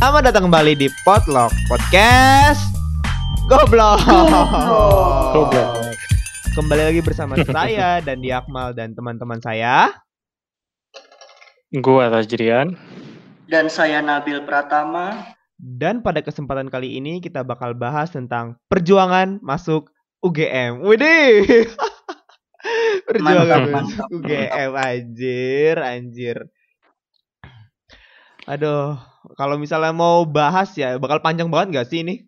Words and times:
Selamat 0.00 0.32
datang 0.32 0.48
kembali 0.48 0.80
di 0.80 0.88
Potluck 1.04 1.52
Podcast 1.68 2.72
Goblok. 3.52 4.00
Goblok. 5.36 5.92
Kembali 6.56 6.88
lagi 6.88 7.04
bersama 7.04 7.36
saya 7.44 8.00
dan 8.08 8.24
di 8.24 8.32
Akmal 8.32 8.72
dan 8.72 8.96
teman-teman 8.96 9.44
saya. 9.44 9.92
Gua 11.84 12.08
Tajrian. 12.08 12.80
Dan 13.44 13.68
saya 13.68 14.00
Nabil 14.00 14.40
Pratama. 14.48 15.36
Dan 15.60 16.00
pada 16.00 16.24
kesempatan 16.24 16.72
kali 16.72 16.96
ini 16.96 17.20
kita 17.20 17.44
bakal 17.44 17.76
bahas 17.76 18.08
tentang 18.08 18.56
perjuangan 18.72 19.36
masuk 19.44 19.92
UGM. 20.24 20.80
Widih. 20.80 21.68
perjuangan 23.04 23.68
Mantap, 23.68 23.84
masuk 23.84 24.08
mantap, 24.08 24.08
UGM 24.16 24.70
anjir, 24.80 25.76
anjir. 25.76 26.36
Aduh, 28.48 28.96
kalau 29.38 29.56
misalnya 29.58 29.92
mau 29.94 30.22
bahas 30.26 30.70
ya 30.78 30.96
bakal 30.98 31.20
panjang 31.22 31.50
banget 31.50 31.82
gak 31.82 31.88
sih 31.90 32.02
ini? 32.06 32.24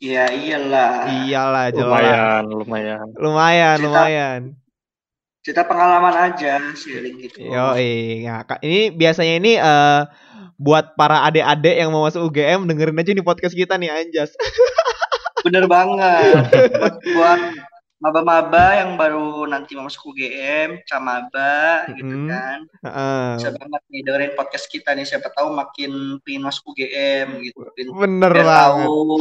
Ya 0.00 0.32
iyalah. 0.32 1.12
Iyalah, 1.28 1.64
jelas. 1.76 1.84
Lumayan, 1.84 2.42
lumayan. 2.48 3.06
Lumayan, 3.20 3.76
Cerita- 3.76 3.84
lumayan. 3.84 4.40
Cerita 5.40 5.62
pengalaman 5.68 6.14
aja, 6.32 6.56
sharing 6.72 7.16
gitu. 7.20 7.36
Yo, 7.44 7.76
ya, 7.76 8.44
Kak. 8.44 8.60
ini 8.64 8.92
biasanya 8.92 9.34
ini 9.40 9.52
eh 9.60 10.00
buat 10.60 10.92
para 10.96 11.24
adik-adik 11.24 11.72
yang 11.80 11.88
mau 11.88 12.04
masuk 12.04 12.28
UGM 12.28 12.68
dengerin 12.68 13.00
aja 13.00 13.12
nih 13.16 13.24
podcast 13.24 13.56
kita 13.56 13.80
nih 13.80 13.88
Anjas. 13.92 14.36
Bener 15.44 15.64
banget. 15.64 16.44
buat, 16.76 16.94
buat 17.00 17.40
maba-maba 18.00 18.80
yang 18.80 18.96
baru 18.96 19.44
nanti 19.44 19.76
mau 19.76 19.84
masuk 19.84 20.16
UGM, 20.16 20.82
camaba 20.88 21.84
gitu 21.92 22.08
Mm-mm. 22.08 22.32
kan. 22.32 22.58
Heeh. 22.88 23.28
Bisa 23.36 23.50
banget 23.52 23.82
nih 23.92 24.00
dengerin 24.08 24.32
podcast 24.34 24.66
kita 24.72 24.96
nih. 24.96 25.04
Siapa 25.04 25.28
tahu 25.36 25.52
makin 25.52 26.16
pengen 26.24 26.48
masuk 26.48 26.72
UGM 26.72 27.44
gitu. 27.44 27.60
Pengen 27.76 27.92
Bener 27.92 28.32
biar 28.32 28.48
banget. 28.48 28.88
tahu 28.88 29.16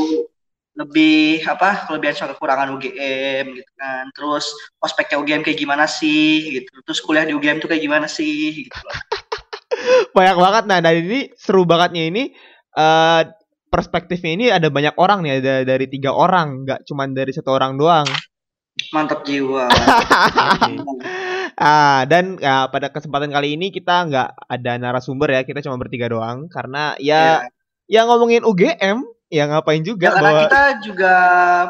lebih 0.80 1.44
apa 1.44 1.92
kelebihan 1.92 2.16
sama 2.16 2.31
kekurangan 2.39 2.72
UGM 2.80 3.45
gitu 3.52 3.72
kan. 3.76 4.08
Terus 4.16 4.48
ospeknya 4.80 5.20
UGM 5.20 5.44
kayak 5.44 5.59
gimana 5.59 5.84
sih 5.84 6.64
gitu. 6.64 6.72
Terus 6.88 7.04
kuliah 7.04 7.28
di 7.28 7.36
UGM 7.36 7.59
tuh 7.59 7.67
kayak 7.67 7.84
gimana 7.84 8.08
sih 8.08 8.64
gitu. 8.64 8.72
Banyak 10.16 10.38
banget. 10.39 10.64
Nah, 10.72 10.80
dari 10.80 11.04
ini 11.04 11.22
seru 11.36 11.67
bangetnya 11.67 12.08
ini 12.08 12.32
eh 12.80 13.23
perspektifnya 13.70 14.32
ini 14.34 14.45
ada 14.50 14.67
banyak 14.73 14.98
orang 14.98 15.22
nih, 15.22 15.32
ada 15.44 15.56
dari 15.61 15.86
tiga 15.86 16.09
orang, 16.09 16.66
nggak 16.66 16.89
cuman 16.89 17.14
dari 17.14 17.30
satu 17.30 17.54
orang 17.54 17.78
doang. 17.78 18.08
Mantap 18.90 19.22
jiwa. 19.24 19.68
Ah, 21.56 22.08
dan 22.08 22.40
ya, 22.40 22.72
pada 22.72 22.88
kesempatan 22.88 23.28
kali 23.30 23.60
ini 23.60 23.68
kita 23.68 24.08
nggak 24.08 24.30
ada 24.48 24.72
narasumber 24.80 25.28
ya, 25.30 25.42
kita 25.44 25.60
cuma 25.60 25.76
bertiga 25.76 26.08
doang 26.08 26.48
karena 26.48 26.96
ya 26.96 27.44
Ya. 27.90 28.00
ya 28.00 28.08
ngomongin 28.08 28.48
UGM, 28.48 29.04
ya 29.28 29.44
ngapain 29.46 29.84
juga 29.84 30.08
Ya, 30.08 30.12
karena 30.16 30.30
bawa 30.30 30.42
kita 30.48 30.62
juga 30.80 31.14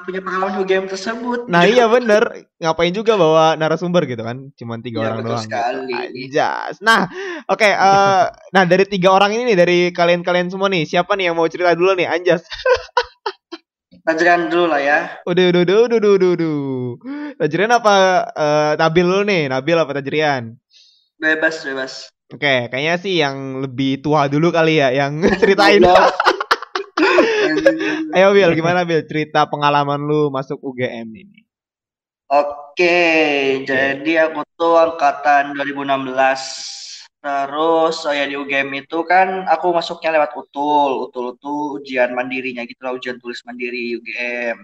punya 0.06 0.22
pengalaman 0.22 0.62
UGM 0.62 0.86
tersebut. 0.86 1.40
Nah 1.48 1.66
iya 1.66 1.90
bener 1.90 2.22
Ngapain 2.56 2.92
juga 2.92 3.16
bawa 3.16 3.56
narasumber 3.56 4.04
gitu 4.04 4.20
kan 4.20 4.52
Cuman 4.54 4.80
tiga 4.80 5.00
Iya, 5.00 5.06
orang 5.08 5.18
betul 5.18 5.32
doang 5.32 5.46
sekali. 5.48 5.88
gitu. 5.88 6.38
Anjas 6.38 6.76
Nah 6.80 7.02
oke 7.48 7.64
eh, 7.66 8.24
Nah 8.52 8.64
dari 8.64 8.84
tiga 8.84 9.10
orang 9.10 9.32
ini 9.32 9.48
nih 9.48 9.58
Dari 9.58 9.78
kalian-kalian 9.90 10.52
semua 10.52 10.68
nih 10.68 10.84
Siapa 10.84 11.16
nih 11.16 11.32
yang 11.32 11.36
mau 11.36 11.48
cerita 11.48 11.72
dulu 11.72 11.96
nih 11.96 12.06
Anjas 12.06 12.44
Pelajaran 14.10 14.50
dulu 14.50 14.74
lah 14.74 14.82
ya. 14.82 14.98
Udah 15.22 15.54
udah 15.54 15.62
udah 15.62 15.78
udah 15.86 15.98
udah 16.02 16.12
udah, 16.18 16.30
udah. 16.34 16.58
Tajrian 17.38 17.70
apa 17.70 17.94
eh, 18.34 18.72
Nabil 18.82 19.06
dulu 19.06 19.22
nih 19.22 19.54
Nabil 19.54 19.78
apa 19.78 19.92
Tajrian 20.02 20.58
Bebas, 21.22 21.62
bebas. 21.62 22.10
Oke 22.34 22.74
kayaknya 22.74 22.98
sih 22.98 23.22
yang 23.22 23.62
lebih 23.62 24.02
tua 24.02 24.26
dulu 24.26 24.50
kali 24.50 24.82
ya 24.82 24.90
Yang 24.90 25.30
ceritain 25.46 25.86
Goblok. 25.86 26.10
Ayo 28.18 28.34
Bil 28.34 28.58
gimana 28.58 28.82
Bil 28.82 29.06
Cerita 29.06 29.46
pengalaman 29.46 30.02
lu 30.02 30.34
masuk 30.34 30.58
UGM 30.58 31.06
ini 31.14 31.46
Oke, 32.30 33.66
jadi 33.66 34.30
aku 34.30 34.46
tuh 34.54 34.78
angkatan 34.78 35.58
2016. 35.58 36.14
Terus 37.20 37.96
oh 38.08 38.16
ya 38.16 38.24
di 38.24 38.40
UGM 38.40 38.72
itu 38.80 39.04
kan 39.04 39.44
aku 39.44 39.76
masuknya 39.76 40.16
lewat 40.16 40.32
UTUL. 40.40 41.12
UTUL 41.12 41.28
itu 41.36 41.54
ujian 41.84 42.16
mandirinya 42.16 42.64
gitu 42.64 42.80
lah, 42.80 42.96
ujian 42.96 43.20
tulis 43.20 43.44
mandiri 43.44 44.00
UGM. 44.00 44.64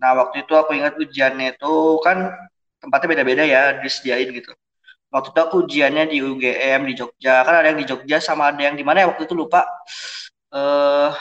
Nah, 0.00 0.10
waktu 0.16 0.48
itu 0.48 0.56
aku 0.56 0.72
ingat 0.72 0.96
ujiannya 0.96 1.60
itu 1.60 1.72
kan 2.00 2.32
tempatnya 2.80 3.08
beda-beda 3.12 3.44
ya, 3.44 3.62
disediain 3.84 4.32
gitu. 4.32 4.48
Waktu 5.12 5.28
itu 5.28 5.40
aku 5.44 5.54
ujiannya 5.68 6.08
di 6.08 6.24
UGM 6.24 6.88
di 6.88 6.94
Jogja. 6.96 7.44
Kan 7.44 7.54
ada 7.60 7.68
yang 7.68 7.76
di 7.76 7.84
Jogja 7.84 8.16
sama 8.16 8.48
ada 8.48 8.62
yang 8.64 8.80
di 8.80 8.84
mana 8.86 9.04
ya 9.04 9.06
waktu 9.12 9.28
itu 9.28 9.36
lupa. 9.36 9.68
Eh 10.56 11.12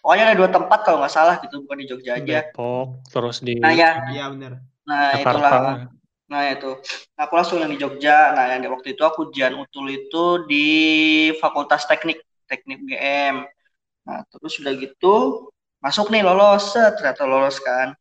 pokoknya 0.00 0.32
ada 0.32 0.36
dua 0.40 0.48
tempat 0.48 0.80
kalau 0.80 1.04
nggak 1.04 1.12
salah 1.12 1.36
gitu, 1.44 1.60
bukan 1.68 1.76
di 1.84 1.86
Jogja 1.92 2.16
aja. 2.16 2.40
Depok, 2.40 3.04
terus 3.12 3.44
di 3.44 3.60
Nah, 3.60 3.76
ya, 3.76 4.08
Iya 4.08 4.32
bener 4.32 4.64
nah 4.88 5.12
Jakarta. 5.12 5.36
itulah. 5.36 5.97
Nah 6.28 6.42
itu, 6.52 6.70
Nah, 7.16 7.22
aku 7.24 7.32
langsung 7.40 7.58
yang 7.62 7.72
di 7.72 7.80
Jogja. 7.80 8.36
Nah 8.36 8.44
yang 8.52 8.60
di 8.64 8.68
waktu 8.68 8.88
itu 8.94 9.02
aku 9.04 9.32
ujian 9.32 9.56
utul 9.56 9.86
itu 9.88 10.44
di 10.50 10.66
Fakultas 11.40 11.88
Teknik, 11.88 12.20
Teknik 12.48 12.78
UGM. 12.84 13.36
Nah 14.06 14.18
terus 14.32 14.60
udah 14.60 14.74
gitu 14.76 15.14
masuk 15.84 16.06
nih 16.12 16.22
lolos, 16.26 16.74
ternyata 16.76 17.24
lolos 17.24 17.56
kan. 17.64 17.96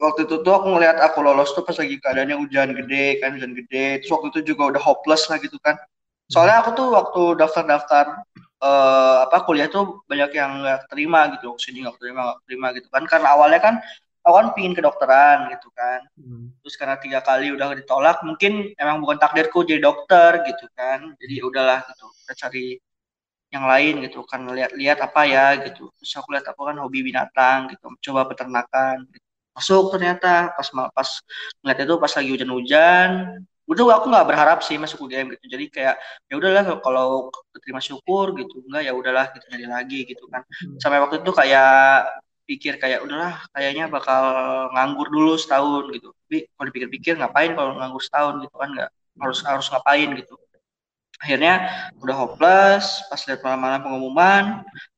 Waktu 0.00 0.24
itu 0.24 0.40
tuh 0.40 0.52
aku 0.56 0.66
ngelihat 0.72 0.96
aku 0.96 1.20
lolos 1.20 1.52
tuh 1.52 1.60
pas 1.60 1.76
lagi 1.76 2.00
keadaannya 2.00 2.36
hujan 2.40 2.72
gede 2.72 3.20
kan, 3.20 3.36
hujan 3.36 3.52
gede. 3.52 4.00
Terus 4.00 4.10
waktu 4.16 4.26
itu 4.32 4.40
juga 4.56 4.62
udah 4.76 4.82
hopeless 4.82 5.28
lah 5.28 5.36
gitu 5.42 5.60
kan. 5.60 5.76
Soalnya 6.32 6.62
aku 6.64 6.70
tuh 6.78 6.88
waktu 6.94 7.22
daftar-daftar 7.42 8.04
eh, 8.64 9.16
apa 9.28 9.38
kuliah 9.44 9.68
tuh 9.68 10.00
banyak 10.08 10.30
yang 10.32 10.64
nggak 10.64 10.80
terima 10.88 11.20
gitu, 11.36 11.52
sini 11.60 11.84
nggak 11.84 12.00
terima, 12.00 12.20
nggak 12.32 12.40
terima 12.48 12.66
gitu 12.78 12.88
kan. 12.88 13.02
Karena 13.04 13.28
awalnya 13.36 13.60
kan 13.60 13.74
aku 14.20 14.34
kan 14.36 14.46
pingin 14.52 14.74
kedokteran 14.76 15.48
gitu 15.56 15.68
kan. 15.72 16.00
Hmm. 16.16 16.52
terus 16.60 16.76
karena 16.76 16.96
tiga 17.00 17.20
kali 17.24 17.52
udah 17.56 17.72
ditolak 17.72 18.20
mungkin 18.22 18.76
emang 18.76 19.00
bukan 19.00 19.16
takdirku 19.16 19.64
jadi 19.64 19.80
dokter 19.80 20.44
gitu 20.44 20.68
kan. 20.76 21.16
Jadi 21.16 21.32
ya 21.40 21.44
udahlah 21.48 21.80
gitu 21.88 22.04
kita 22.24 22.34
cari 22.46 22.66
yang 23.50 23.64
lain 23.66 23.94
gitu 24.06 24.22
kan 24.28 24.46
lihat-lihat 24.46 24.98
apa 25.02 25.20
ya 25.26 25.46
gitu. 25.66 25.90
Terus 25.98 26.12
aku 26.20 26.36
lihat 26.36 26.46
aku 26.46 26.62
kan 26.68 26.76
hobi 26.78 27.00
binatang 27.02 27.72
gitu 27.72 27.86
coba 28.10 28.28
peternakan. 28.30 29.08
Gitu. 29.10 29.26
masuk 29.50 29.92
ternyata 29.92 30.54
pas 30.56 30.68
pas 30.94 31.10
ngeliat 31.60 31.78
itu 31.82 31.94
pas 31.98 32.12
lagi 32.16 32.30
hujan-hujan. 32.32 33.10
Udah 33.66 33.98
aku 33.98 34.06
nggak 34.10 34.26
berharap 34.30 34.58
sih 34.62 34.78
masuk 34.78 35.10
UGM 35.10 35.34
gitu. 35.36 35.44
Jadi 35.58 35.64
kayak 35.74 35.96
ya 36.30 36.34
udahlah 36.38 36.78
kalau 36.82 37.30
keterima 37.54 37.82
syukur 37.82 38.34
gitu. 38.38 38.62
Enggak 38.66 38.82
ya 38.88 38.92
udahlah 38.94 39.26
gitu 39.34 39.46
jadi 39.50 39.66
lagi 39.66 40.06
gitu 40.06 40.24
kan. 40.30 40.42
Sampai 40.78 41.02
waktu 41.02 41.22
itu 41.22 41.30
kayak 41.34 42.08
pikir 42.50 42.72
kayak 42.82 43.00
udahlah 43.06 43.38
kayaknya 43.54 43.84
bakal 43.86 44.22
nganggur 44.74 45.06
dulu 45.14 45.32
setahun 45.38 45.84
gitu. 45.94 46.08
Tapi 46.26 46.38
kalau 46.54 46.66
dipikir-pikir 46.70 47.14
ngapain 47.20 47.52
kalau 47.58 47.78
nganggur 47.78 48.02
setahun 48.02 48.34
gitu 48.42 48.56
kan? 48.58 48.68
Nggak 48.74 48.90
harus 49.22 49.38
harus 49.46 49.66
ngapain 49.70 50.08
gitu. 50.18 50.34
Akhirnya 51.20 51.54
udah 52.02 52.16
hopeless 52.16 53.04
pas 53.12 53.20
lihat 53.28 53.40
malam-malam 53.44 53.80
pengumuman 53.84 54.44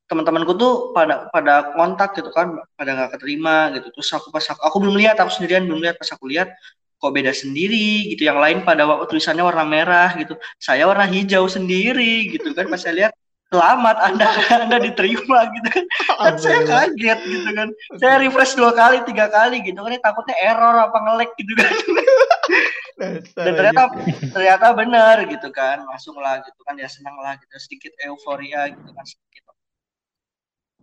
teman-temanku 0.07 0.53
tuh 0.55 0.73
pada 0.95 1.27
pada 1.33 1.73
kontak 1.75 2.15
gitu 2.15 2.29
kan 2.31 2.47
pada 2.79 2.89
nggak 2.95 3.11
keterima 3.19 3.69
gitu. 3.75 3.87
Terus 3.93 4.09
aku 4.17 4.27
pas 4.33 4.45
aku, 4.49 4.61
aku 4.63 4.77
belum 4.81 4.95
lihat 5.01 5.15
aku 5.21 5.31
sendirian 5.35 5.63
belum 5.67 5.83
lihat. 5.83 5.95
Pas 5.99 6.09
aku 6.15 6.25
lihat 6.31 6.49
kok 7.01 7.11
beda 7.11 7.35
sendiri 7.35 8.13
gitu. 8.15 8.23
Yang 8.29 8.39
lain 8.39 8.57
pada 8.63 8.87
wa- 8.87 9.03
tulisannya 9.09 9.43
warna 9.43 9.65
merah 9.67 10.09
gitu. 10.15 10.39
Saya 10.57 10.87
warna 10.89 11.05
hijau 11.05 11.45
sendiri 11.51 12.31
gitu 12.33 12.55
kan 12.55 12.71
pas 12.71 12.79
saya 12.79 12.93
lihat 12.99 13.13
selamat 13.53 13.97
anda 14.01 14.25
anda 14.65 14.77
diterima 14.81 15.45
gitu 15.53 15.67
kan. 15.69 15.85
Kan 16.17 16.35
saya 16.41 16.59
kaget 16.65 17.19
gitu 17.21 17.49
kan. 17.53 17.69
Saya 18.01 18.25
refresh 18.25 18.57
dua 18.57 18.73
kali 18.73 19.05
tiga 19.05 19.29
kali 19.29 19.61
gitu 19.61 19.77
kan. 19.77 19.93
Takutnya 20.01 20.35
error 20.41 20.89
apa 20.89 20.97
ngelek 20.97 21.31
gitu 21.37 21.53
kan. 21.53 21.73
Dan 23.37 23.53
ternyata 23.53 23.83
ternyata 24.33 24.65
benar 24.73 25.21
gitu 25.29 25.53
kan. 25.53 25.85
Langsung 25.85 26.17
lah 26.17 26.41
gitu 26.41 26.61
kan. 26.65 26.73
Ya 26.81 26.89
senang 26.89 27.13
lah 27.21 27.37
gitu. 27.37 27.53
Sedikit 27.61 27.93
euforia 28.01 28.73
gitu 28.73 28.89
kan 28.89 29.05
sedikit. 29.05 29.53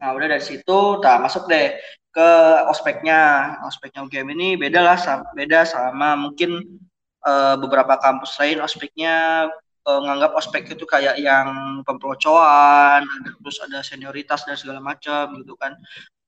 Nah 0.01 0.17
udah 0.17 0.27
dari 0.31 0.45
situ 0.45 0.79
tak 1.03 1.19
masuk 1.27 1.51
deh 1.51 1.75
ke 2.15 2.31
ospeknya. 2.71 3.59
Ospeknya 3.67 4.07
UGM 4.07 4.31
ini 4.39 4.49
beda 4.55 4.79
lah 4.79 4.99
beda 5.35 5.67
sama 5.67 6.15
mungkin 6.15 6.79
eh, 7.27 7.55
beberapa 7.59 7.99
kampus 7.99 8.39
lain 8.39 8.63
ospeknya 8.63 9.51
eh, 9.83 10.01
nganggap 10.01 10.33
ospek 10.35 10.69
itu 10.69 10.85
kayak 10.85 11.17
yang 11.17 11.49
pempelocoan 11.83 13.01
ada- 13.03 13.35
terus 13.39 13.59
ada 13.61 13.79
senioritas 13.81 14.45
dan 14.45 14.55
segala 14.55 14.81
macam 14.81 15.39
gitu 15.39 15.55
kan 15.55 15.75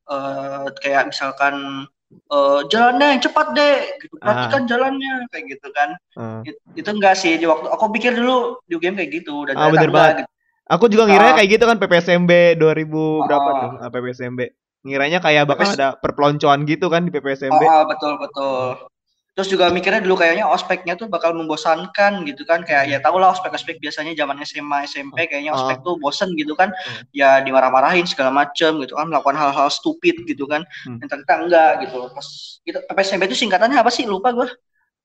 Eh, 0.02 0.66
kayak 0.78 1.14
misalkan 1.14 1.86
eh, 2.10 2.60
jalannya 2.66 3.16
yang 3.16 3.22
cepat 3.22 3.54
deh 3.54 3.76
gitu 3.98 4.18
Ah. 4.18 4.34
perhatikan 4.44 4.62
jalannya 4.66 5.30
kayak 5.30 5.44
gitu 5.48 5.68
kan 5.70 5.94
Ah. 6.12 6.42
It- 6.42 6.58
itu 6.74 6.90
enggak 6.90 7.14
sih 7.14 7.38
di 7.38 7.46
waktu 7.46 7.70
aku 7.70 7.88
pikir 7.88 8.12
dulu 8.12 8.58
di 8.64 8.76
game 8.76 8.98
kayak 8.98 9.22
gitu 9.22 9.46
dan 9.46 9.54
Ah, 9.54 9.70
bener 9.70 9.88
banget. 9.88 10.14
gitu. 10.20 10.30
Aku 10.68 10.90
juga 10.90 11.06
ngiranya 11.06 11.32
Ah. 11.32 11.38
kayak 11.38 11.50
gitu 11.50 11.64
kan 11.64 11.78
PPSMB 11.78 12.30
2000 12.54 13.22
berapa 13.22 13.48
Ah. 13.48 13.56
tuh? 13.56 13.70
Ah, 13.78 13.88
PPSMB. 13.88 14.40
Ngiranya 14.82 15.22
kayak 15.22 15.46
bakal 15.46 15.70
ada 15.70 15.88
perpeloncoan 15.94 16.66
gitu 16.66 16.90
kan 16.90 17.06
di 17.06 17.14
PPSMB. 17.14 17.62
Oh, 17.62 17.86
betul 17.86 18.12
betul. 18.18 18.90
Terus 19.32 19.48
juga 19.48 19.68
mikirnya 19.68 19.98
dulu 19.98 20.14
kayaknya 20.14 20.44
ospeknya 20.44 20.92
tuh 20.92 21.08
bakal 21.08 21.32
membosankan 21.32 22.20
gitu 22.22 22.44
kan 22.44 22.60
kayak 22.60 22.84
ya 22.86 22.98
tau 22.98 23.16
lah 23.16 23.32
ospek-ospek 23.32 23.80
biasanya 23.80 24.12
zaman 24.12 24.36
SMA 24.42 24.84
SMP 24.84 25.24
kayaknya 25.24 25.52
ospek 25.52 25.80
Oh. 25.80 25.82
tuh 25.82 25.94
bosen 25.96 26.28
gitu 26.34 26.52
kan 26.52 26.68
Hmm. 26.68 27.08
ya 27.10 27.40
dimarah-marahin 27.40 28.04
segala 28.04 28.28
macem 28.28 28.76
gitu 28.78 28.92
kan 28.92 29.08
melakukan 29.08 29.32
hal-hal 29.34 29.68
stupid 29.68 30.20
gitu 30.24 30.44
kan 30.44 30.68
Hmm. 30.84 31.00
yang 31.00 31.08
ternyata 31.08 31.34
enggak 31.40 31.72
gitu 31.82 31.96
pas 32.08 32.26
kita 32.60 32.78
PPSMB 32.84 33.22
itu 33.24 33.36
singkatannya 33.38 33.80
apa 33.80 33.88
sih 33.88 34.04
lupa 34.04 34.30
gue 34.30 34.48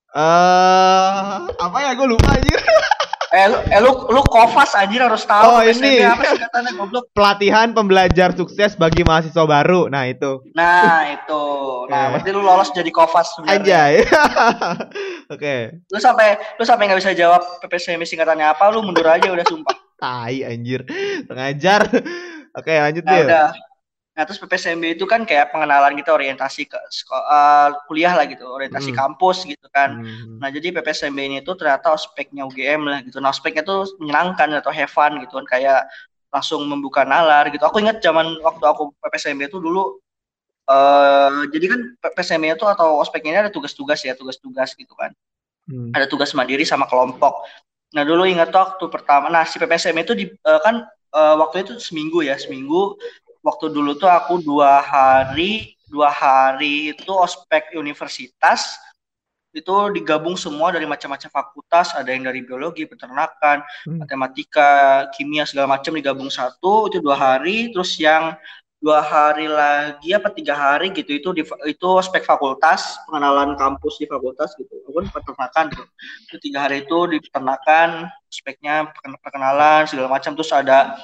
Eh, 0.08 1.20
apa 1.52 1.78
ya 1.78 1.92
gue 1.92 2.06
lupa 2.06 2.32
anjir. 2.32 2.56
eh 3.28 3.44
eh, 3.68 3.80
lu, 3.80 4.08
lu 4.08 4.20
kofas 4.22 4.72
anjir 4.72 4.98
harus 4.98 5.20
tahu 5.22 5.44
Oh, 5.46 5.60
ini. 5.60 6.00
apa 6.00 6.24
singkatannya 6.26 6.72
goblok 6.74 7.04
Pelatihan 7.10 7.70
pembelajar 7.70 8.32
sukses 8.32 8.72
bagi 8.74 9.02
mahasiswa 9.02 9.44
baru. 9.44 9.86
Nah, 9.86 10.06
itu. 10.06 10.40
nah 10.52 11.04
itu 11.06 11.44
nah 11.86 12.08
Eh. 12.08 12.08
berarti 12.14 12.30
lu 12.30 12.40
lolos 12.40 12.68
jadi 12.70 12.88
kofas 12.88 13.32
sebenarnya 13.32 13.60
Anjay. 13.60 13.94
Oke. 15.34 15.54
lu 15.86 15.98
sampai 15.98 16.28
lu 16.56 16.64
sampai 16.64 16.84
nggak 16.86 17.00
bisa 17.00 17.12
jawab 17.12 17.40
PPSMB 17.60 18.02
singkatannya 18.02 18.46
apa 18.46 18.68
lu 18.68 18.80
mundur 18.80 19.04
aja 19.04 19.28
udah 19.28 19.44
sumpah 19.44 19.76
Tai 19.98 20.30
anjir. 20.46 20.86
Pengajar. 21.26 21.90
Oke, 22.54 22.70
lanjut 22.72 23.02
Nah, 23.02 23.12
Dil. 23.12 23.26
udah. 23.26 23.48
Nah, 24.18 24.26
terus 24.26 24.42
PPSMB 24.42 24.98
itu 24.98 25.06
kan 25.06 25.22
kayak 25.22 25.54
pengenalan 25.54 25.94
kita 25.94 26.10
orientasi 26.10 26.66
ke 26.66 26.74
eh, 26.74 27.68
kuliah 27.86 28.18
lah 28.18 28.26
gitu, 28.26 28.42
orientasi 28.50 28.90
Hmm. 28.90 28.98
kampus 28.98 29.46
gitu 29.46 29.66
kan. 29.70 30.02
Hmm. 30.02 30.42
Nah, 30.42 30.50
jadi 30.50 30.74
PPSMB 30.74 31.18
ini 31.22 31.38
tuh 31.46 31.54
ternyata 31.54 31.94
ospeknya 31.94 32.42
UGM 32.42 32.82
lah 32.90 32.98
gitu. 33.06 33.22
Nah, 33.22 33.30
ospeknya 33.30 33.62
tuh 33.62 33.86
menyenangkan 34.02 34.50
atau 34.58 34.74
have 34.74 34.90
fun 34.90 35.22
gitu 35.22 35.38
kan 35.38 35.46
kayak 35.46 35.86
langsung 36.34 36.66
membuka 36.66 37.06
nalar 37.06 37.46
gitu. 37.54 37.62
Aku 37.62 37.78
ingat 37.78 38.02
zaman 38.02 38.26
waktu 38.42 38.64
aku 38.66 38.90
PPSMB 38.98 39.46
itu 39.48 39.62
dulu 39.62 40.02
eh 40.68 41.48
jadi 41.54 41.66
kan 41.72 41.80
PPSMB 42.02 42.44
itu 42.52 42.66
atau 42.68 43.00
ospeknya 43.00 43.30
ini 43.32 43.40
ada 43.48 43.52
tugas-tugas 43.54 44.00
ya, 44.04 44.12
tugas-tugas 44.18 44.76
gitu 44.76 44.92
kan 44.98 45.12
Hmm. 45.68 45.92
ada 45.92 46.08
tugas 46.08 46.32
mandiri 46.32 46.64
sama 46.64 46.88
kelompok. 46.88 47.44
Nah 47.92 48.04
dulu 48.04 48.24
ingat 48.28 48.48
tuh 48.52 48.60
waktu 48.60 48.84
pertama, 48.88 49.28
nah 49.28 49.44
si 49.44 49.56
PPSM 49.60 49.96
itu 50.00 50.12
di, 50.16 50.24
eh, 50.28 50.60
kan 50.64 50.84
eh, 50.88 51.34
waktu 51.40 51.64
itu 51.64 51.72
seminggu 51.80 52.24
ya, 52.24 52.36
seminggu. 52.40 52.96
Waktu 53.48 53.72
dulu 53.72 53.96
tuh 53.96 54.12
aku 54.12 54.44
dua 54.44 54.84
hari, 54.84 55.72
dua 55.88 56.12
hari 56.12 56.92
itu 56.92 57.08
ospek 57.08 57.72
universitas 57.72 58.76
itu 59.56 59.72
digabung 59.96 60.36
semua 60.36 60.68
dari 60.68 60.84
macam-macam 60.84 61.32
fakultas, 61.32 61.96
ada 61.96 62.12
yang 62.12 62.28
dari 62.28 62.44
biologi, 62.44 62.84
peternakan, 62.84 63.64
Hmm. 63.88 64.04
matematika, 64.04 65.08
kimia 65.16 65.48
segala 65.48 65.80
macam 65.80 65.96
digabung 65.96 66.28
satu 66.28 66.92
itu 66.92 67.00
dua 67.00 67.16
hari, 67.16 67.72
terus 67.72 67.96
yang 67.96 68.36
dua 68.78 69.02
hari 69.02 69.50
lagi 69.50 70.14
apa 70.14 70.30
tiga 70.30 70.54
hari 70.54 70.94
gitu 70.94 71.10
itu 71.10 71.28
di, 71.34 71.42
itu 71.66 71.86
ospek 71.88 72.22
fakultas 72.22 72.94
pengenalan 73.10 73.58
kampus 73.58 73.98
di 73.98 74.06
fakultas 74.06 74.54
gitu. 74.54 74.70
Walaupun 74.86 75.10
peternakan 75.10 75.64
gitu 75.74 75.84
itu 76.30 76.36
tiga 76.46 76.58
hari 76.68 76.86
itu 76.86 76.98
di 77.10 77.18
peternakan 77.18 78.06
ospeknya 78.30 78.86
perken- 78.94 79.18
perkenalan 79.18 79.82
segala 79.90 80.06
macam. 80.12 80.36
Terus 80.38 80.52
ada 80.54 80.94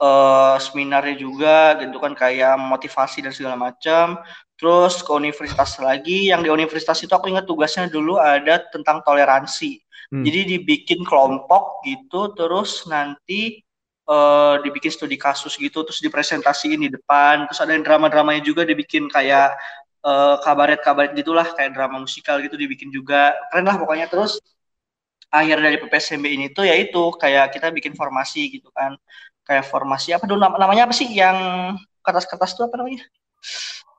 eh, 0.00 0.56
seminarnya 0.60 1.16
juga 1.20 1.76
gitu 1.80 1.96
kan 2.00 2.12
kayak 2.16 2.56
motivasi 2.56 3.24
dan 3.24 3.32
segala 3.36 3.56
macam. 3.56 4.18
Terus 4.56 5.00
ke 5.00 5.10
universitas 5.12 5.80
lagi 5.80 6.28
yang 6.32 6.44
di 6.44 6.50
universitas 6.52 7.00
itu 7.00 7.12
aku 7.12 7.32
ingat 7.32 7.48
tugasnya 7.48 7.88
dulu 7.88 8.16
ada 8.20 8.60
tentang 8.72 9.00
toleransi. 9.04 9.80
Hmm. 10.10 10.26
jadi 10.26 10.58
dibikin 10.58 11.06
kelompok 11.06 11.86
gitu 11.86 12.34
terus 12.34 12.82
nanti 12.90 13.62
eh, 14.10 14.54
dibikin 14.66 14.90
studi 14.90 15.14
kasus 15.14 15.54
gitu 15.54 15.86
terus 15.86 16.02
dipresentasiin 16.02 16.80
di 16.82 16.90
depan. 16.90 17.46
Terus 17.46 17.60
ada 17.62 17.72
yang 17.78 17.84
drama-dramanya 17.86 18.42
juga 18.42 18.66
dibikin 18.66 19.06
kayak 19.06 19.54
eh, 20.02 20.36
kabaret-kabaret 20.44 21.12
gitulah 21.14 21.46
kayak 21.54 21.72
drama 21.78 22.02
musikal 22.02 22.42
gitu 22.42 22.58
dibikin 22.58 22.90
juga. 22.90 23.38
Keren 23.54 23.66
lah 23.70 23.76
pokoknya. 23.78 24.10
Terus 24.10 24.42
akhir 25.30 25.62
dari 25.62 25.76
PPSMB 25.78 26.26
ini 26.26 26.46
tuh 26.50 26.66
yaitu 26.66 27.02
kayak 27.22 27.54
kita 27.54 27.70
bikin 27.70 27.94
formasi 27.94 28.50
gitu 28.50 28.68
kan 28.74 28.98
kayak 29.50 29.66
formasi 29.66 30.14
apa 30.14 30.30
dulu 30.30 30.38
nam- 30.38 30.54
namanya 30.54 30.86
apa 30.86 30.94
sih? 30.94 31.10
Yang 31.10 31.36
kertas-kertas 32.06 32.54
tuh 32.54 32.70
apa 32.70 32.78
namanya? 32.78 33.02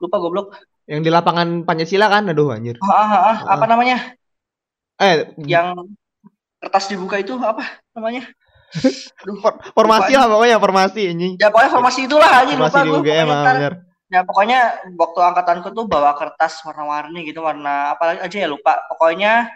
Lupa 0.00 0.16
goblok. 0.16 0.56
Yang 0.88 1.00
di 1.04 1.10
lapangan 1.12 1.68
Pancasila 1.68 2.08
kan? 2.08 2.24
Aduh 2.32 2.56
anjir. 2.56 2.80
ah, 2.80 2.88
ah, 2.88 3.12
ah, 3.20 3.36
apa 3.52 3.68
namanya? 3.68 4.16
Eh, 4.96 5.28
yang 5.44 5.76
kertas 6.56 6.88
dibuka 6.88 7.20
itu 7.20 7.36
apa 7.36 7.84
namanya? 7.92 8.32
Aduh, 9.20 9.36
for- 9.44 9.60
formasi 9.76 10.16
lah 10.16 10.32
pokoknya 10.32 10.56
formasi 10.56 11.00
anjing. 11.12 11.32
ya 11.36 11.52
pokoknya 11.52 11.70
formasi 11.76 12.00
itulah 12.08 12.32
aja 12.32 12.56
Formasi 12.56 12.72
lupa 12.72 12.80
di 12.80 12.88
gue 12.88 13.00
pokoknya 13.04 13.68
ah. 13.68 13.74
Ya 14.12 14.20
pokoknya 14.24 14.60
waktu 14.96 15.20
angkatanku 15.24 15.68
tuh 15.72 15.84
bawa 15.88 16.12
kertas 16.16 16.60
warna-warni 16.64 17.28
gitu 17.28 17.44
warna 17.44 17.92
apa 17.96 18.16
aja 18.24 18.36
ya 18.36 18.48
lupa. 18.48 18.80
Pokoknya 18.88 19.48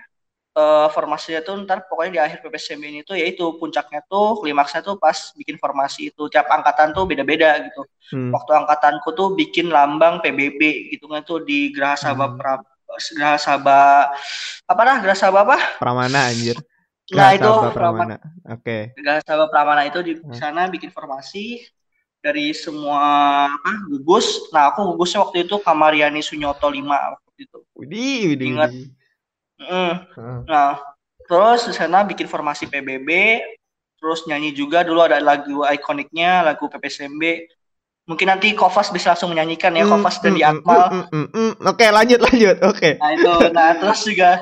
eh, 0.56 0.88
formasinya 0.94 1.40
tuh 1.46 1.54
ntar 1.64 1.84
pokoknya 1.88 2.10
di 2.16 2.20
akhir 2.26 2.38
PPSMB 2.44 2.84
ini 2.88 3.00
tuh 3.04 3.16
yaitu 3.20 3.44
puncaknya 3.60 4.00
tuh 4.08 4.40
klimaksnya 4.40 4.80
tuh 4.80 4.96
pas 4.96 5.16
bikin 5.36 5.56
formasi 5.60 6.10
itu 6.10 6.22
tiap 6.32 6.48
angkatan 6.48 6.96
tuh 6.96 7.04
beda-beda 7.04 7.60
gitu. 7.68 7.82
Hmm. 8.12 8.30
Waktu 8.34 8.50
angkatanku 8.64 9.08
tuh 9.18 9.28
bikin 9.36 9.68
lambang 9.70 10.22
PBB 10.24 10.60
gitu 10.96 11.06
kan 11.12 11.22
tuh 11.26 11.42
di 11.44 11.70
Geraha 11.74 11.96
Sabah 11.98 12.28
Hmm. 12.34 12.38
pra, 12.40 12.52
Geraha 13.12 13.38
Sabah 13.38 13.86
apa 14.66 14.80
dah 14.82 14.96
Geraha 15.04 15.18
Sabah 15.18 15.40
apa? 15.46 15.58
Pramana 15.82 16.32
anjir. 16.32 16.56
Nah 17.14 17.30
itu 17.38 17.46
Pramana. 17.70 18.18
Oke. 18.50 18.90
Geraha 18.98 19.22
Sabah 19.22 19.46
Pramana 19.46 19.86
itu 19.86 20.02
di 20.02 20.12
Hmm. 20.18 20.34
sana 20.34 20.66
bikin 20.66 20.90
formasi 20.90 21.62
dari 22.18 22.50
semua 22.50 23.46
apa 23.46 23.86
gugus. 23.86 24.50
Nah 24.50 24.74
aku 24.74 24.82
gugusnya 24.94 25.22
waktu 25.22 25.46
itu 25.46 25.54
Kamariani 25.62 26.18
Sunyoto 26.18 26.66
5 26.66 27.14
waktu 27.14 27.46
itu. 27.46 27.58
Widih, 27.78 28.34
widih, 28.34 28.46
Ingat. 28.50 28.70
widih. 28.74 28.95
Mm. 29.60 29.92
Nah, 30.50 30.78
terus 31.28 31.60
di 31.68 31.74
sana 31.74 32.04
bikin 32.06 32.28
formasi 32.30 32.68
PBB, 32.70 33.10
terus 33.98 34.24
nyanyi 34.28 34.52
juga 34.54 34.84
dulu 34.86 35.00
ada 35.04 35.18
lagu 35.22 35.64
ikoniknya, 35.66 36.44
lagu 36.46 36.68
PPSMB. 36.70 37.22
Mungkin 38.06 38.26
nanti 38.30 38.54
Kofas 38.54 38.88
bisa 38.94 39.14
langsung 39.16 39.32
menyanyikan 39.34 39.74
ya, 39.74 39.84
Kofas 39.88 40.22
dan 40.22 40.32
Mm, 40.32 40.38
di 40.38 40.42
mm, 40.46 40.46
Akmal. 40.46 40.86
mm, 40.88 40.88
mm, 40.90 41.04
mm, 41.12 41.26
mm. 41.36 41.50
Oke, 41.68 41.84
lanjut 41.92 42.20
lanjut. 42.24 42.56
Oke. 42.64 42.90
Nah 42.96 43.10
itu, 43.12 43.28
nah 43.52 43.68
terus 43.76 44.00
juga, 44.08 44.40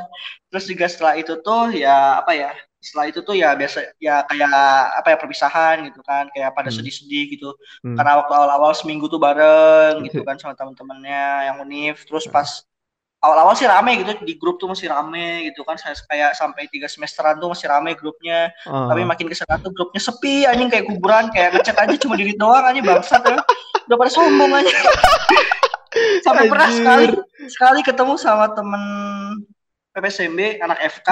terus 0.50 0.64
juga 0.70 0.86
setelah 0.86 1.14
itu 1.18 1.34
tuh 1.42 1.74
ya 1.74 2.22
apa 2.22 2.32
ya? 2.38 2.50
Setelah 2.78 3.06
itu 3.10 3.20
tuh 3.24 3.34
ya 3.34 3.48
biasa 3.56 3.96
ya 3.98 4.22
kayak 4.28 4.52
apa 5.00 5.08
ya 5.10 5.16
perpisahan 5.18 5.76
gitu 5.90 6.00
kan, 6.04 6.28
kayak 6.30 6.52
pada 6.54 6.68
Hmm. 6.68 6.70
sedih-sedih 6.70 7.34
gitu. 7.34 7.50
Hmm. 7.82 7.96
Karena 7.96 8.20
waktu 8.22 8.32
awal-awal 8.36 8.72
seminggu 8.76 9.08
tuh 9.10 9.18
bareng 9.18 10.04
gitu 10.06 10.20
kan 10.22 10.36
sama 10.38 10.54
teman-temannya 10.54 11.50
yang 11.50 11.56
univ. 11.64 11.96
Terus 12.06 12.28
pas 12.30 12.46
awal-awal 13.24 13.56
sih 13.56 13.64
rame 13.64 14.04
gitu 14.04 14.12
di 14.20 14.36
grup 14.36 14.60
tuh 14.60 14.68
masih 14.68 14.92
rame 14.92 15.48
gitu 15.48 15.64
kan 15.64 15.74
saya 15.74 15.96
kayak 16.04 16.36
sampai 16.36 16.68
tiga 16.68 16.84
semesteran 16.84 17.40
tuh 17.40 17.48
masih 17.48 17.66
rame 17.66 17.96
grupnya. 17.96 18.52
Oh. 18.68 18.86
tapi 18.86 19.00
makin 19.02 19.26
ke 19.26 19.34
sana 19.34 19.56
tuh 19.56 19.72
grupnya 19.72 19.98
sepi 19.98 20.44
anjing 20.44 20.68
kayak 20.68 20.84
kuburan 20.84 21.32
kayak 21.32 21.56
ngechat 21.56 21.74
aja 21.74 21.96
cuma 21.96 22.14
diri 22.14 22.36
doang 22.36 22.60
aja 22.62 22.78
bangsat 22.78 23.22
ya. 23.24 23.40
Udah 23.84 23.96
pada 23.96 24.10
sombong 24.10 24.52
aja 24.54 24.76
sampai 26.24 26.44
pernah 26.46 26.68
Anjir. 26.68 26.78
sekali 26.80 27.04
sekali 27.48 27.80
ketemu 27.80 28.14
sama 28.16 28.50
temen 28.52 28.82
PPSMB 29.92 30.58
anak 30.58 30.78
FK 30.90 31.08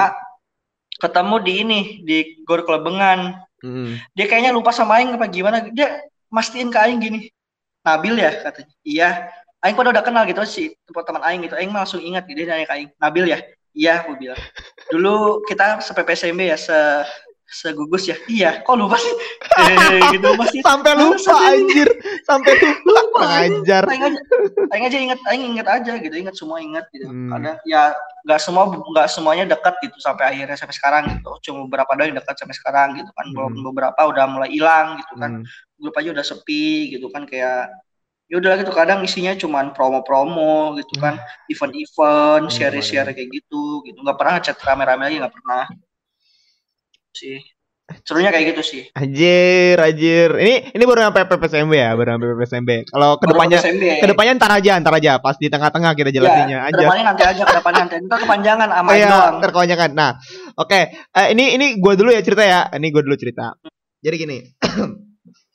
ketemu 0.99 1.35
di 1.39 1.53
ini 1.59 1.79
di 2.01 2.17
Gor 2.43 2.63
Kelebengan 2.63 3.41
Mm. 3.63 3.95
dia 4.11 4.27
kayaknya 4.27 4.51
lupa 4.51 4.75
sama 4.75 4.99
Aing 4.99 5.15
apa 5.15 5.23
gimana. 5.31 5.63
Dia 5.71 6.03
mastiin 6.27 6.67
ke 6.67 6.75
Aing 6.75 6.99
gini 6.99 7.31
Nabil 7.79 8.19
ya? 8.19 8.43
katanya. 8.43 8.75
Iya 8.83 9.09
Aing 9.63 9.73
pada 9.73 9.89
udah 9.89 10.03
kenal 10.03 10.27
gitu 10.27 10.43
sih 10.43 10.75
tempat 10.83 11.07
teman 11.07 11.23
Aing 11.23 11.41
gitu. 11.41 11.55
Aing 11.55 11.71
langsung 11.71 11.99
ingat 11.99 12.27
gitu 12.27 12.43
dia 12.43 12.51
nanya 12.51 12.67
ke 12.67 12.73
Aing 12.75 12.89
Nabil 12.99 13.25
ya? 13.31 13.39
Iya 13.71 14.03
aku 14.03 14.19
bilang. 14.19 14.37
Dulu 14.91 15.41
kita 15.47 15.79
se 15.79 15.91
PPSMB 15.91 16.39
ya 16.45 16.57
se 16.59 16.77
segugus 17.47 18.03
ya? 18.05 18.17
Iya. 18.25 18.59
Kok 18.61 18.75
lupa 18.75 18.97
sih? 18.97 19.13
Eh, 19.61 20.01
gitu 20.11 20.25
pasti 20.35 20.57
Sampai 20.59 20.91
lupa 20.93 21.15
Sampai- 21.17 21.47
anjir. 21.55 21.87
Sampai 22.21 22.53
lupa. 22.87 23.19
Pengajar. 23.23 23.83
Aing 23.87 24.03
aja 24.03 24.19
Aing 24.73 24.83
aja 24.83 24.97
inget 24.99 25.19
Aing 25.25 25.43
inget 25.47 25.67
aja 25.69 25.93
gitu 25.95 26.15
inget 26.17 26.35
semua 26.35 26.59
inget 26.59 26.83
gitu. 26.91 27.07
Hmm. 27.07 27.31
kadang 27.31 27.57
ya 27.63 27.95
nggak 28.23 28.39
semua 28.39 28.63
nggak 28.67 29.07
semuanya 29.07 29.45
dekat 29.47 29.75
gitu 29.79 29.95
sampai 29.97 30.23
akhirnya 30.27 30.57
sampai 30.59 30.75
sekarang 30.75 31.03
gitu. 31.07 31.29
Cuma 31.39 31.65
beberapa 31.65 31.93
doang 31.93 32.11
yang 32.11 32.19
dekat 32.19 32.35
sampai 32.35 32.55
sekarang 32.57 32.99
gitu 32.99 33.11
kan. 33.15 33.25
Hmm. 33.31 33.63
beberapa 33.63 34.01
udah 34.01 34.25
mulai 34.27 34.49
hilang 34.51 34.99
gitu 34.99 35.13
kan. 35.15 35.39
Hmm. 35.39 35.45
grup 35.79 35.95
aja 35.95 36.09
udah 36.11 36.25
sepi 36.25 36.91
gitu 36.91 37.07
kan 37.07 37.23
kayak 37.23 37.71
ya 38.33 38.41
udah 38.41 38.57
gitu 38.57 38.73
kadang 38.73 39.05
isinya 39.05 39.37
cuman 39.37 39.77
promo-promo 39.77 40.73
gitu 40.81 40.97
kan 40.97 41.21
event-event 41.53 42.49
Hmm, 42.49 42.49
share-share 42.49 43.13
kayak 43.13 43.29
gitu 43.29 43.85
gitu 43.85 44.01
nggak 44.01 44.17
pernah 44.17 44.41
chat 44.41 44.57
rame-rame 44.57 45.05
lagi 45.05 45.21
nggak 45.21 45.33
pernah 45.37 45.69
sih 47.13 47.37
serunya 48.01 48.33
kayak 48.33 48.57
gitu 48.57 48.61
sih 48.65 48.81
Anjir, 48.97 49.77
anjir. 49.77 50.33
Ini 50.33 50.73
ini 50.73 50.83
baru 50.87 51.05
sampai 51.05 51.29
PPSMB 51.29 51.73
ya, 51.77 51.93
baru 51.93 52.15
sampai 52.17 52.27
PPSMB. 52.33 52.69
Kalau 52.89 53.09
ke 53.21 53.25
depannya 53.29 53.59
PPSMB. 53.61 53.83
ke 54.01 54.05
depannya 54.09 54.33
ntar 54.39 54.51
aja, 54.55 54.73
ntar 54.81 54.93
aja. 54.97 55.11
Pas 55.21 55.35
di 55.37 55.47
tengah-tengah 55.51 55.91
kita 55.93 56.09
jelasinnya 56.09 56.57
ya, 56.63 56.67
aja. 56.71 56.73
ke 56.73 56.79
depannya 56.81 57.03
nanti 57.11 57.23
aja 57.27 57.43
ke 57.43 57.53
depannya 57.53 57.81
nanti 57.85 57.95
ntar 58.07 58.17
kepanjangan 58.23 58.69
sama 58.71 58.89
Oh 58.89 58.95
iya, 58.97 59.07
doang 59.13 59.35
ntar 59.43 59.49
kebanyakan. 59.53 59.89
Nah, 59.93 60.11
oke. 60.57 60.79
Eh, 60.89 61.27
ini 61.37 61.53
ini 61.59 61.65
gue 61.77 61.93
dulu 61.93 62.09
ya 62.09 62.25
cerita 62.25 62.41
ya. 62.41 62.65
Ini 62.71 62.87
gue 62.89 63.03
dulu 63.03 63.15
cerita. 63.19 63.53
Jadi 64.01 64.15
gini. 64.17 64.37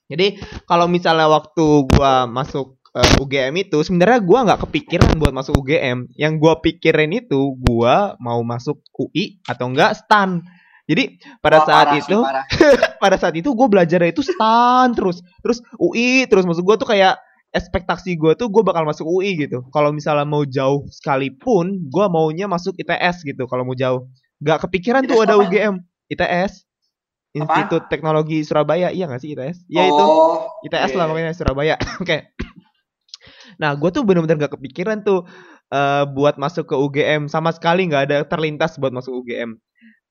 Jadi 0.09 0.41
kalau 0.65 0.89
misalnya 0.89 1.29
waktu 1.29 1.85
gua 1.85 2.25
masuk 2.25 2.81
eh, 2.97 3.21
UGM 3.21 3.55
itu 3.69 3.79
sebenarnya 3.85 4.19
gua 4.25 4.39
nggak 4.49 4.61
kepikiran 4.69 5.13
buat 5.21 5.33
masuk 5.37 5.61
UGM. 5.61 6.09
Yang 6.17 6.33
gua 6.41 6.59
pikirin 6.65 7.13
itu 7.13 7.55
gua 7.61 8.17
mau 8.19 8.41
masuk 8.41 8.81
UI 8.97 9.39
atau 9.45 9.69
enggak 9.69 9.95
STAN. 10.01 10.43
Jadi 10.89 11.21
pada 11.45 11.61
Wah, 11.61 11.67
saat 11.69 11.87
parah 11.93 12.01
itu 12.01 12.19
parah. 12.25 12.45
pada 13.05 13.17
saat 13.21 13.35
itu 13.37 13.53
gue 13.53 13.69
belajar 13.69 14.01
itu 14.09 14.25
STAN 14.25 14.97
terus 14.97 15.21
terus 15.45 15.61
UI 15.77 16.25
terus 16.25 16.49
maksud 16.49 16.65
gue 16.65 16.77
tuh 16.81 16.89
kayak 16.89 17.21
ekspektasi 17.53 18.17
gue 18.17 18.33
tuh 18.41 18.49
gue 18.49 18.65
bakal 18.65 18.89
masuk 18.89 19.05
UI 19.05 19.37
gitu 19.37 19.69
kalau 19.69 19.93
misalnya 19.93 20.25
mau 20.25 20.49
jauh 20.49 20.89
sekalipun 20.89 21.89
gue 21.93 22.05
maunya 22.09 22.49
masuk 22.49 22.73
ITS 22.81 23.21
gitu 23.25 23.45
kalau 23.45 23.69
mau 23.69 23.77
jauh 23.77 24.09
Gak 24.39 24.71
kepikiran 24.71 25.03
tuh 25.03 25.19
ITS 25.19 25.25
ada 25.27 25.35
apa? 25.35 25.43
UGM 25.45 25.75
ITS 26.09 26.53
Institut 27.37 27.93
Teknologi 27.93 28.41
Surabaya 28.47 28.89
iya 28.89 29.05
gak 29.05 29.21
sih 29.21 29.37
ITS 29.37 29.69
ya 29.69 29.85
itu. 29.85 30.05
Oh, 30.05 30.49
ITS 30.65 30.93
iya. 30.93 30.99
lah 30.99 31.05
makanya 31.09 31.33
Surabaya. 31.37 31.75
Oke. 32.03 32.33
Nah 33.61 33.75
gue 33.77 33.91
tuh 33.93 34.07
bener-bener 34.07 34.41
gak 34.41 34.57
kepikiran 34.57 35.05
tuh 35.05 35.29
eh, 35.69 36.05
buat 36.09 36.41
masuk 36.41 36.71
ke 36.71 36.77
UGM 36.77 37.29
sama 37.29 37.53
sekali 37.53 37.85
nggak 37.89 38.05
ada 38.09 38.17
terlintas 38.25 38.81
buat 38.81 38.95
masuk 38.95 39.25
UGM 39.25 39.61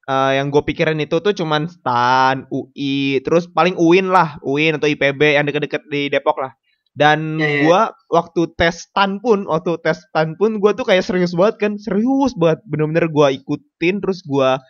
Eh, 0.07 0.31
yang 0.39 0.47
gue 0.47 0.63
pikirin 0.63 1.03
itu 1.03 1.19
tuh 1.19 1.35
cuman 1.35 1.67
STAN, 1.67 2.47
UI, 2.47 3.19
terus 3.27 3.43
paling 3.51 3.75
UIN 3.75 4.07
lah, 4.07 4.39
UIN 4.39 4.79
atau 4.79 4.87
IPB 4.87 5.35
yang 5.35 5.43
deket-deket 5.43 5.83
di 5.91 6.07
Depok 6.07 6.39
lah. 6.39 6.55
Dan 6.95 7.35
Iya, 7.35 7.45
iya. 7.45 7.61
gua 7.67 7.81
waktu 8.09 8.47
tes 8.55 8.87
STAN 8.87 9.19
pun, 9.19 9.43
waktu 9.51 9.75
tes 9.83 9.99
STAN 10.07 10.39
pun 10.39 10.63
gua 10.63 10.71
tuh 10.71 10.87
kayak 10.87 11.03
serius 11.03 11.35
banget 11.35 11.59
kan, 11.59 11.71
serius 11.75 12.31
banget, 12.39 12.63
bener-bener 12.71 13.11
gua 13.11 13.35
ikutin, 13.35 13.99
terus 13.99 14.23
gua 14.23 14.63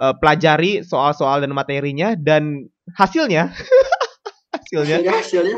eh, 0.00 0.14
pelajari 0.16 0.84
soal-soal 0.84 1.42
dan 1.44 1.52
materinya 1.52 2.14
dan 2.16 2.68
hasilnya, 2.96 3.50
hasilnya, 4.54 4.98
Hasilnya, 5.02 5.12
hasilnya. 5.20 5.56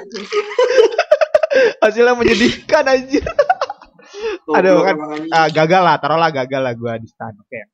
hasilnya 1.85 2.15
menyedihkan 2.15 2.85
aja. 2.87 3.23
Aduh, 4.49 4.83
kan, 4.83 4.97
Ah, 5.31 5.47
gagal 5.53 5.83
lah, 5.85 5.97
taruhlah 6.01 6.33
gagal 6.33 6.61
lah 6.65 6.75
gua 6.75 6.97
di 6.99 7.07
STAN. 7.07 7.37
Oke. 7.39 7.69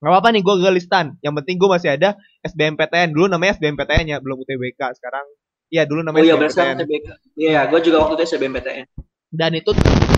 Gak 0.00 0.08
apa-apa 0.08 0.32
nih 0.32 0.40
gue 0.40 0.54
gagal 0.64 0.74
di 0.80 0.82
STAN. 0.84 1.06
Yang 1.20 1.34
penting 1.42 1.54
gue 1.60 1.68
masih 1.68 1.90
ada 1.92 2.16
SBMPTN. 2.40 3.12
Dulu 3.12 3.26
namanya 3.28 3.60
SBMPTN 3.60 4.04
ya, 4.08 4.18
belum 4.24 4.40
UTBK. 4.40 4.80
Sekarang 4.96 5.26
Iya, 5.70 5.86
dulu 5.86 6.02
Oh 6.02 6.06
namanya 6.10 6.24
iya, 6.26 6.34
SBMPTN. 6.34 6.76
TBK. 6.82 7.06
Iya, 7.38 7.60
gue 7.70 7.80
juga 7.86 7.96
waktu 8.02 8.14
itu 8.18 8.24
SBMPTN. 8.34 8.86
Dan 9.30 9.50
itu 9.54 9.70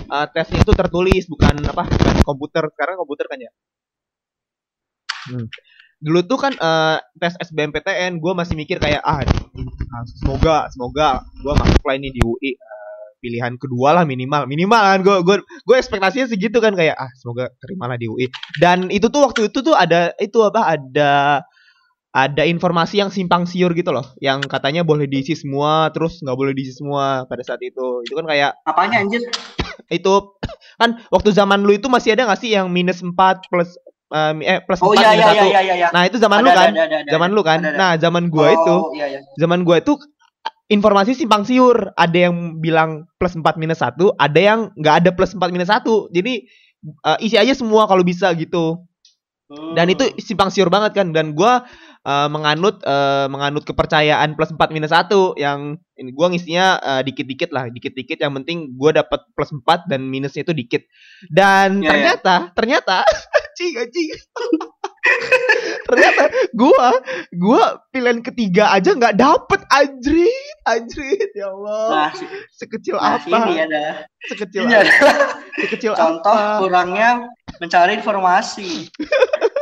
uh, 0.09 0.27
tesnya 0.33 0.59
itu 0.65 0.73
tertulis 0.73 1.23
bukan 1.29 1.53
apa? 1.69 1.85
Bukan 1.85 2.15
komputer. 2.25 2.63
Sekarang 2.73 2.95
komputer 2.97 3.25
kan 3.29 3.37
ya. 3.37 3.51
Hmm. 5.29 5.45
Dulu 6.03 6.19
tuh 6.27 6.35
kan 6.35 6.53
uh, 6.59 6.99
tes 7.15 7.33
SBMPTN 7.39 8.19
gue 8.19 8.33
masih 8.35 8.59
mikir 8.59 8.75
kayak 8.75 8.99
ah 9.07 9.23
semoga 10.19 10.67
semoga 10.75 11.23
gue 11.39 11.53
masuk 11.55 11.83
lah 11.87 11.95
ini 11.95 12.11
di 12.11 12.19
UI 12.19 12.59
uh, 12.59 13.07
pilihan 13.23 13.55
kedua 13.55 13.95
lah 13.95 14.03
minimal. 14.03 14.43
Minimal 14.43 14.81
kan 14.83 14.99
gue 14.99 15.15
gue 15.23 15.35
gue 15.41 15.75
ekspektasinya 15.79 16.27
segitu 16.27 16.59
kan 16.59 16.75
kayak 16.75 16.99
ah 16.99 17.07
semoga 17.15 17.47
terimalah 17.63 17.95
di 17.95 18.11
UI 18.11 18.27
dan 18.59 18.91
itu 18.91 19.07
tuh 19.07 19.23
waktu 19.23 19.47
itu 19.47 19.63
tuh 19.63 19.79
ada 19.79 20.11
itu 20.19 20.43
apa 20.43 20.75
ada 20.75 21.13
ada 22.13 22.43
informasi 22.45 23.01
yang 23.01 23.09
simpang 23.09 23.49
siur 23.49 23.73
gitu 23.73 23.89
loh 23.89 24.05
yang 24.21 24.37
katanya 24.45 24.85
boleh 24.85 25.09
diisi 25.09 25.33
semua 25.33 25.89
terus 25.89 26.21
nggak 26.21 26.37
boleh 26.37 26.53
diisi 26.53 26.75
semua 26.75 27.23
pada 27.25 27.41
saat 27.47 27.63
itu. 27.63 28.03
Itu 28.03 28.19
kan 28.19 28.27
kayak 28.27 28.59
Apanya 28.67 28.99
anjir? 28.99 29.23
itu 29.97 30.13
kan 30.77 31.01
waktu 31.09 31.29
zaman 31.31 31.65
lu 31.65 31.73
itu 31.73 31.87
masih 31.89 32.13
ada 32.13 32.29
nggak 32.29 32.41
sih 32.41 32.51
yang 32.53 32.69
minus 32.69 33.01
4 33.01 33.15
plus 33.49 33.77
eh, 34.13 34.33
eh 34.45 34.59
plus 34.61 34.79
4 34.79 34.85
Oh 34.85 34.93
iya 34.93 35.09
minus 35.11 35.25
iya 35.25 35.33
iya 35.33 35.43
1 35.43 35.49
iya 35.49 35.61
iya. 35.61 35.75
iya. 35.81 35.87
nah 35.89 36.03
itu 36.05 36.17
zaman 36.17 36.37
Ada, 36.39 36.45
lu 36.45 36.49
ada, 36.49 36.57
kan 36.61 36.69
ada, 36.71 36.83
ada, 36.85 36.97
ada. 37.01 37.09
zaman 37.11 37.29
lu 37.33 37.41
kan 37.41 37.59
Ada, 37.59 37.69
ada. 37.73 37.77
nah 37.77 37.91
zaman 37.97 38.23
gua 38.29 38.45
Oh, 38.45 38.53
itu 38.53 38.75
Iya 39.01 39.05
iya. 39.09 39.19
zaman 39.35 39.59
gua 39.65 39.77
itu 39.81 39.93
informasi 40.69 41.11
simpang 41.13 41.43
siur 41.43 41.91
ada 41.93 42.17
yang 42.17 42.57
bilang 42.57 43.05
plus 43.17 43.33
4 43.35 43.43
minus 43.57 43.81
1 43.83 43.93
ada 44.15 44.39
yang 44.39 44.59
nggak 44.73 44.95
ada 45.03 45.09
plus 45.13 45.33
4 45.33 45.53
minus 45.53 45.69
1 45.69 45.85
jadi 46.13 46.33
eh, 47.03 47.17
isi 47.21 47.35
aja 47.35 47.53
semua 47.53 47.85
kalau 47.85 48.01
bisa 48.01 48.29
gitu 48.37 48.79
Hmm. 49.51 49.75
dan 49.75 49.91
itu 49.91 50.07
simpang 50.23 50.47
siur 50.47 50.71
banget 50.71 50.95
kan 50.95 51.11
dan 51.11 51.35
gua 51.35 51.67
eh, 52.07 52.27
menganut 52.31 52.79
eh, 52.79 53.27
menganut 53.27 53.67
kepercayaan 53.67 54.39
plus 54.39 54.55
4 54.55 54.71
minus 54.71 54.95
1 54.95 55.11
yang 55.35 55.75
ini 55.99 56.09
gua 56.15 56.31
ngisinya 56.31 56.79
eh, 56.79 57.01
dikit-dikit 57.03 57.51
lah 57.51 57.67
dikit-dikit 57.67 58.23
yang 58.23 58.31
penting 58.39 58.71
gua 58.79 58.95
dapat 58.95 59.19
plus 59.35 59.51
4 59.51 59.91
dan 59.91 60.07
minusnya 60.07 60.47
itu 60.47 60.55
dikit 60.55 60.87
dan 61.27 61.83
Ya, 61.83 61.85
ya. 61.85 61.89
ternyata 61.91 62.33
ternyata 62.55 62.97
anjing 63.63 63.79
anjing. 63.79 64.09
Ternyata 65.87 66.23
gua 66.55 66.95
gua 67.35 67.63
pilihan 67.91 68.23
ketiga 68.23 68.71
aja 68.71 68.95
nggak 68.95 69.15
dapet 69.19 69.61
anjrit 69.71 70.55
anjrit. 70.67 71.31
Ya 71.35 71.51
Allah. 71.51 71.87
Nah, 71.91 72.09
si- 72.15 72.29
sekecil 72.55 72.95
nah 72.99 73.19
apa? 73.19 73.23
sini 73.27 73.55
ada. 73.63 74.07
sekecil 74.27 74.61
Ini 74.67 74.73
apa? 74.73 74.83
Adalah 74.83 75.17
sekecil 75.59 75.91
contoh 75.95 76.35
apa? 76.35 76.59
kurangnya 76.59 77.09
mencari 77.59 77.99
informasi. 77.99 78.87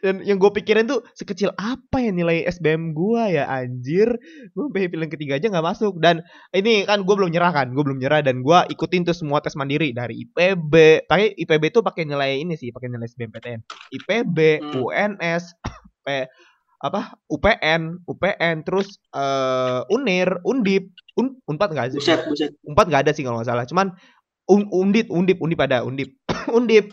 dan 0.00 0.24
yang 0.24 0.40
gue 0.40 0.50
pikirin 0.50 0.88
tuh 0.88 1.04
sekecil 1.12 1.52
apa 1.54 2.00
ya 2.00 2.10
nilai 2.10 2.42
SBM 2.48 2.96
gua 2.96 3.28
ya 3.28 3.44
anjir 3.46 4.18
gue 4.56 4.64
pengen 4.72 4.88
pilihan 4.90 5.10
ketiga 5.12 5.32
aja 5.38 5.46
nggak 5.52 5.66
masuk 5.66 6.00
dan 6.00 6.24
ini 6.56 6.88
kan 6.88 7.04
gue 7.04 7.14
belum 7.14 7.30
nyerah 7.30 7.52
kan 7.52 7.70
gue 7.70 7.84
belum 7.84 8.00
nyerah 8.00 8.24
dan 8.24 8.40
gua 8.40 8.64
ikutin 8.66 9.06
tuh 9.06 9.14
semua 9.14 9.44
tes 9.44 9.54
mandiri 9.54 9.94
dari 9.94 10.26
IPB 10.26 11.06
pakai 11.06 11.36
IPB 11.38 11.64
tuh 11.70 11.82
pakai 11.84 12.08
nilai 12.08 12.40
ini 12.40 12.56
sih 12.56 12.72
pakai 12.72 12.88
nilai 12.90 13.06
SBMPTN 13.06 13.60
IPB 13.94 14.38
Hmm. 14.64 14.80
UNS 14.80 15.44
P 16.04 16.26
apa 16.84 17.16
UPN 17.32 18.04
UPN 18.06 18.56
terus 18.62 19.00
eh 19.12 19.80
Unir 19.92 20.40
Undip 20.44 20.94
Un, 21.14 21.38
Unpad 21.46 21.70
nggak 21.74 21.86
sih 21.94 21.98
Buset 22.02 22.20
buset. 22.26 22.50
Unpad 22.66 22.90
nggak 22.90 23.02
ada 23.06 23.12
sih 23.14 23.22
kalau 23.22 23.38
nggak 23.38 23.48
salah. 23.48 23.64
Cuman 23.70 23.94
un, 24.50 24.66
undip, 24.68 25.08
undip, 25.08 25.38
undip 25.40 25.60
ada, 25.62 25.84
undip, 25.88 26.10
undip. 26.50 26.92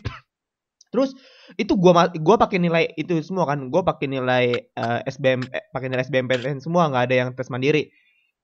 Terus 0.92 1.16
itu 1.60 1.72
gua 1.76 2.08
gua 2.20 2.36
pakai 2.40 2.58
nilai 2.60 2.92
itu 2.96 3.20
semua 3.24 3.44
kan. 3.48 3.68
Gua 3.68 3.82
pakai 3.84 4.06
nilai 4.08 4.44
eh, 4.72 5.00
SBM 5.08 5.40
eh, 5.52 5.64
pakai 5.72 5.88
nilai 5.92 6.04
SBMPTN 6.06 6.58
semua 6.62 6.88
nggak 6.88 7.04
ada 7.10 7.14
yang 7.14 7.28
tes 7.36 7.48
mandiri. 7.52 7.88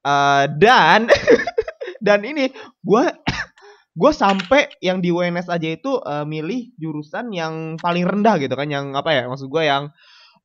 Eh, 0.05 0.45
dan 0.61 1.09
dan 2.07 2.21
ini 2.25 2.50
gua 2.85 3.11
gua 3.99 4.11
sampai 4.15 4.71
yang 4.79 5.03
di 5.03 5.11
UNS 5.11 5.50
aja 5.50 5.69
itu 5.69 5.99
eh, 6.03 6.25
milih 6.25 6.73
jurusan 6.79 7.35
yang 7.35 7.77
paling 7.81 8.07
rendah 8.07 8.38
gitu 8.38 8.55
kan 8.55 8.69
yang 8.71 8.95
apa 8.95 9.11
ya 9.12 9.23
maksud 9.27 9.49
gua 9.50 9.65
yang 9.67 9.85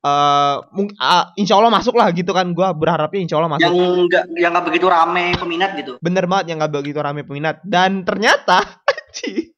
eh 0.04 0.56
mung- 0.76 0.92
ah, 1.00 1.32
insya 1.40 1.56
Allah 1.56 1.72
masuk 1.72 1.96
lah 1.96 2.12
gitu 2.12 2.28
kan 2.36 2.52
gua 2.52 2.76
berharapnya 2.76 3.24
insya 3.24 3.40
Allah 3.40 3.56
masuk 3.56 3.72
Yang 3.72 4.04
enggak 4.04 4.24
yang 4.36 4.50
enggak 4.52 4.66
begitu 4.68 4.86
rame 4.92 5.32
peminat 5.40 5.70
gitu. 5.80 5.92
bener 6.04 6.28
banget 6.28 6.52
yang 6.52 6.60
gak 6.60 6.72
begitu 6.76 7.00
rame 7.00 7.24
peminat 7.24 7.64
dan 7.64 8.04
ternyata 8.04 8.60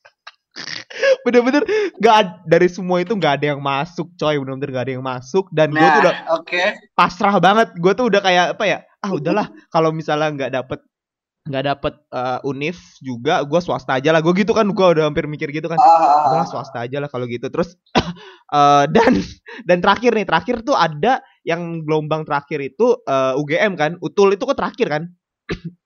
bener-bener 1.25 1.63
gak 1.99 2.15
ad- 2.15 2.39
dari 2.47 2.69
semua 2.71 3.03
itu 3.03 3.13
gak 3.17 3.43
ada 3.43 3.55
yang 3.57 3.61
masuk 3.61 4.09
coy. 4.17 4.37
Bener-bener 4.39 4.71
gak 4.73 4.85
ada 4.89 4.93
yang 4.99 5.05
masuk. 5.05 5.45
Dan 5.53 5.73
gue 5.73 5.83
tuh 5.83 6.01
udah 6.07 6.15
Nah, 6.17 6.39
oke. 6.41 6.63
pasrah 6.95 7.37
banget. 7.39 7.69
Gue 7.77 7.93
tuh 7.93 8.07
udah 8.09 8.21
kayak 8.23 8.47
apa 8.59 8.65
ya 8.65 8.79
ah 9.03 9.11
udahlah. 9.13 9.47
Kalau 9.71 9.91
misalnya 9.93 10.29
nggak 10.35 10.53
dapet 10.55 10.81
nggak 11.47 11.63
dapet 11.63 11.95
eh, 12.11 12.39
univ 12.43 12.75
juga 12.99 13.39
gue 13.47 13.61
swasta 13.63 14.03
aja 14.03 14.11
lah. 14.11 14.19
Gue 14.25 14.35
gitu 14.35 14.51
kan 14.51 14.67
gue 14.67 14.87
udah 14.99 15.07
hampir 15.07 15.31
mikir 15.31 15.51
gitu 15.55 15.71
kan. 15.71 15.79
Ah, 15.79 16.31
udahlah 16.33 16.49
swasta 16.51 16.83
aja 16.83 16.99
lah 16.99 17.07
kalau 17.07 17.27
gitu. 17.31 17.47
Terus 17.47 17.79
eh, 18.57 18.85
dan 18.91 19.13
dan 19.69 19.79
terakhir 19.79 20.15
nih 20.17 20.27
terakhir 20.27 20.67
tuh 20.67 20.75
ada 20.75 21.23
yang 21.47 21.87
gelombang 21.87 22.27
terakhir 22.27 22.59
itu 22.65 22.99
eh, 23.07 23.39
UGM 23.39 23.73
kan. 23.79 23.95
Utul 24.03 24.35
itu 24.35 24.43
kok 24.43 24.59
terakhir 24.59 24.89
kan 24.91 25.05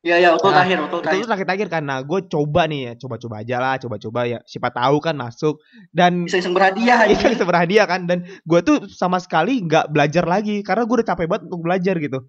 Iya 0.01 0.17
iya, 0.17 0.29
betul 0.33 0.49
Nah, 0.49 0.65
terakhir, 0.65 0.79
itu 0.81 0.97
terakhir. 1.05 1.21
tuh 1.21 1.29
terakhir-terakhir 1.29 1.69
kan. 1.69 1.83
Nah 1.85 1.99
gue 2.01 2.21
coba 2.33 2.63
nih 2.65 2.81
ya 2.81 2.93
coba-coba 2.97 3.35
aja 3.45 3.57
lah 3.61 3.75
coba-coba 3.77 4.21
ya 4.25 4.39
siapa 4.49 4.73
tahu 4.73 4.97
kan 5.05 5.15
masuk. 5.21 5.61
Dan 5.93 6.25
Bisa 6.25 6.41
iseng 6.41 6.57
berhadiah 6.57 7.05
itu 7.13 7.21
aja. 7.21 7.33
bisa 7.37 7.45
berhadiah 7.45 7.85
kan. 7.85 8.09
Dan 8.09 8.25
gue 8.25 8.61
tuh 8.65 8.89
sama 8.89 9.21
sekali 9.21 9.61
nggak 9.61 9.93
belajar 9.93 10.25
lagi 10.25 10.65
karena 10.65 10.89
gue 10.89 10.97
udah 11.05 11.09
capek 11.13 11.27
banget 11.29 11.43
untuk 11.53 11.61
belajar 11.61 11.95
gitu. 12.01 12.25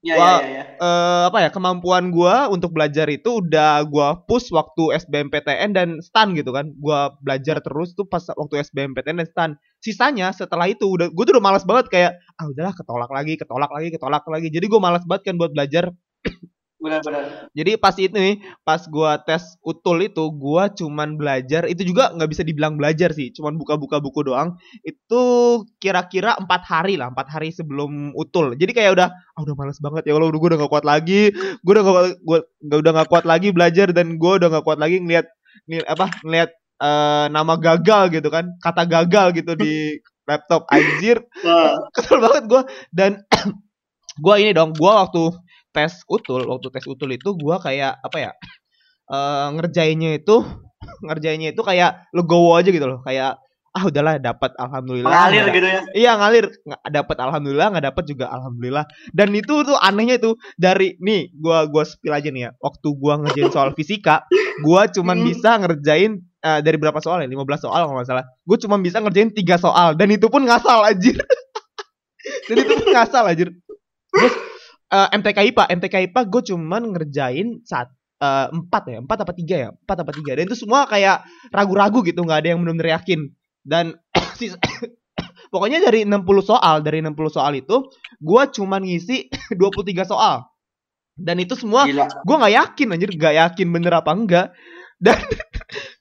Iya 0.00 0.16
Wah, 0.16 0.40
iya 0.40 0.48
iya. 0.48 0.64
eh 0.80 1.22
apa 1.28 1.38
ya 1.44 1.50
kemampuan 1.52 2.08
gua 2.08 2.48
untuk 2.48 2.72
belajar 2.72 3.04
itu 3.12 3.44
udah 3.44 3.84
gua 3.84 4.16
push 4.24 4.48
waktu 4.48 4.96
SBMPTN 4.96 5.76
dan 5.76 6.00
STAN 6.00 6.32
gitu 6.32 6.56
kan. 6.56 6.72
Gua 6.80 7.12
belajar 7.20 7.60
terus 7.60 7.92
tuh 7.92 8.08
pas 8.08 8.24
waktu 8.32 8.64
SBMPTN 8.64 9.20
dan 9.20 9.28
STAN 9.28 9.50
sisanya 9.84 10.32
setelah 10.32 10.72
itu 10.72 10.88
udah 10.88 11.12
gue 11.12 11.24
tuh 11.28 11.36
udah 11.36 11.44
malas 11.44 11.68
banget 11.68 11.92
kayak 11.92 12.12
ah 12.40 12.48
udahlah 12.48 12.72
ketolak 12.72 13.12
lagi 13.12 13.36
ketolak 13.36 13.68
lagi 13.68 13.88
ketolak 13.92 14.24
lagi. 14.24 14.48
Jadi 14.48 14.66
gue 14.72 14.80
malas 14.80 15.04
banget 15.04 15.22
kan 15.28 15.34
buat 15.36 15.52
belajar 15.52 15.92
Benar-benar. 16.80 17.52
jadi 17.52 17.76
pas 17.76 17.92
itu 18.00 18.16
nih 18.16 18.40
pas 18.64 18.80
gua 18.88 19.20
tes 19.20 19.60
utul 19.60 20.00
itu 20.00 20.24
gua 20.32 20.72
cuman 20.72 21.20
belajar 21.20 21.68
itu 21.68 21.84
juga 21.84 22.08
nggak 22.16 22.30
bisa 22.32 22.42
dibilang 22.42 22.80
belajar 22.80 23.12
sih 23.12 23.28
cuman 23.36 23.60
buka-buka 23.60 24.00
buku 24.00 24.24
doang. 24.24 24.56
Itu 24.80 25.22
kira-kira 25.76 26.40
empat 26.40 26.64
hari 26.64 26.96
lah 26.96 27.12
empat 27.12 27.28
hari 27.28 27.52
sebelum 27.52 28.16
utul. 28.16 28.56
Jadi 28.56 28.72
kayak 28.72 28.96
udah 28.96 29.08
ah 29.12 29.40
udah 29.44 29.54
males 29.54 29.78
banget 29.78 30.08
ya 30.08 30.16
Allah 30.16 30.32
udah 30.32 30.40
gue 30.40 30.48
udah 30.56 30.60
gak 30.64 30.72
kuat 30.72 30.86
lagi 30.88 31.22
gue 31.36 31.72
udah 31.72 31.84
gak, 31.84 31.94
gua, 32.24 32.38
gak 32.64 32.78
udah 32.80 32.92
gak 32.96 33.08
kuat 33.12 33.24
lagi 33.28 33.48
belajar 33.52 33.86
dan 33.92 34.16
gue 34.16 34.32
udah 34.40 34.48
gak 34.48 34.64
kuat 34.64 34.78
lagi 34.80 34.96
ngeliat 35.04 35.26
ngeliat 35.68 35.86
apa 35.86 36.06
ngeliat 36.24 36.50
eh, 36.80 37.26
nama 37.28 37.54
gagal 37.60 38.04
gitu 38.16 38.28
kan 38.32 38.44
kata 38.64 38.82
gagal 38.88 39.26
gitu 39.36 39.52
di 39.54 40.00
laptop. 40.30 40.70
Anjir. 40.70 41.26
Kesel 41.90 42.22
banget 42.22 42.44
gue 42.46 42.62
dan 42.94 43.10
gue 44.24 44.34
ini 44.38 44.54
dong 44.54 44.70
gue 44.78 44.92
waktu 44.92 45.34
tes 45.70 46.02
utul 46.10 46.46
waktu 46.50 46.68
tes 46.74 46.84
utul 46.86 47.10
itu 47.14 47.34
gue 47.34 47.56
kayak 47.62 47.98
apa 48.02 48.16
ya 48.18 48.30
eh, 49.14 49.46
ngerjainnya 49.56 50.18
itu 50.18 50.42
ngerjainnya 51.06 51.52
itu 51.52 51.62
kayak 51.62 52.08
legowo 52.16 52.56
aja 52.56 52.72
gitu 52.72 52.86
loh. 52.88 53.00
Kayak 53.04 53.36
ah 53.70 53.86
udahlah 53.86 54.18
dapat 54.18 54.50
alhamdulillah. 54.58 55.30
Nggak 55.30 55.54
gitu 55.54 55.68
ya? 55.68 55.80
Iya 55.94 56.10
ngalir. 56.18 56.46
Nggak 56.66 56.82
dapat 56.90 57.16
alhamdulillah. 57.22 57.66
Nggak 57.70 57.84
dapat 57.92 58.04
juga 58.10 58.26
alhamdulillah. 58.32 58.84
Dan 59.14 59.30
itu 59.36 59.62
tuh 59.62 59.76
anehnya 59.78 60.16
tuh 60.18 60.34
dari 60.58 60.96
nih 60.98 61.30
gua 61.38 61.68
gua 61.70 61.86
spill 61.86 62.10
aja 62.16 62.32
nih 62.32 62.48
ya. 62.48 62.50
Waktu 62.58 62.88
gua 62.98 63.20
ngerjain 63.22 63.52
soal 63.52 63.70
fisika 63.76 64.26
gua 64.66 64.88
cuman 64.90 65.20
Hmm. 65.22 65.26
bisa 65.28 65.50
ngerjain 65.60 66.12
eh, 66.40 66.60
dari 66.64 66.76
berapa 66.80 66.98
soal 67.04 67.22
ya? 67.22 67.28
15 67.28 67.62
soal 67.62 67.80
kalau 67.86 67.94
nggak 68.00 68.08
salah. 68.08 68.24
Gua 68.48 68.56
cuman 68.58 68.80
bisa 68.82 68.98
ngerjain 69.04 69.30
tiga 69.36 69.60
soal 69.60 69.94
dan 69.94 70.08
itu 70.10 70.26
pun 70.32 70.42
ngasal 70.42 70.80
anjir. 70.82 71.14
Dan 72.48 72.56
itu 72.66 72.72
pun 72.76 72.88
ngasal 72.92 73.24
anjir. 73.32 73.48
Terus 74.12 74.34
eh, 74.90 75.08
MTK 75.16 75.38
IPA 75.54 75.64
MTK 75.78 75.94
IPA 76.10 76.20
gue 76.26 76.42
cuman 76.52 76.82
ngerjain 76.94 77.62
saat 77.62 77.88
eh, 78.20 78.46
empat 78.50 78.82
ya 78.90 78.98
empat 79.00 79.18
apa 79.24 79.32
tiga 79.32 79.56
ya 79.56 79.68
empat 79.72 79.98
apa 80.02 80.12
tiga. 80.12 80.36
Dan 80.36 80.50
itu 80.50 80.58
semua 80.58 80.84
kayak 80.90 81.24
ragu-ragu 81.54 82.02
gitu 82.04 82.20
nggak 82.22 82.38
ada 82.44 82.48
yang 82.54 82.60
benar-benar 82.62 83.00
yakin. 83.00 83.30
Dan 83.62 83.94
pokoknya 85.52 85.78
dari 85.82 86.06
60 86.06 86.22
soal 86.42 86.82
dari 86.82 87.02
60 87.02 87.16
soal 87.30 87.52
itu 87.58 87.90
gua 88.18 88.50
cuman 88.50 88.82
ngisi 88.82 89.30
23 89.58 90.04
soal. 90.06 90.50
Dan 91.20 91.36
itu 91.36 91.52
semua 91.52 91.84
gue 92.24 92.36
nggak 92.40 92.54
yakin 92.54 92.96
anjir. 92.96 93.10
Nggak 93.12 93.34
yakin 93.36 93.68
bener 93.68 93.92
apa 94.00 94.10
enggak. 94.14 94.48
Dan 95.04 95.16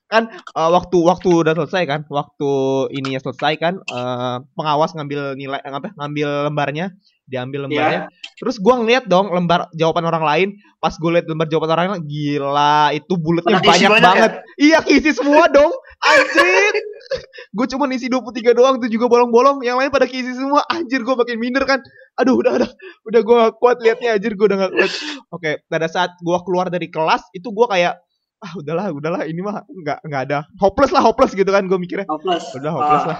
kan 0.10 0.24
eh, 0.34 0.70
waktu 0.74 0.98
waktu 1.06 1.30
udah 1.46 1.54
selesai 1.54 1.84
kan 1.86 2.02
waktu 2.10 2.52
ininya 2.98 3.22
selesai 3.22 3.54
kan 3.62 3.74
eh, 3.78 4.38
pengawas 4.58 4.98
ngambil 4.98 5.38
nilai 5.38 5.62
apa 5.62 5.94
ngambil 5.94 6.50
lembarnya 6.50 6.98
diambil 7.30 7.70
lembarnya. 7.70 8.10
Terus 8.36 8.58
gua 8.58 8.82
ngeliat 8.82 9.06
dong 9.06 9.30
lembar 9.30 9.70
jawaban 9.78 10.04
orang 10.10 10.24
lain. 10.26 10.50
Pas 10.80 10.96
gue 10.96 11.12
liat 11.12 11.28
lembar 11.28 11.52
jawaban 11.52 11.72
orang 11.76 11.86
lain 11.92 12.08
gila 12.08 12.96
itu 12.96 13.14
bulatnya 13.20 13.60
banyak 13.60 13.68
banyak 13.68 13.92
ya? 13.92 14.00
banget 14.00 14.32
iya 14.56 14.80
isi 14.88 15.12
semua 15.12 15.52
dong. 15.52 15.72
Anjir. 16.00 16.74
Gue 17.58 17.66
cuma 17.66 17.90
isi 17.90 18.06
23 18.06 18.54
doang 18.54 18.78
itu 18.78 18.96
juga 18.96 19.10
bolong-bolong. 19.10 19.66
Yang 19.66 19.78
lain 19.82 19.90
pada 19.90 20.06
keisi 20.06 20.30
semua. 20.38 20.62
Anjir 20.70 21.02
gue 21.02 21.16
makin 21.18 21.42
minder 21.42 21.66
kan. 21.66 21.82
Aduh 22.22 22.38
udah 22.38 22.62
udah. 22.62 22.70
Udah 23.10 23.20
gue 23.26 23.36
gak 23.50 23.54
kuat 23.58 23.78
liatnya 23.82 24.16
anjir 24.16 24.38
gue 24.38 24.46
udah 24.46 24.58
gak 24.68 24.72
kuat. 24.78 24.92
Oke 25.34 25.52
pada 25.68 25.90
saat 25.90 26.16
gue 26.22 26.38
keluar 26.46 26.70
dari 26.70 26.88
kelas 26.88 27.28
itu 27.34 27.50
gue 27.50 27.68
kayak 27.68 27.98
ah 28.40 28.52
udahlah 28.56 28.88
udahlah 28.96 29.22
ini 29.28 29.44
mah 29.44 29.66
nggak 29.68 30.00
nggak 30.06 30.22
ada. 30.32 30.40
Hopeless 30.62 30.96
lah 30.96 31.04
hopeless 31.04 31.36
gitu 31.36 31.50
kan 31.50 31.68
gue 31.68 31.76
mikirnya. 31.76 32.08
Hopeless. 32.08 32.56
Udah 32.56 32.72
hopeless 32.72 33.04
Ah, 33.04 33.10
lah 33.12 33.20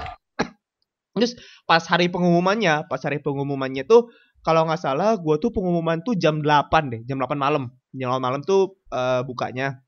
terus 1.20 1.36
pas 1.68 1.84
hari 1.84 2.08
pengumumannya 2.08 2.88
pas 2.88 3.04
hari 3.04 3.20
pengumumannya 3.20 3.84
tuh 3.84 4.08
kalau 4.40 4.64
nggak 4.66 4.80
salah 4.80 5.20
gue 5.20 5.36
tuh 5.40 5.52
pengumuman 5.52 6.00
tuh 6.00 6.16
jam 6.16 6.40
8 6.40 6.92
deh 6.92 7.02
jam 7.04 7.20
8 7.20 7.36
malam. 7.36 7.72
Jam 7.92 8.08
8 8.12 8.24
malam 8.24 8.42
tuh 8.44 8.80
eh, 8.92 9.22
bukanya. 9.28 9.84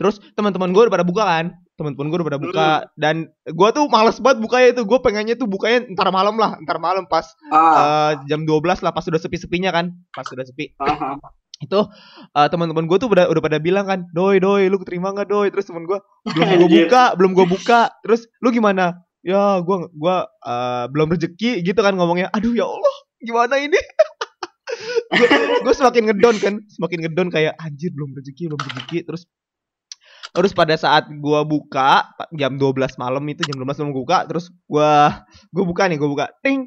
Terus 0.00 0.18
teman-teman 0.34 0.72
gue 0.72 0.82
udah 0.88 0.94
pada 0.94 1.06
buka 1.06 1.22
kan? 1.22 1.46
Teman-teman 1.76 2.06
gue 2.08 2.16
udah 2.20 2.28
pada 2.28 2.40
buka 2.40 2.68
dan 2.96 3.28
gue 3.44 3.68
tuh 3.74 3.84
males 3.92 4.16
banget 4.20 4.38
bukanya 4.40 4.68
itu 4.76 4.82
gue 4.84 4.98
pengennya 4.98 5.34
tuh 5.36 5.48
bukanya 5.48 5.88
ntar 5.96 6.08
malam 6.12 6.36
lah 6.36 6.56
ntar 6.64 6.78
malam 6.80 7.08
pas 7.08 7.32
ah, 7.52 8.12
eh, 8.16 8.28
jam 8.28 8.44
12 8.44 8.84
lah 8.84 8.92
pas 8.92 9.04
sudah 9.04 9.20
sepi-sepinya 9.20 9.70
kan? 9.72 9.92
Pas 10.16 10.24
sudah 10.24 10.44
sepi. 10.48 10.72
Ah, 10.80 11.20
itu 11.62 11.80
eh, 12.34 12.48
teman-teman 12.48 12.88
gue 12.88 12.98
tuh 12.98 13.08
udah 13.12 13.28
udah 13.28 13.42
pada 13.44 13.60
bilang 13.60 13.84
kan 13.84 14.08
doi 14.16 14.40
doi 14.40 14.72
lu 14.72 14.80
terima 14.80 15.12
nggak 15.12 15.28
doi? 15.28 15.52
Terus 15.52 15.68
temen 15.68 15.84
gue 15.84 16.00
belum 16.32 16.48
gue 16.64 16.68
buka 16.88 17.02
belum 17.20 17.30
gue 17.36 17.46
buka. 17.46 17.80
Terus 18.00 18.26
lu 18.40 18.48
gimana 18.48 18.96
ya 19.22 19.62
gue 19.62 19.76
gua 19.94 20.26
eh, 20.42 20.84
belum 20.90 21.14
rezeki 21.14 21.62
gitu 21.62 21.80
kan 21.80 21.94
ngomongnya. 21.94 22.28
Aduh 22.34 22.52
ya 22.52 22.66
allah 22.66 22.96
gimana 23.22 23.56
ini? 23.62 23.78
Gue 25.64 25.74
semakin 25.76 26.10
ngedon 26.10 26.36
kan 26.42 26.54
semakin 26.66 26.98
ngedon 27.06 27.28
kayak 27.30 27.54
anjir 27.60 27.94
belum 27.94 28.16
rezeki 28.18 28.50
belum 28.50 28.60
rezeki. 28.60 28.98
Terus 29.06 29.22
terus 30.32 30.52
pada 30.56 30.72
saat 30.80 31.12
gua 31.20 31.44
buka 31.44 32.08
jam 32.32 32.56
12 32.56 32.96
malam 32.96 33.22
itu 33.28 33.44
jam 33.44 33.60
12 33.60 33.84
malam 33.84 33.92
gua 33.92 34.02
buka 34.02 34.18
terus 34.24 34.48
gua 34.64 35.22
gua 35.52 35.64
buka 35.68 35.82
nih 35.86 35.98
gua 36.00 36.10
buka 36.10 36.26
ting. 36.40 36.66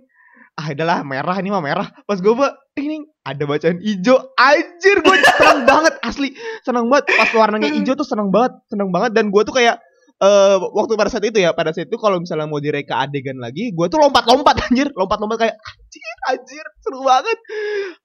Ah 0.56 0.72
adalah 0.72 1.04
merah 1.04 1.36
ini 1.42 1.52
mah 1.52 1.60
merah. 1.60 1.88
Pas 2.08 2.22
gua 2.22 2.34
buka 2.38 2.50
ting 2.78 2.88
ting, 2.88 3.04
ada 3.26 3.44
bacaan 3.44 3.82
hijau. 3.82 4.22
Anjir 4.38 5.02
gua 5.02 5.18
seneng 5.20 5.60
banget 5.68 5.94
asli. 6.06 6.30
Seneng 6.64 6.88
banget 6.88 7.06
pas 7.18 7.30
warnanya 7.36 7.70
hijau 7.74 7.98
tuh 7.98 8.08
seneng 8.08 8.30
banget 8.30 8.54
seneng 8.70 8.94
banget. 8.94 9.12
Dan 9.18 9.34
gua 9.34 9.44
tuh 9.44 9.58
kayak 9.58 9.82
eh 10.16 10.56
waktu 10.60 10.96
pada 10.96 11.12
saat 11.12 11.28
itu 11.28 11.44
ya 11.44 11.52
pada 11.52 11.76
saat 11.76 11.92
itu 11.92 12.00
kalau 12.00 12.24
misalnya 12.24 12.48
mau 12.48 12.64
direka 12.64 13.04
adegan 13.04 13.36
lagi 13.36 13.76
gua 13.76 13.92
tuh 13.92 14.00
lompat-lompat 14.00 14.56
anjir. 14.72 14.88
Lompat-lompat 14.96 15.38
kayak 15.42 15.56
anjir 15.60 16.16
anjir 16.32 16.66
seru 16.84 17.02
banget. 17.04 17.40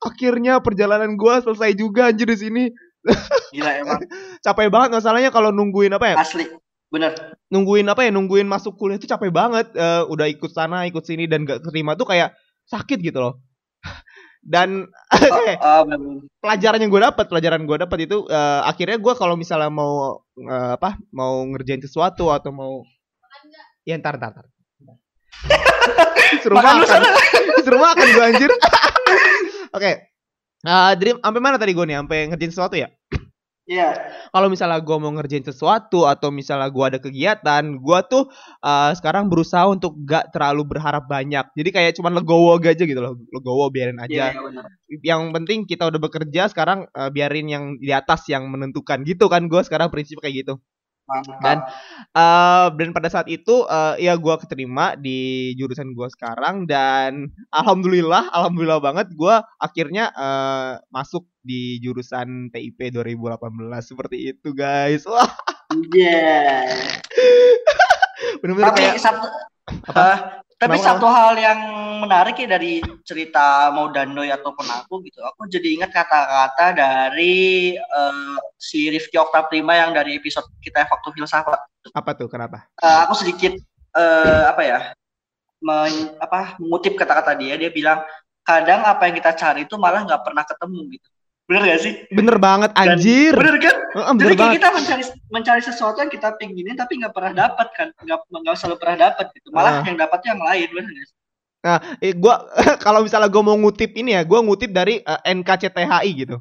Akhirnya 0.03 0.55
perjalanan 0.65 1.15
gua 1.15 1.39
selesai 1.43 1.75
juga 1.79 2.11
anjir 2.11 2.27
di 2.27 2.39
sini. 2.39 2.65
Gila 3.55 3.71
emang. 3.81 4.01
Capek 4.45 4.69
banget 4.69 4.91
masalahnya 4.99 5.31
kalau 5.33 5.55
nungguin 5.55 5.95
apa 5.95 6.15
ya? 6.15 6.17
Asli 6.21 6.47
bener. 6.91 7.15
Nungguin 7.49 7.87
apa 7.87 8.03
ya? 8.03 8.11
Nungguin 8.11 8.51
masuk 8.51 8.75
kuliah 8.75 8.99
itu 8.99 9.07
capek 9.07 9.31
banget. 9.31 9.71
Eh, 9.73 10.03
udah 10.11 10.27
ikut 10.27 10.51
sana 10.51 10.85
ikut 10.91 11.07
sini 11.07 11.31
dan 11.31 11.47
gak 11.47 11.63
terima 11.65 11.95
tuh 11.95 12.11
kayak 12.11 12.35
sakit 12.71 13.03
gitu 13.03 13.19
loh 13.19 13.50
dan 14.41 14.89
Oh, 15.21 15.45
ah, 15.61 15.83
bener-bener. 15.85 16.25
pelajaran 16.41 16.81
yang 16.81 16.91
gue 16.91 17.03
dapat 17.05 17.27
pelajaran 17.29 17.63
gue 17.69 17.77
dapat 17.77 17.99
itu 18.09 18.25
eh, 18.31 18.61
akhirnya 18.65 18.97
gue 18.97 19.13
kalau 19.17 19.37
misalnya 19.37 19.69
mau 19.69 20.25
eh, 20.41 20.73
apa 20.81 20.97
mau 21.13 21.45
ngerjain 21.45 21.85
sesuatu 21.85 22.33
atau 22.33 22.51
mau 22.51 22.73
ya 23.85 23.97
ntar 24.01 24.17
ntar 24.17 24.33
ntar. 24.33 24.47
Seru 26.43 26.55
Makan 26.57 27.03
seru 27.67 27.77
makan 27.77 28.07
gue 28.15 28.25
anjir. 28.25 28.51
Oke 29.75 30.09
Eh, 30.61 30.93
Dream 31.01 31.17
sampai 31.25 31.41
mana 31.41 31.57
tadi 31.57 31.73
gue 31.73 31.85
nih? 31.89 31.97
Sampai 32.05 32.29
ngerjain 32.29 32.53
sesuatu 32.53 32.77
ya 32.77 32.89
Iya. 33.71 33.95
kalau 34.35 34.51
misalnya 34.51 34.83
gue 34.83 34.97
mau 34.99 35.15
ngerjain 35.15 35.47
sesuatu 35.47 36.03
atau 36.03 36.35
misalnya 36.35 36.67
gue 36.67 36.85
ada 36.91 36.99
kegiatan, 36.99 37.63
gue 37.79 37.99
tuh 38.11 38.27
uh, 38.67 38.91
sekarang 38.99 39.31
berusaha 39.31 39.63
untuk 39.71 39.95
gak 40.03 40.35
terlalu 40.35 40.75
berharap 40.75 41.07
banyak. 41.07 41.47
Jadi 41.55 41.71
kayak 41.71 41.95
cuman 41.95 42.19
legowo 42.19 42.59
aja 42.59 42.75
gitu 42.75 42.99
loh, 42.99 43.15
legowo 43.31 43.71
biarin 43.71 44.03
Iya, 44.03 44.07
aja. 44.11 44.25
iya, 44.35 44.41
bener. 44.43 44.65
Yang 45.07 45.23
penting 45.39 45.59
kita 45.71 45.87
udah 45.87 46.01
bekerja 46.03 46.51
sekarang 46.51 46.91
uh, 46.91 47.15
biarin 47.15 47.47
yang 47.47 47.65
di 47.79 47.95
atas 47.95 48.27
yang 48.27 48.51
menentukan 48.51 49.07
gitu 49.07 49.31
kan 49.31 49.47
gue 49.47 49.63
sekarang 49.63 49.87
prinsip 49.95 50.19
kayak 50.19 50.43
gitu. 50.43 50.59
Mantap. 51.11 51.39
Dan 51.43 51.59
uh, 52.15 52.67
dan 52.79 52.89
pada 52.95 53.09
saat 53.11 53.27
itu 53.27 53.67
uh, 53.67 53.99
ya 53.99 54.15
gue 54.15 54.35
keterima 54.39 54.95
di 54.95 55.53
jurusan 55.59 55.91
gue 55.93 56.09
sekarang 56.15 56.71
dan 56.71 57.35
alhamdulillah 57.51 58.31
alhamdulillah 58.31 58.79
banget 58.79 59.11
gue 59.11 59.35
akhirnya 59.59 60.15
uh, 60.15 60.79
masuk 60.95 61.27
di 61.43 61.83
jurusan 61.83 62.55
TIP 62.55 62.95
2018 62.95 63.43
seperti 63.83 64.31
itu 64.37 64.55
guys. 64.55 65.03
Wah 65.05 65.29
Iya. 65.71 66.67
bener-bener 68.43 68.71
Tapi 68.75 68.81
kayak 68.83 68.99
satu 69.01 69.27
Apa? 69.87 70.03
eh, 70.03 70.19
tapi 70.61 70.77
satu 70.77 71.09
hal 71.09 71.41
yang 71.41 71.61
menarik 72.05 72.37
ya 72.37 72.45
dari 72.45 72.85
cerita 73.01 73.73
mau 73.73 73.89
Dandoy 73.89 74.29
ataupun 74.29 74.69
aku 74.69 75.01
gitu. 75.09 75.25
Aku 75.25 75.49
jadi 75.49 75.81
ingat 75.81 75.89
kata-kata 75.89 76.77
dari 76.77 77.73
eh, 77.81 78.37
si 78.61 78.93
Rifki 78.93 79.17
Oktaprima 79.17 79.73
yang 79.73 79.97
dari 79.97 80.21
episode 80.21 80.45
kita 80.61 80.85
waktu 80.85 81.09
filsafat. 81.17 81.61
apa 81.97 82.11
tuh 82.13 82.29
kenapa? 82.29 82.69
Eh, 82.77 82.99
aku 83.09 83.17
sedikit 83.17 83.57
eh, 83.97 84.45
apa 84.45 84.63
ya? 84.63 84.81
men- 85.61 86.17
apa 86.17 86.57
mengutip 86.57 86.97
kata-kata 86.97 87.37
dia 87.37 87.57
dia 87.61 87.69
bilang 87.69 88.01
kadang 88.41 88.81
apa 88.85 89.09
yang 89.09 89.15
kita 89.21 89.33
cari 89.37 89.69
itu 89.69 89.77
malah 89.77 90.05
nggak 90.09 90.25
pernah 90.25 90.45
ketemu 90.45 90.81
gitu. 90.97 91.09
Bener 91.51 91.67
gak 91.67 91.83
sih? 91.83 91.93
Bener 92.09 92.37
banget 92.39 92.71
Dan- 92.71 92.95
anjir. 92.95 93.35
Bener 93.35 93.59
kan? 93.59 93.77
Jadi 93.91 94.15
bener 94.15 94.31
kayak 94.31 94.39
banget. 94.39 94.57
kita 94.57 94.69
mencari 94.71 95.03
mencari 95.29 95.63
sesuatu 95.67 95.99
yang 95.99 96.07
kita 96.09 96.29
pinginin 96.39 96.79
tapi 96.79 96.95
nggak 96.95 97.11
pernah 97.11 97.35
dapat 97.35 97.69
kan, 97.75 97.89
nggak 97.99 98.19
nggak 98.31 98.55
selalu 98.55 98.77
pernah 98.79 99.11
dapat 99.11 99.27
gitu. 99.35 99.51
Malah 99.51 99.73
Ah. 99.73 99.83
yang 99.83 99.99
dapat 99.99 100.21
yang 100.23 100.39
lain, 100.39 100.69
bener 100.71 100.89
nggak 100.89 101.07
sih? 101.11 101.17
Nah, 101.61 101.79
eh, 101.99 102.15
gua 102.15 102.47
kalau 102.87 103.03
misalnya 103.03 103.27
gua 103.27 103.43
mau 103.43 103.59
ngutip 103.59 103.91
ini 103.93 104.15
ya, 104.15 104.23
gua 104.23 104.41
ngutip 104.41 104.71
dari 104.71 105.03
eh, 105.03 105.21
NKCTHI 105.27 106.11
gitu. 106.17 106.39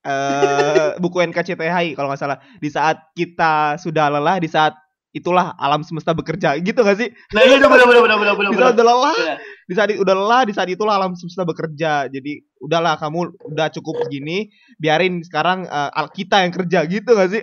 Eh 0.00 0.88
buku 1.02 1.26
NKCTHI 1.26 1.92
kalau 1.92 2.06
nggak 2.08 2.22
salah. 2.22 2.38
Di 2.56 2.70
saat 2.70 3.02
kita 3.12 3.76
sudah 3.76 4.06
lelah, 4.08 4.38
di 4.38 4.46
saat 4.46 4.78
itulah 5.16 5.56
alam 5.56 5.80
semesta 5.80 6.12
bekerja, 6.12 6.60
gitu 6.60 6.84
gak 6.84 7.00
sih? 7.00 7.08
Nah 7.32 7.40
itu 7.40 7.56
bener 7.64 7.88
bener 7.88 8.02
bener 8.04 8.16
bener 8.20 8.34
bener. 8.36 8.52
Di 8.52 8.60
saat 8.60 8.74
udah 8.76 8.84
lelah, 8.84 9.16
Bener. 9.16 9.38
di 9.64 9.74
saat 9.74 9.88
udah 9.96 10.14
lelah, 10.14 10.42
di 10.44 10.52
saat 10.52 10.68
itulah 10.68 10.94
alam 11.00 11.16
semesta 11.16 11.48
bekerja. 11.48 12.12
Jadi 12.12 12.44
udahlah 12.60 13.00
kamu 13.00 13.32
udah 13.48 13.72
cukup 13.72 14.04
segini, 14.04 14.52
biarin 14.76 15.24
sekarang 15.24 15.64
al- 15.72 16.12
kita 16.12 16.44
yang 16.44 16.52
kerja 16.52 16.84
gitu 16.84 17.16
gak 17.16 17.30
sih? 17.32 17.42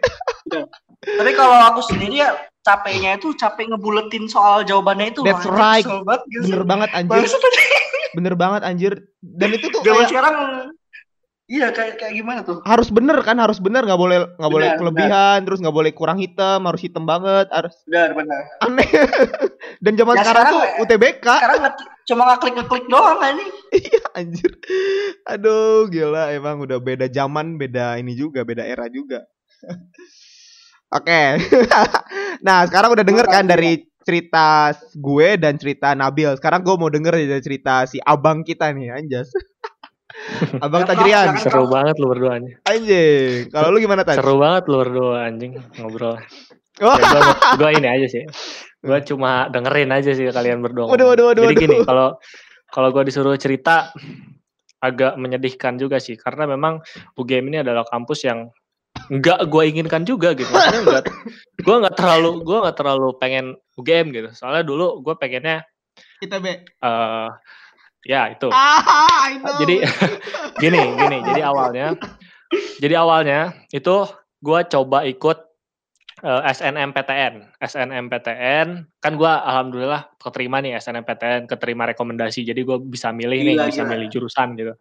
Tapi 1.03 1.31
kalau 1.33 1.57
aku 1.73 1.81
sendiri 1.83 2.21
ya 2.21 2.31
capeknya 2.63 3.19
itu 3.19 3.35
capek 3.35 3.73
ngebuletin 3.73 4.29
soal 4.31 4.63
jawabannya 4.63 5.11
itu. 5.11 5.19
That's 5.25 5.43
Wah, 5.49 5.57
right. 5.75 5.83
kesel 5.83 6.05
banget 6.07 6.21
gitu. 6.31 6.43
Bener 6.47 6.63
banget 6.63 6.89
anjir, 6.95 7.19
aja. 7.27 7.37
bener 8.15 8.33
banget 8.39 8.61
anjir. 8.63 8.93
Dan 9.19 9.49
itu 9.51 9.67
tuh 9.67 9.81
Zaman 9.83 10.05
kayak 10.05 10.09
sekarang 10.13 10.35
Iya 11.43 11.75
kayak 11.75 11.99
kayak 11.99 12.13
gimana 12.15 12.39
tuh? 12.47 12.63
harus 12.63 12.87
bener 12.87 13.19
kan 13.19 13.35
harus 13.35 13.59
bener 13.59 13.83
nggak 13.83 13.99
boleh 13.99 14.17
nggak 14.39 14.53
boleh 14.53 14.67
Benar, 14.71 14.79
kelebihan 14.79 15.37
terus 15.43 15.59
nggak 15.59 15.75
boleh 15.75 15.91
kurang 15.91 16.15
hitam 16.23 16.63
harus 16.63 16.79
hitam 16.79 17.03
banget 17.03 17.51
harus 17.51 17.75
Benar 17.83 18.15
benar. 18.15 18.41
aneh 18.63 18.87
dan 19.83 19.93
zaman 19.99 20.15
Ya, 20.15 20.23
sekarang, 20.23 20.43
sekarang, 20.47 20.53
tuh 20.55 20.63
UTBK 20.87 21.25
Sekarang 21.27 21.59
cuma 22.03 22.23
ngeklik 22.31 22.53
ngeklik 22.63 22.85
doang 22.87 23.17
kan 23.19 23.35
ini. 23.35 23.45
iya 23.91 24.03
anjir 24.15 24.51
aduh 25.27 25.91
gila 25.91 26.31
emang 26.31 26.63
udah 26.63 26.79
beda 26.79 27.11
zaman 27.11 27.59
beda 27.59 27.99
ini 27.99 28.15
juga 28.15 28.47
beda 28.47 28.63
era 28.63 28.87
juga 28.87 29.27
Oke. 30.93 31.41
nah, 32.45 32.69
sekarang 32.69 32.93
udah 32.93 33.01
denger 33.01 33.25
kan 33.25 33.49
dari 33.49 33.81
cerita 34.05 34.69
gue 34.93 35.41
dan 35.41 35.57
cerita 35.57 35.97
Nabil. 35.97 36.37
Sekarang 36.37 36.61
gue 36.61 36.75
mau 36.77 36.85
denger 36.85 37.17
dari 37.17 37.41
cerita 37.41 37.89
si 37.89 37.97
abang 37.97 38.45
kita 38.45 38.69
nih, 38.77 38.93
Anjas. 38.93 39.33
Abang 40.63 40.83
Tajrian. 40.87 41.35
Seru 41.41 41.65
banget 41.67 41.95
lu 41.99 42.07
berdua 42.11 42.39
anjing. 42.39 42.55
Anjing. 42.65 43.49
Kalau 43.51 43.67
lu 43.73 43.77
gimana 43.81 44.01
Taj? 44.05 44.17
Seru 44.19 44.35
banget 44.39 44.63
lu 44.69 44.75
berdua 44.81 45.27
anjing 45.29 45.53
ngobrol. 45.79 46.17
Oh, 46.81 46.89
Ya, 46.97 47.05
gua, 47.05 47.21
gua 47.53 47.69
ini 47.69 47.85
aja 47.85 48.07
sih. 48.09 48.25
Gua 48.81 48.97
cuma 49.05 49.45
dengerin 49.53 49.93
aja 49.93 50.09
sih 50.17 50.25
kalian 50.25 50.57
berdua. 50.65 50.89
Waduh, 50.89 51.13
waduh, 51.13 51.29
waduh, 51.29 51.45
Jadi 51.45 51.69
gini, 51.69 51.77
kalau 51.85 52.17
kalau 52.65 52.89
gua 52.89 53.05
disuruh 53.05 53.37
cerita 53.37 53.93
agak 54.81 55.13
menyedihkan 55.15 55.77
juga 55.77 56.01
sih 56.01 56.17
karena 56.17 56.49
memang 56.49 56.81
UGM 57.13 57.45
ini 57.53 57.57
adalah 57.61 57.85
kampus 57.85 58.25
yang 58.25 58.49
nggak 59.13 59.53
gue 59.53 59.63
inginkan 59.69 60.01
juga 60.01 60.33
gitu. 60.33 60.49
Maksudnya 60.49 60.81
nggak, 60.81 61.05
gue 61.61 61.75
nggak 61.85 61.95
terlalu 61.95 62.29
gue 62.41 62.57
nggak 62.57 62.77
terlalu 62.77 63.07
pengen 63.21 63.45
UGM 63.77 64.09
gitu. 64.09 64.29
Soalnya 64.33 64.65
dulu 64.65 64.99
gue 65.05 65.15
pengennya 65.15 65.61
ITB. 66.25 66.45
eh 66.83 67.29
ya 68.03 68.31
itu. 68.31 68.47
Ah, 68.51 69.31
I 69.31 69.39
know. 69.39 69.57
Jadi 69.63 69.75
gini 70.63 70.81
gini. 70.99 71.17
Jadi 71.23 71.41
awalnya 71.41 71.95
jadi 72.77 72.95
awalnya 73.01 73.39
itu 73.73 74.05
gue 74.43 74.59
coba 74.69 75.07
ikut 75.07 75.37
eh, 76.21 76.41
SNMPTN. 76.51 77.57
SNMPTN 77.63 78.67
kan 78.99 79.13
gue 79.15 79.31
alhamdulillah 79.31 80.13
keterima 80.19 80.59
nih 80.59 80.77
SNMPTN, 80.77 81.47
keterima 81.47 81.89
rekomendasi. 81.89 82.43
Jadi 82.43 82.61
gue 82.61 82.77
bisa 82.83 83.09
milih 83.15 83.39
nih, 83.41 83.55
Gila, 83.57 83.67
bisa 83.71 83.83
milih 83.87 84.07
jurusan 84.11 84.59
gitu, 84.59 84.73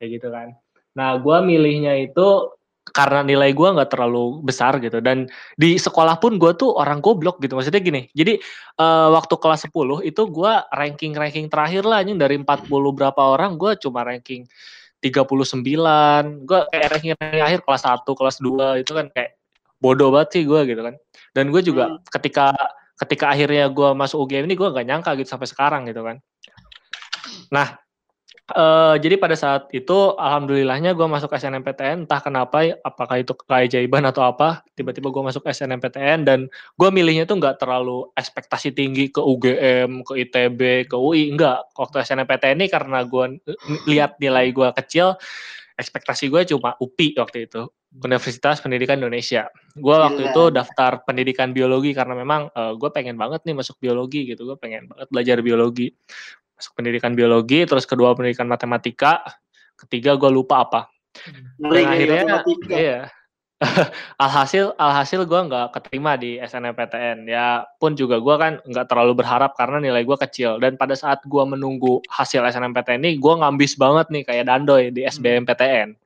kayak 0.00 0.10
gitu 0.18 0.28
kan. 0.32 0.56
Nah 0.96 1.16
gue 1.20 1.38
milihnya 1.44 1.96
itu 2.00 2.52
karena 2.90 3.22
nilai 3.22 3.54
gue 3.54 3.68
nggak 3.78 3.94
terlalu 3.94 4.42
besar 4.42 4.82
gitu. 4.82 4.98
Dan 4.98 5.30
di 5.54 5.78
sekolah 5.78 6.18
pun 6.18 6.34
gue 6.36 6.50
tuh 6.58 6.74
orang 6.74 6.98
goblok 6.98 7.38
gitu. 7.38 7.54
Maksudnya 7.54 7.78
gini 7.78 8.10
jadi 8.10 8.42
eh, 8.78 9.08
waktu 9.14 9.34
kelas 9.38 9.70
10 9.70 10.02
itu 10.02 10.22
gue 10.26 10.52
ranking 10.74 11.14
ranking 11.14 11.46
terakhir 11.46 11.86
lah 11.86 12.02
anjing. 12.02 12.18
Dari 12.18 12.34
40 12.34 12.66
berapa 12.68 13.22
orang 13.22 13.54
gue 13.54 13.78
cuma 13.78 14.02
ranking 14.02 14.42
39 15.02 16.46
gue 16.46 16.60
kayak 16.70 16.88
ranking 16.94 17.12
ranking 17.18 17.42
akhir 17.42 17.60
kelas 17.66 17.82
1 17.86 18.06
kelas 18.06 18.36
2 18.42 18.82
itu 18.82 18.92
kan 18.94 19.06
kayak 19.14 19.38
bodoh 19.82 20.14
banget 20.14 20.28
sih 20.38 20.42
gue 20.46 20.60
gitu 20.66 20.82
kan. 20.82 20.94
Dan 21.34 21.50
gue 21.50 21.62
juga 21.62 21.90
Hmm. 21.90 21.98
ketika 22.10 22.54
ketika 23.02 23.34
akhirnya 23.34 23.66
gue 23.66 23.88
masuk 23.98 24.30
UGM 24.30 24.46
ini 24.46 24.54
gue 24.54 24.68
nggak 24.68 24.86
nyangka 24.86 25.10
gitu 25.18 25.26
sampai 25.26 25.50
sekarang 25.50 25.90
gitu 25.90 26.06
kan. 26.06 26.22
Nah 27.50 27.78
eh 28.50 28.96
jadi 28.98 29.22
pada 29.22 29.38
saat 29.38 29.70
itu 29.70 30.18
alhamdulillahnya 30.18 30.98
gue 30.98 31.06
masuk 31.06 31.30
SNMPTN 31.30 32.04
entah 32.04 32.18
kenapa 32.18 32.74
apakah 32.82 33.22
itu 33.22 33.38
keajaiban 33.46 34.02
atau 34.02 34.26
apa 34.26 34.66
tiba-tiba 34.74 35.14
gue 35.14 35.22
masuk 35.30 35.46
SNMPTN 35.46 36.26
dan 36.26 36.50
gue 36.74 36.88
milihnya 36.90 37.22
tuh 37.22 37.38
nggak 37.38 37.62
terlalu 37.62 38.10
ekspektasi 38.18 38.74
tinggi 38.74 39.14
ke 39.14 39.22
UGM 39.22 40.02
ke 40.02 40.12
ITB 40.26 40.90
ke 40.90 40.96
UI 40.98 41.38
enggak 41.38 41.70
waktu 41.78 42.02
SNMPTN 42.02 42.58
ini 42.58 42.66
karena 42.66 43.06
gue 43.06 43.38
lihat 43.86 44.18
nilai 44.18 44.50
gue 44.50 44.68
kecil 44.74 45.14
ekspektasi 45.78 46.28
gue 46.28 46.42
cuma 46.52 46.76
UPI 46.78 47.16
waktu 47.18 47.48
itu. 47.48 47.66
Universitas 47.92 48.56
Pendidikan 48.64 48.96
Indonesia. 48.96 49.52
Gue 49.76 49.92
waktu 49.92 50.32
itu 50.32 50.48
daftar 50.48 51.04
pendidikan 51.04 51.52
biologi 51.52 51.92
karena 51.92 52.16
memang 52.16 52.48
gue 52.80 52.88
pengen 52.88 53.20
banget 53.20 53.44
nih 53.44 53.52
masuk 53.52 53.76
biologi 53.76 54.32
gitu. 54.32 54.48
Gue 54.48 54.56
pengen 54.56 54.88
banget 54.88 55.12
belajar 55.12 55.36
biologi 55.44 55.92
masuk 56.62 56.78
pendidikan 56.78 57.18
biologi 57.18 57.66
terus 57.66 57.82
kedua 57.82 58.14
pendidikan 58.14 58.46
matematika 58.46 59.18
ketiga 59.74 60.14
gue 60.14 60.30
lupa 60.30 60.62
apa. 60.62 60.80
Ngeri 61.58 61.82
dan 61.82 61.90
akhirnya 61.90 62.22
matematika. 62.22 62.76
iya. 62.78 63.00
Alhasil 64.22 64.74
alhasil 64.74 65.22
gue 65.22 65.40
nggak 65.46 65.70
keterima 65.74 66.18
di 66.18 66.34
SNMPTN 66.38 67.30
ya 67.30 67.62
pun 67.78 67.94
juga 67.94 68.18
gue 68.18 68.34
kan 68.34 68.58
nggak 68.62 68.90
terlalu 68.90 69.22
berharap 69.22 69.54
karena 69.58 69.82
nilai 69.82 70.06
gue 70.06 70.18
kecil. 70.22 70.62
Dan 70.62 70.78
pada 70.78 70.94
saat 70.94 71.18
gue 71.26 71.44
menunggu 71.46 71.98
hasil 72.10 72.46
SNMPTN 72.46 73.02
ini 73.02 73.18
gue 73.18 73.34
ngambis 73.42 73.74
banget 73.74 74.06
nih 74.14 74.22
kayak 74.22 74.44
Dandoy 74.46 74.94
di 74.94 75.02
SBMPTN 75.02 75.98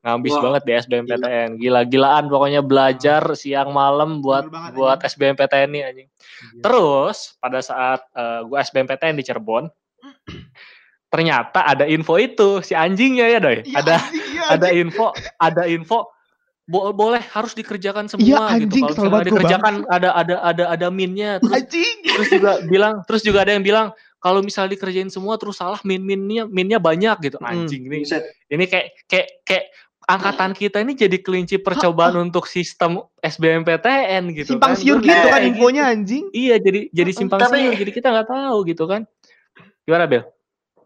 ngambis 0.00 0.32
Wah, 0.32 0.42
banget 0.48 0.62
di 0.64 0.72
SBMPTN 0.80 1.48
gila-gilaan 1.60 2.24
pokoknya 2.32 2.64
belajar 2.64 3.20
siang 3.36 3.76
malam 3.76 4.24
buat 4.24 4.48
banget, 4.48 4.72
buat. 4.72 4.98
SBMPTN 5.04 5.68
nih 5.68 5.82
anjing. 5.84 6.08
Terus 6.64 7.36
pada 7.36 7.60
saat 7.60 8.00
eh, 8.16 8.40
gue 8.48 8.58
SBMPTN 8.64 9.20
di 9.20 9.24
Cirebon 9.28 9.68
ternyata 11.06 11.66
ada 11.66 11.84
info 11.84 12.14
itu 12.16 12.62
si 12.62 12.72
anjingnya 12.72 13.26
ya 13.28 13.38
doy 13.38 13.58
Iya, 13.60 13.76
ada 13.76 13.94
anjing, 13.98 14.38
ada 14.38 14.54
anjing. 14.62 14.80
info 14.80 15.06
ada 15.36 15.62
info 15.66 15.98
bo- 16.64 16.94
boleh 16.94 17.18
harus 17.26 17.50
dikerjakan 17.52 18.06
semua 18.06 18.22
Iya, 18.22 18.62
gitu 18.62 18.78
anjing, 18.78 18.84
kalau 18.84 18.88
kesel 18.88 19.02
misalnya 19.02 19.10
banget 19.12 19.26
dikerjakan 19.26 19.74
ada 19.90 20.08
ada 20.14 20.34
ada 20.40 20.64
ada 20.70 20.86
minnya 20.88 21.30
terus 21.38 21.54
Anjing. 21.58 21.96
terus 22.06 22.28
juga 22.30 22.50
bilang 22.64 22.94
terus 23.04 23.22
juga 23.22 23.38
ada 23.42 23.52
yang 23.52 23.64
bilang 23.64 23.90
kalau 24.16 24.38
misalnya 24.38 24.76
dikerjain 24.76 25.08
semua 25.08 25.34
terus 25.34 25.56
salah 25.56 25.80
min 25.82 25.98
minnya 25.98 26.46
minnya 26.46 26.78
banyak 26.78 27.16
gitu 27.24 27.36
Hmm. 27.36 27.50
anjing 27.58 27.82
nih 27.84 28.00
Buset. 28.00 28.22
ini 28.46 28.64
kayak 28.64 28.86
kayak 29.04 29.28
kayak 29.42 29.64
angkatan 30.06 30.50
kita 30.52 30.78
ini 30.78 30.94
jadi 30.94 31.16
kelinci 31.18 31.58
percobaan 31.58 32.14
untuk 32.20 32.44
sistem 32.44 32.98
SBMPTN 33.20 34.30
gitu 34.32 34.54
Simpang 34.54 34.74
kan 34.74 34.76
siur 34.76 34.98
gitu 34.98 35.10
kan 35.24 35.40
gitu. 35.40 35.50
infonya 35.54 35.82
anjing. 35.88 36.24
iya 36.30 36.56
jadi 36.56 36.86
jadi 36.88 37.10
simpang 37.10 37.38
Tapi- 37.40 37.58
siur 37.58 37.74
jadi 37.74 37.90
kita 37.90 38.08
nggak 38.08 38.28
tahu 38.28 38.58
gitu 38.64 38.84
kan 38.84 39.02
gimana 39.82 40.06
Bel 40.06 40.24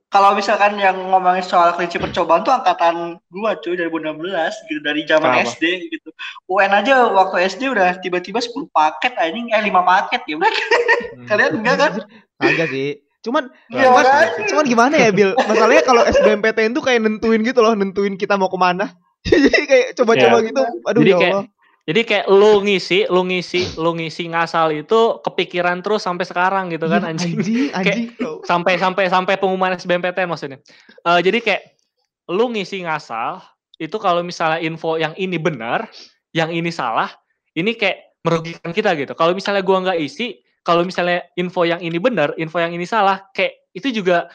Kalau 0.06 0.30
misalkan 0.30 0.78
yang 0.78 0.94
ngomongin 1.10 1.42
soal 1.42 1.74
kelinci 1.74 1.98
percobaan 1.98 2.46
tuh 2.46 2.54
angkatan 2.54 3.18
gua 3.28 3.58
cuy 3.58 3.74
dari 3.74 3.90
2016 3.90 4.22
gitu 4.70 4.78
dari 4.78 5.02
zaman 5.02 5.26
Kenapa? 5.34 5.50
SD 5.50 5.64
gitu. 5.90 6.08
UN 6.46 6.70
aja 6.70 7.10
waktu 7.10 7.50
SD 7.50 7.66
udah 7.68 7.98
tiba-tiba 7.98 8.38
10 8.38 8.54
paket 8.70 9.10
anjing 9.18 9.50
eh 9.50 9.58
5 9.58 9.74
paket 9.74 10.22
ya. 10.22 10.36
Kalian 11.28 11.50
enggak 11.58 11.76
kan? 11.76 11.92
Kagak 12.38 12.68
sih. 12.70 13.02
Cuman 13.26 13.50
Iya, 13.66 13.90
cuman, 13.90 14.04
kan? 14.06 14.26
cuman 14.46 14.64
gimana 14.68 14.94
ya 14.94 15.10
Bil? 15.10 15.34
Masalahnya 15.34 15.82
kalau 15.82 16.06
SBMPTN 16.06 16.70
tuh 16.70 16.84
kayak 16.84 17.00
nentuin 17.02 17.42
gitu 17.42 17.58
loh, 17.58 17.74
nentuin 17.74 18.14
kita 18.14 18.38
mau 18.38 18.46
ke 18.46 18.54
mana. 18.54 18.94
Jadi 19.26 19.66
kayak 19.66 19.86
coba-coba 19.98 20.36
Iya. 20.38 20.46
gitu. 20.46 20.62
Aduh 20.84 21.00
Jadi 21.02 21.10
ya 21.10 21.16
kayak- 21.18 21.32
Allah. 21.34 21.44
Jadi 21.84 22.00
kayak 22.08 22.26
lu 22.32 22.64
ngisi, 22.64 23.04
lu 23.12 23.28
ngisi, 23.28 23.76
lu 23.76 23.92
ngisi 23.92 24.32
ngasal 24.32 24.72
itu 24.72 25.20
kepikiran 25.20 25.84
terus 25.84 26.00
sampai 26.00 26.24
sekarang 26.24 26.72
gitu 26.72 26.88
kan 26.88 27.04
Iya, 27.04 27.12
anjing. 27.12 27.32
anjing, 27.36 27.68
anjing. 27.76 28.04
Sampai 28.48 28.80
sampai 28.80 29.12
sampai 29.12 29.36
pengumuman 29.36 29.76
SBMPTN 29.76 30.24
maksudnya. 30.24 30.58
Eh 31.04 31.20
jadi 31.20 31.44
kayak 31.44 31.62
lu 32.32 32.48
ngisi 32.56 32.88
ngasal 32.88 33.44
itu 33.76 33.96
kalau 34.00 34.24
misalnya 34.24 34.64
info 34.64 34.96
yang 34.96 35.12
ini 35.20 35.36
benar, 35.36 35.84
yang 36.32 36.48
ini 36.48 36.72
salah, 36.72 37.12
ini 37.52 37.76
kayak 37.76 38.16
merugikan 38.24 38.72
kita 38.72 38.96
gitu. 38.96 39.12
Kalau 39.12 39.36
misalnya 39.36 39.60
gua 39.60 39.84
nggak 39.84 40.00
isi, 40.00 40.40
kalau 40.64 40.88
misalnya 40.88 41.20
info 41.36 41.68
yang 41.68 41.84
ini 41.84 42.00
benar, 42.00 42.32
info 42.40 42.64
yang 42.64 42.72
ini 42.72 42.88
salah, 42.88 43.28
kayak 43.36 43.60
itu 43.76 43.92
juga 43.92 44.32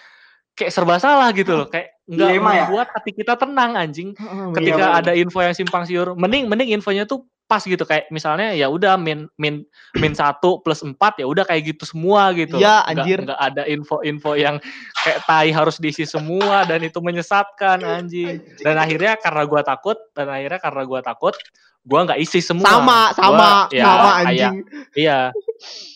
kayak 0.54 0.70
serba 0.70 1.02
salah 1.02 1.34
gitu 1.34 1.58
loh. 1.58 1.66
Kayak 1.66 1.98
nggak 2.10 2.30
ya? 2.30 2.42
membuat 2.42 2.88
hati 2.94 3.12
kita 3.14 3.34
tenang 3.38 3.78
anjing 3.78 4.18
ketika 4.58 4.86
Iya, 4.86 4.98
ada 4.98 5.12
info 5.14 5.46
yang 5.46 5.54
simpang 5.54 5.86
siur 5.86 6.18
mending 6.18 6.50
mending 6.50 6.74
infonya 6.74 7.06
tuh 7.06 7.22
pas 7.50 7.66
gitu. 7.66 7.82
Kayak 7.82 8.14
misalnya 8.14 8.54
ya 8.54 8.70
udah 8.70 8.94
min 8.94 9.26
min 9.42 9.66
min 9.98 10.14
satu 10.14 10.62
plus 10.62 10.86
empat 10.86 11.18
ya 11.18 11.26
udah 11.26 11.42
kayak 11.50 11.74
gitu 11.74 11.84
semua 11.90 12.30
gitu. 12.38 12.62
Iya, 12.62 12.86
Nggak- 12.86 12.90
anjir. 12.94 13.20
nggak 13.26 13.42
ada 13.42 13.64
info-info 13.66 14.32
yang 14.38 14.62
kayak 15.02 15.20
tai 15.26 15.50
harus 15.50 15.82
diisi 15.82 16.06
semua 16.06 16.62
dan 16.70 16.86
itu 16.86 17.02
menyesatkan 17.02 17.82
anjing. 17.82 18.38
Dan 18.62 18.78
akhirnya 18.78 19.18
karena 19.18 19.44
gua 19.50 19.66
takut 19.66 19.98
dan 20.14 20.30
akhirnya 20.30 20.62
karena 20.62 20.82
gua 20.86 21.02
takut 21.02 21.34
gua 21.82 22.06
nggak 22.06 22.22
isi 22.22 22.38
semua. 22.38 22.70
Sama, 22.70 23.02
Gua, 23.10 23.18
sama, 23.18 23.50
ya, 23.74 23.84
sama 23.84 23.98
kayak- 23.98 24.22
anjing. 24.22 24.56
iya 24.94 25.20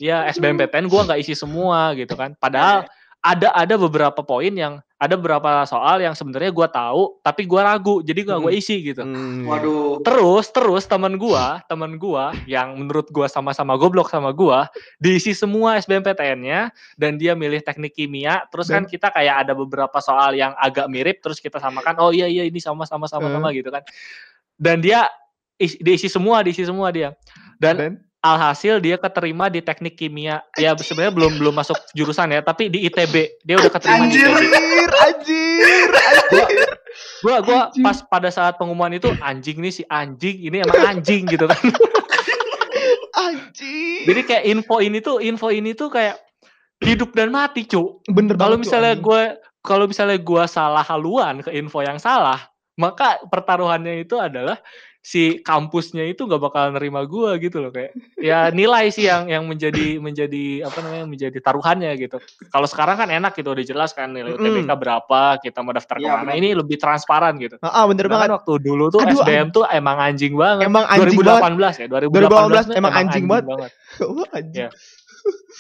iya 0.02 0.18
SBMPTN 0.34 0.90
gua 0.90 1.06
nggak 1.06 1.22
isi 1.22 1.38
semua 1.38 1.94
gitu 1.94 2.18
kan. 2.18 2.34
Padahal 2.36 2.90
ada 3.22 3.54
ada 3.56 3.76
beberapa 3.78 4.20
poin 4.20 4.52
yang 4.52 4.82
ada 5.04 5.20
beberapa 5.20 5.68
soal 5.68 6.00
yang 6.00 6.16
sebenarnya 6.16 6.48
gua 6.50 6.66
tahu 6.66 7.20
tapi 7.20 7.44
gua 7.44 7.68
ragu 7.68 8.00
jadi 8.00 8.24
gua 8.24 8.40
gua 8.40 8.50
Hmm. 8.50 8.62
isi 8.64 8.80
gitu 8.80 9.04
Hmm. 9.04 9.44
Waduh. 9.44 10.00
Terus 10.00 10.48
terus 10.50 10.84
teman 10.86 11.20
gua, 11.20 11.60
teman 11.68 12.00
gua 12.00 12.32
yang 12.46 12.72
menurut 12.74 13.12
gua 13.12 13.28
sama-sama 13.28 13.76
goblok 13.76 14.08
sama 14.08 14.32
gua, 14.32 14.72
diisi 14.96 15.36
semua 15.36 15.76
SBMPTN-nya 15.76 16.72
dan 16.96 17.20
dia 17.20 17.36
milih 17.36 17.60
teknik 17.60 17.92
kimia. 17.94 18.48
Terus 18.48 18.72
kan 18.72 18.88
kita 18.88 19.12
kayak 19.12 19.44
ada 19.44 19.52
beberapa 19.52 20.00
soal 20.00 20.34
yang 20.34 20.56
agak 20.56 20.88
mirip 20.88 21.20
terus 21.20 21.38
kita 21.38 21.60
samakan. 21.60 22.00
Oh 22.00 22.10
iya 22.10 22.26
iya 22.26 22.48
ini 22.48 22.58
sama 22.58 22.88
sama 22.88 23.04
sama 23.06 23.28
sama 23.30 23.52
gitu 23.52 23.68
kan. 23.68 23.84
Dan 24.56 24.80
dia 24.80 25.12
is- 25.56 25.76
diisi 25.78 26.08
semua, 26.08 26.40
diisi 26.42 26.64
semua 26.64 26.88
dia. 26.90 27.12
Dan 27.60 27.76
Dan 27.76 27.92
alhasil 28.24 28.80
dia 28.80 28.96
keterima 28.96 29.52
di 29.52 29.60
teknik 29.60 30.00
kimia. 30.00 30.40
Ya 30.56 30.72
sebenarnya 30.74 31.12
belum 31.12 31.34
belum 31.44 31.54
masuk 31.54 31.76
jurusan 31.92 32.32
ya, 32.32 32.40
tapi 32.40 32.72
di 32.72 32.88
ITB. 32.88 33.44
Dia 33.44 33.60
udah 33.60 33.72
keterima 33.72 34.08
di 34.08 34.16
Anjir. 34.16 34.28
ITB. 34.32 34.40
anjir, 34.40 34.90
anjir, 35.04 35.90
anjir. 35.92 36.70
Gua 37.20 37.36
gua 37.44 37.60
pas 37.84 37.98
pada 38.08 38.30
saat 38.32 38.56
pengumuman 38.56 38.96
itu 38.96 39.12
anjing 39.20 39.60
nih 39.60 39.74
si 39.76 39.84
anjing 39.92 40.48
ini 40.48 40.64
emang 40.64 40.80
anjing 40.96 41.28
gitu 41.28 41.46
kan. 41.46 41.60
Anjing. 43.14 44.10
Jadi 44.10 44.22
kayak 44.26 44.44
info 44.50 44.82
ini 44.82 44.98
tuh 44.98 45.22
info 45.22 45.54
ini 45.54 45.78
tuh 45.78 45.94
kayak 45.94 46.18
hidup 46.82 47.14
dan 47.14 47.30
mati, 47.30 47.62
Cuk. 47.62 48.02
Bener 48.10 48.34
Kalau 48.36 48.58
misalnya 48.58 48.98
gue 48.98 49.22
kalau 49.62 49.86
misalnya 49.86 50.18
gua 50.18 50.50
salah 50.50 50.82
haluan 50.82 51.46
ke 51.46 51.54
info 51.54 51.80
yang 51.86 52.02
salah, 52.02 52.42
maka 52.76 53.22
pertaruhannya 53.30 54.02
itu 54.04 54.18
adalah 54.18 54.58
si 55.04 55.22
kampusnya 55.38 56.08
itu 56.08 56.24
gak 56.24 56.40
bakal 56.40 56.72
nerima 56.72 57.04
gua 57.04 57.36
gitu 57.36 57.60
loh 57.60 57.70
kayak 57.70 57.92
ya 58.16 58.48
nilai 58.50 58.88
sih 58.88 59.04
yang 59.04 59.28
yang 59.28 59.44
menjadi 59.44 60.00
menjadi 60.00 60.64
apa 60.64 60.80
namanya 60.80 61.06
menjadi 61.06 61.38
taruhannya 61.38 61.92
gitu 61.98 62.24
kalau 62.48 62.64
sekarang 62.64 62.96
kan 62.96 63.12
enak 63.12 63.36
gitu 63.36 63.52
udah 63.52 63.62
jelas 63.62 63.92
kan 63.92 64.10
nilai 64.10 64.32
UTBK 64.32 64.64
Mm. 64.66 64.72
berapa 64.74 65.22
kita 65.38 65.60
mau 65.60 65.70
daftar 65.70 65.96
Iya, 65.98 66.08
ke 66.08 66.12
mana 66.14 66.24
benar. 66.26 66.40
ini 66.40 66.50
lebih 66.56 66.78
transparan 66.78 67.36
gitu 67.36 67.60
Ah, 67.60 67.68
ah, 67.74 67.86
bener 67.86 68.08
Sedangkan 68.08 68.16
banget. 68.26 68.38
waktu 68.40 68.54
dulu 68.62 68.86
tuh 68.90 69.00
Aduh, 69.02 69.12
SBM 69.20 69.48
tuh 69.52 69.64
emang 69.68 69.98
anjing 70.00 70.34
banget 70.34 70.64
Emang 70.64 70.86
anjing 70.86 71.20
2018 71.20 71.76
ya 71.76 71.86
2018, 71.86 72.08
2018 72.64 72.64
tuh 72.64 72.74
emang 72.74 72.94
anjing 72.96 73.26
banget. 73.26 73.46
banget 73.46 73.72
Wah, 74.08 74.30
anjing. 74.40 74.64
Iya. 74.64 74.70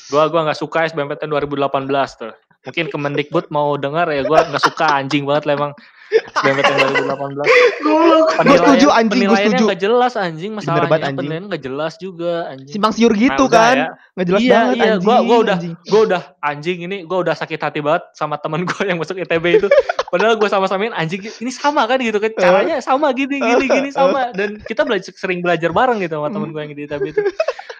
gua 0.06 0.24
gua 0.28 0.42
nggak 0.46 0.56
suka 0.58 0.88
SBMPTN 0.88 1.30
2018 1.30 1.68
tuh 2.16 2.32
mungkin 2.64 2.86
Kemendikbud 2.88 3.46
mau 3.50 3.76
dengar 3.76 4.08
ya 4.08 4.24
gua 4.24 4.44
nggak 4.46 4.64
suka 4.64 4.88
anjing 4.94 5.24
banget 5.24 5.44
lah 5.46 5.54
emang 5.54 5.72
SBMPTN 6.14 6.78
2018 7.04 7.46
Goblok. 7.80 8.28
setuju, 8.54 8.88
anjing, 8.90 9.08
gua 9.08 9.12
penilaiannya 9.12 9.50
setuju. 9.50 9.64
nggak 9.66 9.82
jelas 9.82 10.14
anjing 10.16 10.52
masalahnya 10.52 10.86
banget, 10.86 11.04
anjing. 11.04 11.18
penilaian 11.18 11.44
nggak 11.46 11.64
jelas 11.64 11.94
juga 11.98 12.34
anjing 12.48 12.70
Simpang 12.70 12.92
siur 12.92 13.14
gitu 13.14 13.34
Nah, 13.36 13.50
udah 13.50 13.64
kan. 13.64 13.76
ya. 13.76 13.88
Nggak 14.14 14.28
jelas 14.28 14.42
Iya, 14.42 14.54
banget 14.54 14.76
iya, 14.76 14.84
anjing. 14.86 15.02
gua- 15.04 15.24
gua 15.24 15.38
udah- 15.40 15.58
anjing. 15.58 15.74
gue 15.84 16.02
udah 16.04 16.22
anjing 16.40 16.78
ini 16.82 16.98
gue 17.04 17.18
udah 17.20 17.36
sakit 17.36 17.60
hati 17.60 17.80
banget 17.80 18.04
sama 18.14 18.36
temen 18.38 18.62
gue 18.64 18.82
yang 18.84 18.98
masuk 18.98 19.16
ITB 19.16 19.46
itu 19.56 19.68
padahal 20.08 20.36
gue 20.36 20.46
sama 20.48 20.66
samain 20.66 20.92
anjing 20.92 21.22
ini 21.24 21.52
sama 21.52 21.84
kan 21.84 21.98
gitu 21.98 22.18
kan 22.18 22.32
caranya 22.34 22.78
sama 22.80 23.10
gini 23.12 23.38
gini 23.38 23.66
gini 23.68 23.90
sama 23.90 24.30
dan 24.32 24.60
kita 24.60 24.82
belajar 24.82 25.12
sering 25.12 25.40
belajar 25.40 25.70
bareng 25.70 25.98
gitu 26.00 26.14
sama 26.14 26.30
temen 26.30 26.50
gue 26.50 26.62
yang 26.62 26.72
di 26.72 26.84
ITB 26.84 27.04
itu 27.10 27.22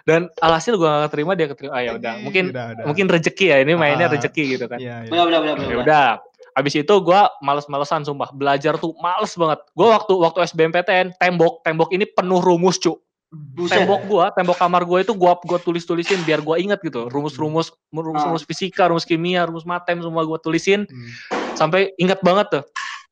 dan 0.04 0.22
alhasil 0.38 0.74
gue 0.74 0.84
gak 0.84 1.10
terima 1.10 1.32
dia 1.32 1.48
keterima 1.48 1.72
ah 1.72 1.82
ya 1.82 1.92
udah 1.94 2.12
Anjing, 2.12 2.24
mungkin 2.24 2.46
udah, 2.50 2.66
udah. 2.74 2.86
mungkin 2.86 3.06
rezeki 3.08 3.46
ya 3.46 3.58
ini 3.60 3.74
mainnya 3.74 4.06
Ah. 4.06 4.12
rezeki 4.12 4.44
gitu 4.50 4.66
kan 4.66 4.76
Iya, 4.76 4.96
iya. 5.02 5.10
Benar. 5.10 5.28
ya 5.30 5.40
benar. 5.56 5.78
udah 5.80 6.08
Abis 6.54 6.74
itu 6.78 6.94
gue 6.94 7.22
males-malesan 7.42 8.06
sumpah 8.06 8.30
belajar 8.34 8.78
tuh 8.78 8.94
males 9.02 9.34
banget. 9.34 9.60
Gue 9.74 9.88
waktu 9.90 10.14
waktu 10.14 10.40
SBMPTN 10.54 11.18
tembok 11.18 11.66
tembok 11.66 11.90
ini 11.94 12.06
penuh 12.06 12.40
rumus 12.42 12.78
cu. 12.78 12.98
Buset. 13.34 13.82
Tembok 13.82 14.06
gua, 14.06 14.30
tembok 14.30 14.62
kamar 14.62 14.86
gue 14.86 15.10
itu 15.10 15.14
gua 15.18 15.34
gua 15.42 15.58
tulis-tulisin 15.58 16.22
biar 16.22 16.38
gua 16.46 16.62
inget 16.62 16.78
gitu. 16.86 17.10
Rumus-rumus 17.10 17.74
rumus-rumus 17.90 18.46
fisika, 18.46 18.86
rumus 18.86 19.10
kimia, 19.10 19.50
rumus 19.50 19.66
matem 19.66 19.98
semua 20.06 20.22
gua 20.22 20.38
tulisin 20.38 20.86
Hmm. 20.86 21.10
sampai 21.58 21.90
inget 21.98 22.22
banget 22.22 22.54
tuh. 22.54 22.64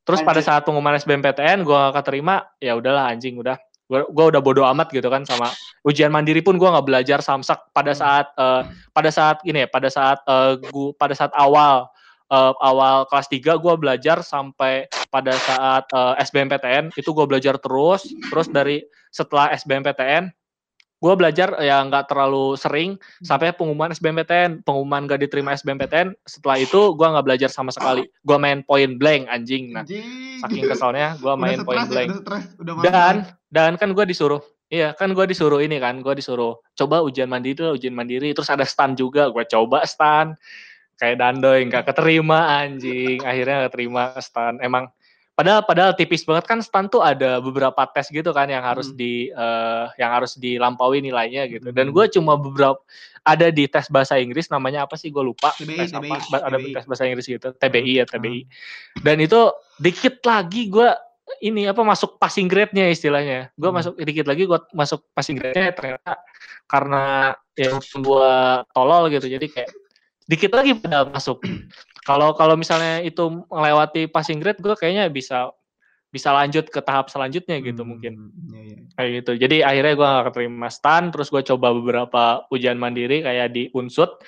Terus 0.05 0.21
pada 0.21 0.37
Anjir. 0.37 0.45
saat 0.45 0.61
pengumuman 0.61 0.93
SBMPTN 0.93 1.65
gua 1.65 1.89
gak 1.89 2.05
keterima, 2.05 2.45
ya 2.61 2.77
udahlah 2.77 3.09
anjing 3.09 3.41
udah. 3.41 3.57
Gua, 3.89 4.05
gua 4.13 4.25
udah 4.29 4.41
bodo 4.45 4.61
amat 4.61 4.93
gitu 4.93 5.09
kan 5.09 5.25
sama 5.25 5.49
ujian 5.81 6.13
mandiri 6.13 6.45
pun 6.45 6.61
gua 6.61 6.77
nggak 6.77 6.85
belajar 6.85 7.19
samsak 7.25 7.73
pada 7.73 7.97
saat 7.97 8.29
eh, 8.37 8.61
pada 8.93 9.09
saat 9.09 9.41
ini 9.41 9.65
ya, 9.65 9.67
pada 9.73 9.89
saat 9.89 10.21
eh, 10.21 10.53
gua 10.69 10.93
pada 11.01 11.17
saat 11.17 11.33
awal 11.33 11.89
eh, 12.31 12.53
awal 12.63 13.05
kelas 13.11 13.27
3 13.27 13.59
gua 13.61 13.75
belajar 13.75 14.23
sampai 14.23 14.87
pada 15.11 15.35
saat 15.35 15.83
eh, 15.91 16.23
SBMPTN 16.23 16.95
itu 16.95 17.11
gua 17.11 17.27
belajar 17.27 17.59
terus, 17.59 18.07
terus 18.31 18.47
dari 18.47 18.81
setelah 19.11 19.51
SBMPTN 19.51 20.31
gue 21.01 21.13
belajar 21.17 21.57
ya 21.65 21.81
nggak 21.81 22.13
terlalu 22.13 22.53
sering 22.53 22.93
sampai 23.25 23.49
pengumuman 23.57 23.89
SBMPTN 23.89 24.61
pengumuman 24.61 25.09
gak 25.09 25.25
diterima 25.25 25.57
SBMPTN 25.57 26.13
setelah 26.29 26.61
itu 26.61 26.93
gue 26.93 27.07
nggak 27.09 27.25
belajar 27.25 27.49
sama 27.49 27.73
sekali. 27.73 28.05
Gue 28.21 28.37
main 28.37 28.61
point 28.61 29.01
blank 29.01 29.25
anjing. 29.33 29.73
Nah 29.73 29.81
Anjing. 29.81 30.37
saking 30.45 30.69
kesalnya 30.69 31.17
gue 31.17 31.33
Udah 31.33 31.41
main 31.41 31.57
stres 31.57 31.65
point 31.65 31.81
ya, 31.81 31.89
blank. 31.89 32.09
udah 32.13 32.21
stres, 32.21 32.43
udah 32.61 32.73
dan 32.85 32.93
banget. 32.93 33.49
dan 33.49 33.71
kan 33.81 33.89
gue 33.97 34.05
disuruh 34.05 34.41
iya 34.69 34.93
kan 34.93 35.09
gue 35.17 35.25
disuruh 35.25 35.57
ini 35.57 35.81
kan 35.81 36.05
gue 36.05 36.13
disuruh 36.13 36.61
coba 36.77 37.01
ujian 37.01 37.25
mandiri 37.25 37.65
lah, 37.65 37.73
ujian 37.73 37.97
mandiri. 37.97 38.29
Terus 38.37 38.53
ada 38.53 38.63
stan 38.63 38.93
juga 38.93 39.33
gue 39.33 39.43
coba 39.49 39.81
stan 39.89 40.37
kayak 41.01 41.17
dandoy 41.17 41.65
nggak 41.65 41.89
keterima 41.89 42.61
anjing 42.61 43.17
akhirnya 43.25 43.65
nggak 43.65 43.73
terima 43.73 44.13
stan 44.21 44.61
emang 44.61 44.85
padahal 45.33 45.65
padahal 45.65 45.97
tipis 45.97 46.21
banget 46.21 46.45
kan 46.45 46.61
stan 46.61 46.85
tuh 46.85 47.01
ada 47.01 47.41
beberapa 47.41 47.81
tes 47.89 48.13
gitu 48.13 48.29
kan 48.29 48.45
yang 48.45 48.61
harus 48.61 48.93
Hmm. 48.93 48.97
di 49.01 49.27
eh, 49.27 49.85
yang 49.97 50.11
harus 50.13 50.37
dilampaui 50.37 51.01
nilainya 51.01 51.49
gitu 51.49 51.73
dan 51.73 51.89
Hmm. 51.89 51.95
gue 51.97 52.05
cuma 52.13 52.37
beberapa 52.37 52.77
ada 53.21 53.49
di 53.49 53.65
tes 53.65 53.89
bahasa 53.89 54.17
Inggris 54.17 54.49
namanya 54.49 54.85
apa 54.85 54.93
sih 54.93 55.09
gue 55.09 55.21
lupa 55.21 55.49
TBI, 55.53 55.77
tes 55.77 55.93
apa 55.93 56.05
TBI, 56.21 56.37
ada 56.37 56.57
TBI. 56.57 56.73
tes 56.73 56.85
bahasa 56.85 57.03
Inggris 57.09 57.25
gitu 57.25 57.49
TBI 57.51 57.93
ya 57.97 58.05
Hmm. 58.05 58.13
TBI 58.13 58.39
dan 59.01 59.17
itu 59.17 59.41
dikit 59.81 60.21
lagi 60.21 60.69
gue 60.69 60.89
ini 61.39 61.63
apa 61.63 61.79
masuk 61.79 62.19
passing 62.19 62.45
grade-nya 62.45 62.91
istilahnya. 62.91 63.49
Gue 63.55 63.71
Hmm. 63.71 63.79
masuk 63.79 63.93
dikit 63.97 64.27
lagi 64.27 64.43
gue 64.43 64.59
masuk 64.75 64.99
passing 65.15 65.39
grade-nya 65.39 65.71
ternyata 65.71 66.19
karena 66.67 67.31
ya 67.55 67.71
gue 67.79 68.31
tolol 68.69 69.07
gitu. 69.07 69.31
Jadi 69.31 69.47
kayak 69.47 69.69
dikit 70.31 70.55
lagi 70.55 70.71
pada 70.79 71.03
masuk. 71.11 71.43
Kalau 72.07 72.31
kalau 72.33 72.55
misalnya 72.55 73.03
itu 73.03 73.43
melewati 73.51 74.07
passing 74.07 74.39
grade 74.39 74.63
gue 74.63 74.73
kayaknya 74.79 75.11
bisa 75.11 75.51
bisa 76.11 76.31
lanjut 76.35 76.67
ke 76.67 76.79
tahap 76.83 77.07
selanjutnya 77.07 77.59
gitu 77.63 77.83
Hmm, 77.83 77.89
mungkin 77.95 78.13
iya, 78.51 78.61
iya. 78.67 78.77
kayak 78.99 79.09
gitu. 79.23 79.31
Jadi 79.47 79.57
akhirnya 79.63 79.93
gue 79.95 80.07
gak 80.07 80.25
keterima 80.31 80.67
stan, 80.67 81.07
terus 81.07 81.31
gue 81.31 81.39
coba 81.39 81.71
beberapa 81.71 82.23
ujian 82.51 82.75
mandiri 82.75 83.23
kayak 83.23 83.47
di 83.55 83.71
Unsut. 83.71 84.19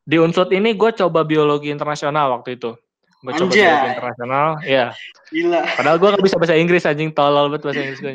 Di 0.00 0.16
Unsut 0.16 0.48
ini 0.56 0.72
gue 0.72 0.90
coba 0.96 1.28
biologi 1.28 1.68
internasional 1.68 2.32
waktu 2.40 2.56
itu. 2.56 2.72
Gue 3.20 3.32
coba 3.36 3.52
biologi 3.52 3.88
internasional, 3.92 4.46
ya. 4.64 4.86
Gila. 5.28 5.60
Padahal 5.76 5.96
gue 6.00 6.08
gak 6.16 6.24
bisa 6.24 6.36
bahasa 6.40 6.56
Inggris 6.56 6.88
anjing 6.88 7.12
tolol 7.12 7.52
banget 7.52 7.62
bahasa 7.68 7.80
Inggris 7.84 8.00
gue. 8.00 8.12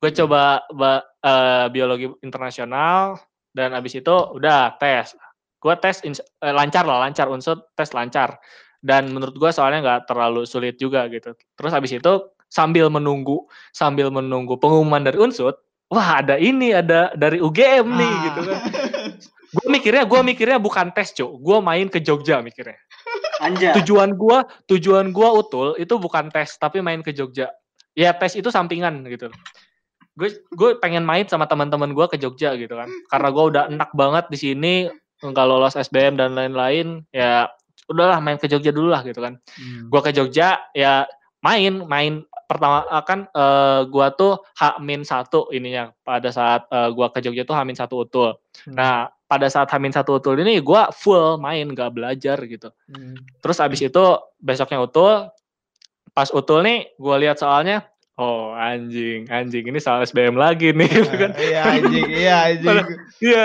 Gue 0.00 0.10
coba 0.20 0.60
ba- 0.76 1.04
eh, 1.24 1.66
biologi 1.72 2.04
internasional 2.20 3.16
dan 3.56 3.72
abis 3.72 3.96
itu 3.96 4.12
udah 4.12 4.76
tes. 4.76 5.16
Gue 5.60 5.74
tes 5.76 6.00
eh, 6.02 6.16
lancar 6.42 6.88
lah, 6.88 7.04
lancar 7.04 7.28
unsur 7.28 7.60
tes 7.76 7.92
lancar. 7.92 8.40
Dan 8.80 9.12
menurut 9.12 9.36
gue 9.36 9.50
soalnya 9.52 9.84
nggak 9.84 10.00
terlalu 10.08 10.48
sulit 10.48 10.80
juga 10.80 11.04
gitu. 11.12 11.36
Terus 11.36 11.72
abis 11.76 12.00
itu 12.00 12.12
sambil 12.48 12.88
menunggu 12.88 13.44
sambil 13.70 14.08
menunggu 14.08 14.56
pengumuman 14.56 15.04
dari 15.04 15.20
unsur, 15.20 15.54
wah 15.86 16.24
ada 16.24 16.40
ini 16.40 16.72
ada 16.72 17.12
dari 17.14 17.38
UGM 17.38 17.86
nih 17.86 18.08
Ah. 18.10 18.20
gitu 18.24 18.40
kan. 18.42 18.60
Gue 19.50 19.66
mikirnya 19.66 20.04
gue 20.06 20.20
mikirnya 20.22 20.58
bukan 20.62 20.94
tes 20.94 21.10
cuk, 21.12 21.42
gue 21.42 21.58
main 21.60 21.90
ke 21.90 21.98
Jogja 21.98 22.38
mikirnya 22.38 22.78
Anjay. 23.40 23.72
tujuan 23.82 24.14
gua 24.14 24.44
tujuan 24.68 25.10
gua 25.10 25.32
utul 25.32 25.72
itu 25.74 25.96
bukan 25.96 26.28
tes 26.28 26.54
tapi 26.60 26.84
main 26.84 27.00
ke 27.00 27.10
Jogja 27.10 27.48
ya 27.96 28.12
tes 28.14 28.36
itu 28.36 28.52
sampingan 28.52 29.00
gitu 29.08 29.32
gue 30.14 30.28
gue 30.54 30.70
pengen 30.78 31.02
main 31.02 31.24
sama 31.24 31.48
teman-teman 31.48 31.90
gua 31.96 32.06
ke 32.06 32.14
Jogja 32.14 32.52
gitu 32.54 32.76
kan 32.76 32.86
karena 33.08 33.28
gua 33.32 33.44
udah 33.50 33.62
enak 33.72 33.90
banget 33.96 34.24
di 34.28 34.38
sini 34.38 34.74
nggak 35.20 35.46
lolos 35.46 35.76
SBM 35.76 36.16
dan 36.16 36.32
lain-lain 36.32 37.04
ya 37.12 37.48
udahlah 37.86 38.18
main 38.18 38.40
ke 38.40 38.46
Jogja 38.46 38.72
dulu 38.72 38.88
lah 38.88 39.04
gitu 39.04 39.20
kan 39.20 39.36
Hmm. 39.56 39.92
gua 39.92 40.00
ke 40.00 40.10
Jogja 40.10 40.60
ya 40.72 41.04
main 41.40 41.84
main 41.84 42.24
pertama 42.44 42.82
kan 43.04 43.28
eh, 43.30 43.80
gua 43.86 44.10
tuh 44.10 44.40
H-1 44.56 45.28
ininya 45.52 45.92
pada 46.00 46.28
saat 46.30 46.66
eh, 46.68 46.88
gua 46.90 47.12
ke 47.12 47.20
Jogja 47.20 47.44
tuh 47.44 47.54
H-1 47.54 47.84
utul 47.92 48.36
Hmm. 48.66 48.76
nah 48.76 48.94
pada 49.24 49.46
saat 49.46 49.70
H-1 49.70 49.94
utul 50.10 50.40
ini 50.42 50.58
gua 50.58 50.90
full 50.90 51.38
main 51.38 51.68
gak 51.70 51.94
belajar 51.94 52.40
gitu 52.44 52.72
Hmm. 52.90 53.14
Terus 53.40 53.56
abis 53.56 53.80
itu 53.80 54.04
besoknya 54.36 54.82
utul, 54.82 55.30
pas 56.10 56.28
utul 56.28 56.60
nih 56.60 56.90
gue 56.98 57.16
lihat 57.22 57.38
soalnya, 57.38 57.86
oh 58.18 58.50
anjing, 58.52 59.24
anjing 59.30 59.62
ini 59.64 59.78
soal 59.78 60.02
SBM 60.02 60.34
lagi 60.34 60.74
nih, 60.74 60.90
gitu 61.00 61.14
kan? 61.16 61.30
Iya 61.38 61.60
anjing, 61.64 62.06
iya 62.10 62.34
anjing. 62.50 62.78
Iya, 63.24 63.44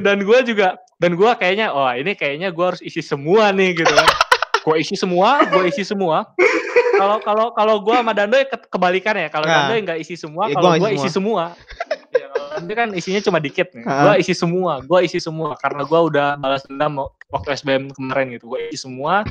dan 0.00 0.22
gue 0.22 0.38
juga, 0.46 0.78
dan 0.96 1.12
gue 1.12 1.30
kayaknya, 1.34 1.70
oh 1.70 1.88
ini 1.88 2.12
kayaknya 2.12 2.48
gue 2.48 2.66
harus 2.66 2.80
isi 2.80 3.00
semua 3.00 3.50
nih 3.50 3.76
gitu 3.76 3.90
kan? 3.90 4.08
gue 4.58 4.76
isi 4.76 4.94
semua, 4.94 5.46
gue 5.46 5.62
isi 5.68 5.82
semua. 5.82 6.26
Kalau 6.92 7.20
kalau 7.20 7.46
kalau 7.52 7.76
gue 7.78 7.92
sama 7.92 8.10
Dandoy 8.10 8.42
ke- 8.44 8.66
kebalikan 8.66 9.14
ya, 9.14 9.28
kalau 9.28 9.44
Nah. 9.44 9.68
Dandoy 9.68 9.78
nggak 9.80 9.98
isi 10.00 10.16
semua, 10.16 10.48
Ya, 10.48 10.56
kalau 10.56 10.70
gua 10.72 10.80
gue 10.80 10.90
isi 10.96 11.06
semua. 11.08 11.54
Ya, 12.10 12.26
kalau 12.26 12.46
Dandoy 12.56 12.74
kan 12.74 12.88
isinya 12.90 13.20
cuma 13.20 13.38
dikit 13.38 13.70
nih. 13.70 13.84
Gue 13.84 14.14
isi 14.18 14.32
semua, 14.32 14.80
gue 14.80 15.00
isi 15.04 15.18
semua 15.18 15.54
karena 15.54 15.84
gue 15.84 16.00
udah 16.02 16.28
balas 16.36 16.64
dendam 16.64 16.98
waktu 17.28 17.48
SBM 17.52 17.92
kemarin 17.92 18.32
gitu. 18.32 18.48
Gue 18.48 18.66
isi 18.66 18.80
semua. 18.82 19.22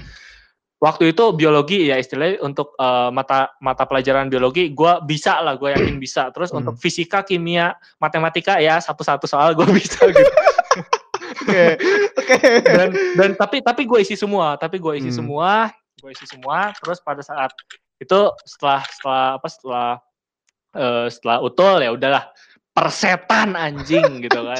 Waktu 0.77 1.09
itu 1.09 1.23
biologi 1.33 1.87
ya 1.87 1.97
istilahnya 1.97 2.39
untuk 2.39 2.71
eh, 2.77 3.09
mata 3.09 3.49
mata 3.59 3.83
pelajaran 3.83 4.29
biologi 4.29 4.69
gue 4.69 4.93
bisa 5.03 5.41
lah, 5.41 5.57
gue 5.57 5.73
yakin 5.73 5.97
bisa. 5.97 6.29
Terus 6.29 6.53
Hmm. 6.53 6.61
untuk 6.61 6.77
fisika, 6.77 7.25
kimia, 7.25 7.73
matematika 7.97 8.55
ya 8.55 8.77
satu-satu 8.77 9.25
soal 9.25 9.51
gue 9.51 9.65
bisa 9.73 9.99
gitu. 10.05 10.31
Oke. 11.41 11.65
Oke. 12.15 12.37
dan 12.63 12.89
dan 13.19 13.29
tapi 13.35 13.59
tapi 13.59 13.83
gue 13.83 13.99
isi 14.01 14.15
semua 14.15 14.55
tapi 14.55 14.79
gue 14.79 14.99
isi 14.99 15.11
Hmm. 15.11 15.19
semua 15.23 15.51
gue 15.99 16.11
isi 16.11 16.25
semua 16.27 16.71
terus 16.79 16.99
pada 17.03 17.19
saat 17.23 17.51
itu 17.99 18.19
setelah 18.45 18.81
setelah 18.87 19.27
apa 19.39 19.47
setelah 19.47 19.89
eh, 20.75 21.07
setelah 21.11 21.37
utul 21.43 21.77
ya 21.79 21.91
udahlah 21.95 22.23
persetan 22.75 23.55
anjing 23.55 24.19
gitu 24.19 24.35
kan 24.43 24.59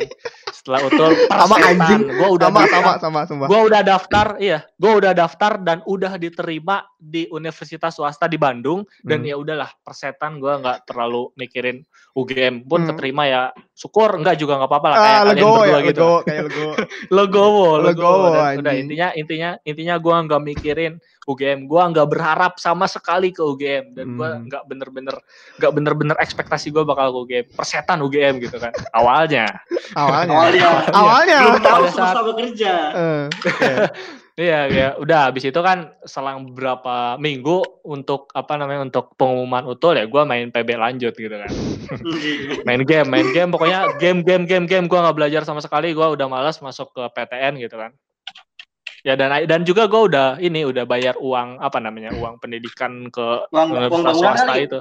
setelah 0.49 0.79
utul 0.81 1.11
Sama 1.27 1.45
persetan 1.51 1.67
anjing. 1.75 2.01
gue 2.09 2.29
udah 2.31 2.47
Sama 2.47 2.59
daftar, 2.61 2.71
sama 2.71 2.91
sama 2.97 3.19
sumpah. 3.27 3.47
gue 3.47 3.59
udah 3.61 3.81
daftar 3.83 4.27
iya 4.39 4.59
gue 4.73 4.91
udah 4.95 5.11
daftar 5.11 5.51
dan 5.59 5.77
udah 5.83 6.15
diterima 6.15 6.87
di 6.95 7.27
universitas 7.27 7.91
swasta 7.93 8.25
di 8.25 8.35
Bandung 8.35 8.81
dan 9.01 9.19
Hmm. 9.19 9.27
ya 9.27 9.35
udahlah 9.35 9.69
persetan 9.77 10.39
gue 10.39 10.47
nggak 10.49 10.85
terlalu 10.85 11.27
mikirin 11.35 11.83
UGM 12.13 12.63
pun 12.63 12.81
Hmm. 12.81 12.89
keterima 12.89 13.23
ya 13.25 13.41
syukur 13.69 14.15
enggak 14.15 14.35
juga 14.35 14.55
nggak 14.55 14.71
apa-apa 14.71 14.87
lah 14.87 14.97
kayak 14.97 15.05
Ah, 15.05 15.19
kalian 15.19 15.35
legowo 15.35 15.51
berdua 15.53 15.67
ya, 15.67 15.75
gitu 15.75 15.91
legowo 15.91 16.17
kayak 16.23 16.41
legowo, 16.47 16.71
legowo. 17.11 17.69
Legowo, 17.83 18.27
Dan 18.31 18.59
udah 18.63 18.73
intinya 18.73 19.07
intinya 19.11 19.49
intinya 19.61 19.95
gua 19.97 20.15
nggak 20.23 20.41
mikirin 20.41 20.93
UGM. 21.25 21.65
Gua 21.65 21.89
nggak 21.89 22.07
berharap 22.07 22.53
sama 22.57 22.85
sekali 22.85 23.33
ke 23.33 23.41
UGM 23.41 23.97
dan 23.97 24.13
gua 24.13 24.37
Hmm. 24.37 24.45
nggak 24.45 24.63
bener-bener 24.69 25.15
nggak 25.57 25.71
bener-bener 25.73 26.15
ekspektasi 26.21 26.69
gua 26.69 26.85
bakal 26.85 27.11
ke 27.11 27.17
UGM. 27.25 27.45
Persetan 27.53 27.99
UGM 28.01 28.37
gitu 28.39 28.57
kan. 28.57 28.71
Awalnya. 28.97 29.45
Awalnya. 29.93 30.33
Awalnya. 30.33 30.69
Awalnya. 30.93 31.39
Belum 31.41 31.61
tahu 31.61 31.83
semesta 31.89 32.21
bekerja. 32.21 32.73
Eh, 32.93 33.25
iya. 33.61 33.87
Iya, 34.35 34.67
ya 34.67 34.87
udah 34.99 35.31
habis 35.31 35.47
itu 35.47 35.55
kan 35.63 35.95
selang 36.03 36.51
beberapa 36.51 37.15
minggu 37.15 37.63
untuk 37.87 38.27
apa 38.35 38.59
namanya 38.59 38.83
untuk 38.83 39.15
pengumuman 39.15 39.63
utul 39.63 39.95
ya 39.95 40.03
gua 40.11 40.27
main 40.27 40.51
PB 40.51 40.75
lanjut 40.75 41.15
gitu 41.15 41.31
kan. 41.31 41.47
main 42.67 42.83
game, 42.83 43.07
main 43.07 43.31
game 43.31 43.47
pokoknya 43.47 43.95
game 43.95 44.27
game 44.27 44.43
game 44.43 44.67
game 44.67 44.91
gua 44.91 45.07
nggak 45.07 45.15
belajar 45.15 45.41
sama 45.47 45.63
sekali, 45.63 45.95
gua 45.95 46.11
udah 46.11 46.27
malas 46.27 46.59
masuk 46.59 46.91
ke 46.91 47.03
PTN 47.15 47.63
gitu 47.63 47.79
kan. 47.79 47.95
Ya 49.05 49.13
dan 49.13 49.29
dan 49.45 49.61
juga 49.61 49.85
gua 49.85 50.09
udah 50.09 50.27
ini 50.41 50.65
udah 50.65 50.81
bayar 50.83 51.13
uang 51.21 51.61
apa 51.61 51.77
namanya 51.77 52.09
uang 52.17 52.41
pendidikan 52.41 53.05
ke 53.13 53.45
Uang, 53.53 53.69
uang 53.69 53.85
universitas 53.85 54.01
bangunan 54.01 54.33
swasta 54.33 54.49
kali. 54.49 54.65
itu. 54.65 54.79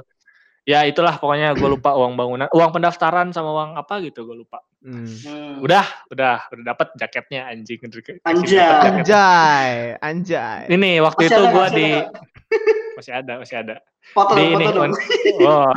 Ya 0.65 0.81
itulah 0.81 1.21
pokoknya 1.21 1.53
gue 1.53 1.69
lupa 1.69 1.93
uang 1.93 2.17
bangunan, 2.17 2.49
uang 2.49 2.73
pendaftaran 2.73 3.29
sama 3.29 3.53
uang 3.53 3.77
apa 3.77 4.01
gitu 4.01 4.25
gue 4.25 4.33
lupa. 4.33 4.65
Hmm. 4.81 5.05
Hmm. 5.05 5.61
Udah, 5.61 5.85
udah, 6.09 6.49
udah 6.49 6.63
dapat 6.65 6.89
jaketnya 6.97 7.45
anjing. 7.53 7.77
Anjay. 8.25 8.65
Anjay, 8.81 9.93
anjay. 10.01 10.65
Ini 10.65 11.05
waktu 11.05 11.29
Masih 11.29 11.37
itu 11.37 11.41
masih 11.45 11.69
di 11.69 11.85
ada. 11.85 12.09
masih 12.97 13.11
ada, 13.13 13.33
masih 13.37 13.55
ada. 13.61 13.75
Foto 14.09 14.33
Di 14.33 14.41
dong, 14.41 14.53
ini 14.57 14.65
foto 14.65 14.73
dong. 14.73 14.85
Un- 14.89 14.97
oh, 15.53 15.69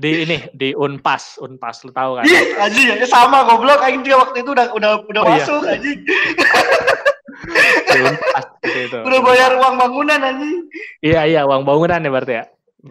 di 0.00 0.10
ini 0.24 0.36
di 0.56 0.68
Unpas, 0.72 1.36
Unpas 1.36 1.84
lu 1.84 1.92
tahu 1.92 2.16
kan? 2.16 2.24
Anjing, 2.56 2.96
ya 2.96 3.04
sama 3.04 3.44
goblok 3.44 3.84
anjing 3.84 4.00
dia 4.00 4.16
waktu 4.16 4.40
itu 4.40 4.48
udah 4.48 4.72
udah 4.72 4.90
udah 5.12 5.20
Oh, 5.20 5.28
iya. 5.28 5.44
masuk 5.44 5.60
anjing. 5.68 6.00
Di 7.86 7.98
Unpas 8.00 8.46
gitu 8.64 8.78
itu. 8.88 8.98
Udah 9.04 9.20
bayar 9.20 9.50
uang 9.60 9.74
bangunan 9.76 10.18
anjing. 10.20 10.56
Iya, 11.04 11.20
iya, 11.28 11.40
uang 11.44 11.62
bangunan 11.68 12.00
ya 12.00 12.10
berarti 12.10 12.34
ya. 12.40 12.44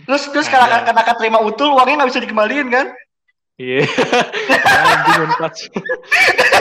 Terus 0.06 0.24
terus 0.30 0.48
karena 0.52 0.84
karena 0.84 1.02
kakak 1.02 1.18
terima 1.18 1.40
utul 1.40 1.72
uangnya 1.74 2.04
nggak 2.04 2.10
bisa 2.12 2.24
dikembaliin 2.24 2.68
kan? 2.70 2.88
Iya. 3.56 3.88
Anjing 4.68 5.22
Unpas. 5.26 5.58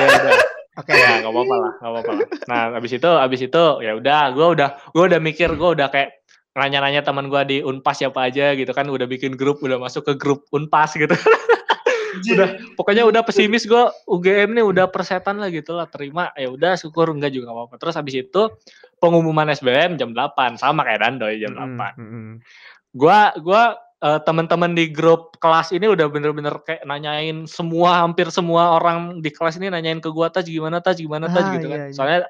ya 0.00 0.06
udah. 0.06 0.34
Oke. 0.74 0.90
Ya, 0.90 1.22
nggak 1.22 1.30
apa-apa 1.30 1.54
lah, 1.54 1.72
nggak 1.78 1.90
apa-apa 1.94 2.12
lah. 2.18 2.26
Nah, 2.50 2.60
abis 2.82 2.92
itu, 2.98 3.06
abis 3.06 3.40
itu, 3.46 3.64
ya 3.78 3.94
udah, 3.94 4.22
gue 4.34 4.46
udah, 4.58 4.68
gue 4.90 5.04
udah 5.06 5.20
mikir, 5.22 5.54
gue 5.54 5.70
udah 5.78 5.86
kayak 5.86 6.18
nanya-nanya 6.54 7.06
teman 7.06 7.30
gue 7.30 7.42
di 7.46 7.56
Unpas 7.62 8.02
siapa 8.02 8.26
aja 8.26 8.58
gitu 8.58 8.74
kan, 8.74 8.90
udah 8.90 9.06
bikin 9.06 9.38
grup, 9.38 9.62
udah 9.62 9.78
masuk 9.78 10.02
ke 10.02 10.18
grup 10.18 10.50
Unpas 10.50 10.98
gitu. 10.98 11.14
Udah. 12.16 12.48
Pokoknya 12.74 13.02
udah 13.02 13.22
pesimis 13.22 13.64
gue, 13.64 13.82
UGM 14.06 14.52
nih 14.52 14.64
udah 14.64 14.86
persetan 14.86 15.36
lah 15.36 15.48
gitu 15.48 15.72
lah, 15.72 15.86
terima, 15.86 16.30
ya 16.34 16.48
udah 16.48 16.74
syukur 16.74 17.10
enggak 17.10 17.30
juga 17.30 17.50
apa-apa. 17.50 17.74
Terus 17.76 17.94
abis 17.94 18.14
itu 18.22 18.42
pengumuman 18.96 19.48
SBM 19.48 19.94
jam 19.94 20.10
8 20.10 20.54
sama 20.54 20.82
kayak 20.82 21.00
Dandoy 21.02 21.36
jam 21.36 21.52
Mm-mm, 21.52 21.76
8. 21.76 22.00
mm-mm. 22.00 22.28
Gua 22.94 23.34
gua 23.38 23.62
eh, 23.98 24.20
teman-teman 24.22 24.72
di 24.72 24.86
grup 24.86 25.34
kelas 25.36 25.72
ini 25.72 25.84
udah 25.84 26.06
bener-bener 26.06 26.56
kayak 26.62 26.84
nanyain 26.84 27.44
semua 27.44 28.00
hampir 28.00 28.28
semua 28.28 28.76
orang 28.76 29.18
di 29.18 29.28
kelas 29.28 29.56
ini 29.56 29.68
nanyain 29.68 29.98
ke 29.98 30.08
gua 30.08 30.28
tas 30.28 30.44
gimana 30.44 30.78
tas 30.78 30.96
gimana 30.96 31.26
tas 31.26 31.42
Ah, 31.42 31.52
gitu 31.52 31.66
kan. 31.66 31.78
iya, 31.80 31.86
iya. 31.88 31.94
Soalnya 31.96 32.20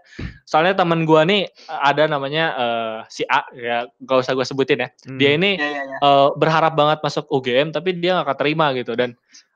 soalnya 0.42 0.74
teman 0.74 1.04
gua 1.04 1.22
nih 1.22 1.46
ada 1.68 2.08
namanya 2.08 2.44
eh, 2.56 2.98
si 3.06 3.22
A 3.26 3.44
ya 3.52 3.84
gak 4.00 4.18
usah 4.22 4.32
gua 4.32 4.42
sebutin 4.42 4.82
ya. 4.82 4.88
Hmm. 5.04 5.18
Dia 5.18 5.30
ini 5.36 5.50
Ya, 5.54 5.68
ya, 5.68 5.82
ya. 5.84 5.96
eh, 6.00 6.28
berharap 6.34 6.72
banget 6.74 6.98
masuk 7.02 7.28
UGM 7.28 7.70
tapi 7.70 7.92
dia 7.94 8.18
gak 8.18 8.34
keterima 8.34 8.72
gitu 8.72 8.94
dan 8.94 9.14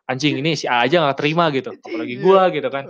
anjing 0.08 0.40
ini 0.40 0.56
si 0.56 0.64
A 0.64 0.82
aja 0.82 1.04
gak 1.04 1.20
terima 1.20 1.52
gitu. 1.52 1.70
Apalagi 1.70 2.16
gua 2.18 2.48
gitu 2.48 2.66
kan. 2.66 2.84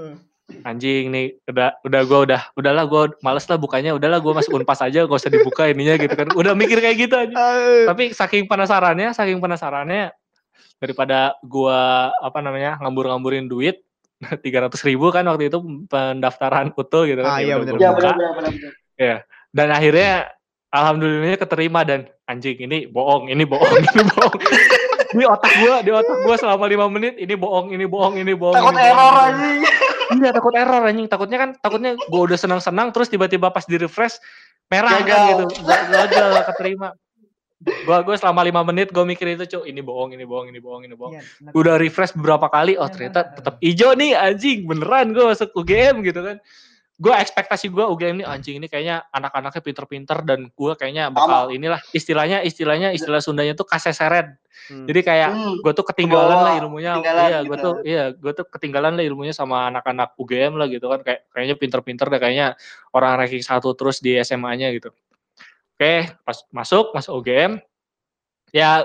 Anjing 0.64 1.12
nih 1.12 1.37
udah 1.44 1.76
udah 1.83 2.00
gua 2.02 2.18
udah 2.24 2.40
udahlah 2.57 2.85
gua 2.87 3.02
males 3.20 3.44
lah 3.44 3.59
bukanya 3.59 3.92
udahlah 3.92 4.16
gua 4.16 4.38
masuk 4.38 4.57
Unpas 4.57 4.81
aja 4.81 5.04
gak 5.04 5.12
usah 5.12 5.28
dibuka 5.28 5.66
ininya 5.66 5.98
gitu 5.98 6.14
kan. 6.14 6.33
Udah 6.33 6.57
mikir 6.57 6.78
kayak 6.78 6.96
gitu 6.96 7.14
aja 7.14 7.35
tapi 7.85 8.11
saking 8.11 8.48
penasarannya 8.48 9.12
saking 9.12 9.38
penasarannya 9.38 10.09
daripada 10.78 11.37
gua 11.42 12.09
apa 12.16 12.38
namanya 12.38 12.78
ngambur-ngamburin 12.78 13.44
duit 13.44 13.83
tiga 14.44 14.64
ratus 14.64 14.81
ribu 14.83 15.11
kan 15.11 15.26
waktu 15.26 15.50
itu 15.50 15.59
pendaftaran 15.87 16.70
utuh 16.72 17.04
gitu 17.04 17.20
kan 17.20 17.35
Ah, 17.35 17.40
iya, 17.42 17.59
bener, 17.59 17.76
Ya 17.76 17.90
benar 17.92 18.14
benar 18.14 18.33
benar. 18.35 18.52
benar. 18.96 19.18
dan 19.52 19.68
akhirnya 19.68 20.11
alhamdulillahnya 20.70 21.38
keterima 21.38 21.81
dan 21.83 22.07
anjing 22.24 22.57
ini 22.59 22.87
bohong 22.87 23.26
ini 23.26 23.44
bohong 23.44 23.74
ini 23.85 24.02
bohong 24.07 24.38
di 25.11 25.25
otak 25.25 25.53
gua 25.59 25.77
di 25.81 25.90
otak 25.90 26.16
gua 26.21 26.37
selama 26.37 26.64
lima 26.64 26.87
menit 26.87 27.16
ini 27.16 27.33
bohong 27.33 27.71
ini 27.71 27.85
bohong 27.85 28.14
ini 28.16 28.33
bohong 28.33 28.55
Takut 28.55 28.73
ini 28.73 28.83
error 28.83 28.97
bohong. 28.99 29.27
anjing. 29.27 29.61
Iya 30.11 30.31
takut 30.31 30.55
error 30.55 30.83
anjing. 30.83 31.07
Takutnya 31.07 31.38
kan 31.38 31.51
takutnya 31.55 31.90
gue 31.94 32.21
udah 32.23 32.35
senang-senang 32.35 32.88
terus 32.90 33.07
tiba-tiba 33.07 33.49
pas 33.49 33.62
di 33.62 33.77
refresh 33.77 34.16
merah 34.66 34.92
kan 34.94 35.03
Gagal. 35.03 35.25
gitu. 35.27 35.44
Ga- 35.62 35.87
Gagal 35.87 36.29
keterima. 36.47 36.88
Gua 37.59 38.01
gue 38.01 38.14
selama 38.14 38.40
lima 38.40 38.62
menit 38.62 38.88
gue 38.88 39.03
mikir 39.03 39.27
itu 39.31 39.44
cuk 39.49 39.64
ini 39.64 39.81
bohong 39.81 40.12
ini 40.12 40.23
bohong 40.23 40.47
ini 40.47 40.59
bohong 40.59 40.83
ini 40.83 40.94
bohong. 40.94 41.12
Iya, 41.12 41.23
Udah 41.51 41.75
refresh 41.75 42.12
beberapa 42.12 42.47
kali 42.47 42.75
oh 42.75 42.87
ternyata 42.87 43.27
tetap 43.27 43.59
hijau 43.59 43.92
nih 43.92 44.14
anjing 44.14 44.62
beneran 44.62 45.11
gue 45.11 45.25
masuk 45.25 45.51
UGM 45.53 46.01
gitu 46.03 46.21
kan. 46.21 46.37
Gue 46.99 47.15
ekspektasi 47.15 47.71
gue 47.71 47.85
UGM 47.87 48.21
nih 48.21 48.27
anjing 48.27 48.59
ini 48.59 48.67
kayaknya 48.67 49.07
anak-anaknya 49.09 49.63
pinter-pinter 49.63 50.19
dan 50.27 50.51
gue 50.51 50.73
kayaknya 50.75 51.15
bakal 51.15 51.47
inilah 51.49 51.79
istilahnya 51.95 52.43
istilahnya 52.43 52.91
istilah 52.91 53.23
Sundanya 53.23 53.55
tuh 53.55 53.63
kaseseret. 53.65 54.35
Hmm. 54.67 54.83
Jadi 54.83 55.01
kayak 55.07 55.31
Hmm. 55.31 55.63
gue 55.63 55.73
tuh 55.73 55.87
ketinggalan 55.87 56.27
Kebawa, 56.35 56.43
lah 56.43 56.55
ilmunya 56.59 56.93
ketinggalan 56.99 57.23
iya 57.25 57.39
gue 57.41 57.55
gitu. 57.55 57.63
tuh 57.63 57.75
iya 57.87 58.05
gue 58.11 58.33
tuh 58.35 58.47
ketinggalan 58.51 58.93
lah 58.99 59.05
ilmunya 59.07 59.31
sama 59.31 59.71
anak-anak 59.71 60.19
UGM 60.19 60.59
lah 60.59 60.67
gitu 60.67 60.91
kan 60.91 61.01
kayak 61.01 61.21
kayaknya 61.31 61.55
pinter-pinter 61.55 62.07
deh 62.09 62.19
kayaknya 62.19 62.47
orang 62.91 63.13
ranking 63.17 63.41
satu 63.41 63.71
terus 63.73 64.03
di 64.03 64.19
SMA-nya 64.19 64.75
gitu 64.75 64.91
oke 65.79 65.95
pas 66.21 66.39
masuk 66.51 66.91
masuk 66.91 67.15
UGM 67.23 67.63
ya 68.51 68.83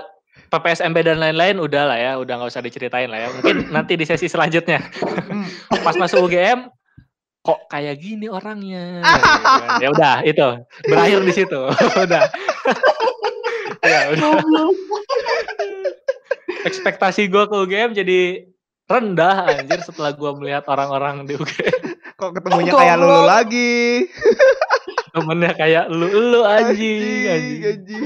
PPSMB 0.48 0.96
dan 1.02 1.18
lain-lain 1.18 1.58
udah 1.58 1.82
lah 1.84 1.98
ya 1.98 2.12
udah 2.16 2.34
nggak 2.38 2.50
usah 2.50 2.62
diceritain 2.62 3.10
lah 3.10 3.18
ya 3.18 3.28
mungkin 3.34 3.74
nanti 3.74 3.98
di 3.98 4.06
sesi 4.06 4.30
selanjutnya 4.30 4.78
Hmm. 5.26 5.50
pas 5.82 5.98
masuk 5.98 6.30
UGM 6.30 6.70
kok 7.44 7.68
kayak 7.68 8.00
gini 8.00 8.26
orangnya? 8.26 9.04
Ya 9.84 9.92
udah 9.92 10.24
itu. 10.24 10.64
Berakhir 10.88 11.20
di 11.28 11.32
situ. 11.36 11.60
Udah. 12.04 12.24
Ya 13.84 14.16
udah. 14.16 14.40
Ekspektasi 16.64 17.28
gue 17.28 17.44
ke 17.44 17.52
UGM 17.68 17.92
jadi 17.92 18.48
rendah 18.88 19.44
anjir 19.44 19.84
setelah 19.84 20.16
gue 20.16 20.30
melihat 20.40 20.64
orang-orang 20.72 21.28
di 21.28 21.36
UGM 21.36 21.92
Kok 22.16 22.32
ketemunya 22.40 22.72
Goblok. 22.72 22.80
kayak 22.80 22.96
lulu 22.96 23.22
lagi? 23.28 23.76
temennya 25.14 25.52
kayak 25.54 25.84
lu 25.92 26.08
lu 26.10 26.40
anjing 26.42 27.28
anjing. 27.28 27.60
anjing. 27.60 28.02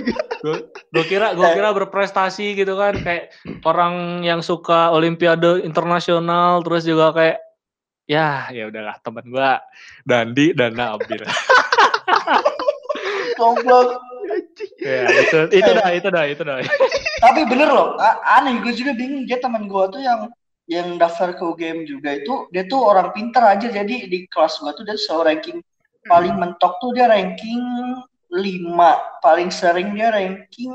Gue 0.93 1.05
kira 1.07 1.33
gue 1.39 1.49
kira 1.55 1.71
berprestasi 1.73 2.59
gitu 2.59 2.75
kan 2.75 2.99
kayak 2.99 3.31
orang 3.63 4.27
yang 4.27 4.43
suka 4.43 4.91
olimpiade 4.91 5.63
internasional 5.63 6.61
terus 6.67 6.85
juga 6.85 7.15
kayak 7.15 7.39
ya 8.09 8.49
ya 8.49 8.67
udahlah 8.67 8.97
temen 9.05 9.25
gue 9.29 9.51
Dandi 10.03 10.57
dan 10.57 10.75
Nabil 10.75 11.23
Goblok. 13.39 14.03
ya 14.83 15.07
itu 15.07 15.39
itu 15.55 15.71
dah 15.71 15.89
itu 15.95 16.09
dah 16.11 16.25
itu 16.27 16.43
dah. 16.43 16.59
Tapi 17.23 17.41
bener 17.47 17.71
loh, 17.71 17.95
aneh 18.27 18.59
gue 18.61 18.75
juga 18.75 18.93
bingung. 18.95 19.25
Dia 19.25 19.39
teman 19.39 19.71
gue 19.71 19.85
tuh 19.95 20.03
yang 20.03 20.27
yang 20.67 20.99
daftar 20.99 21.33
ke 21.33 21.43
UGM 21.47 21.87
juga 21.87 22.19
itu 22.19 22.51
dia 22.51 22.67
tuh 22.67 22.83
orang 22.83 23.15
pinter 23.15 23.41
aja. 23.41 23.71
Jadi 23.71 24.11
di 24.11 24.27
kelas 24.27 24.59
gue 24.59 24.73
tuh 24.75 24.83
dia 24.83 24.99
selalu 24.99 25.23
ranking 25.31 25.59
paling 26.05 26.35
mentok 26.35 26.83
tuh 26.83 26.91
dia 26.97 27.07
ranking 27.07 27.63
5 28.33 29.23
paling 29.23 29.49
sering 29.49 29.93
dia 29.93 30.09
ranking 30.09 30.73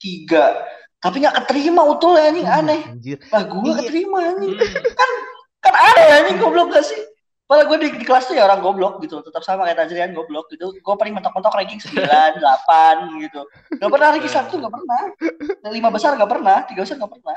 3 0.00 1.00
tapi 1.00 1.20
nggak 1.20 1.36
keterima 1.44 1.84
utul 1.84 2.16
ya 2.16 2.32
anjing 2.32 2.48
aneh. 2.48 2.80
Anjir. 2.88 3.18
lah 3.28 3.44
gue 3.44 3.60
Iya. 3.60 3.74
keterima 3.82 4.18
anjing. 4.24 4.56
Kan 4.96 5.10
aneh 5.76 6.06
anjing 6.14 6.38
goblok 6.38 6.70
gak 6.70 6.84
sih 6.84 7.00
Padahal 7.44 7.68
gue 7.68 7.78
di, 7.84 7.88
di 8.00 8.04
kelas 8.08 8.24
tuh 8.24 8.32
ya 8.32 8.48
orang 8.48 8.64
goblok 8.64 9.04
gitu, 9.04 9.20
tetap 9.20 9.44
sama 9.44 9.68
kayak 9.68 9.84
Tajrian 9.84 10.16
goblok 10.16 10.48
gitu. 10.48 10.72
Gue 10.72 10.94
paling 10.96 11.12
mentok-mentok 11.12 11.52
ranking 11.52 11.76
9, 11.76 11.92
8 11.92 12.40
gitu. 13.28 13.44
Gak 13.76 13.90
pernah 13.92 14.16
ranking 14.16 14.32
satu 14.32 14.56
gak 14.56 14.72
pernah. 14.72 15.00
Lima 15.68 15.92
besar 15.92 16.16
gak 16.16 16.24
pernah, 16.24 16.64
tiga 16.64 16.88
besar 16.88 16.96
gak 16.96 17.12
pernah. 17.12 17.36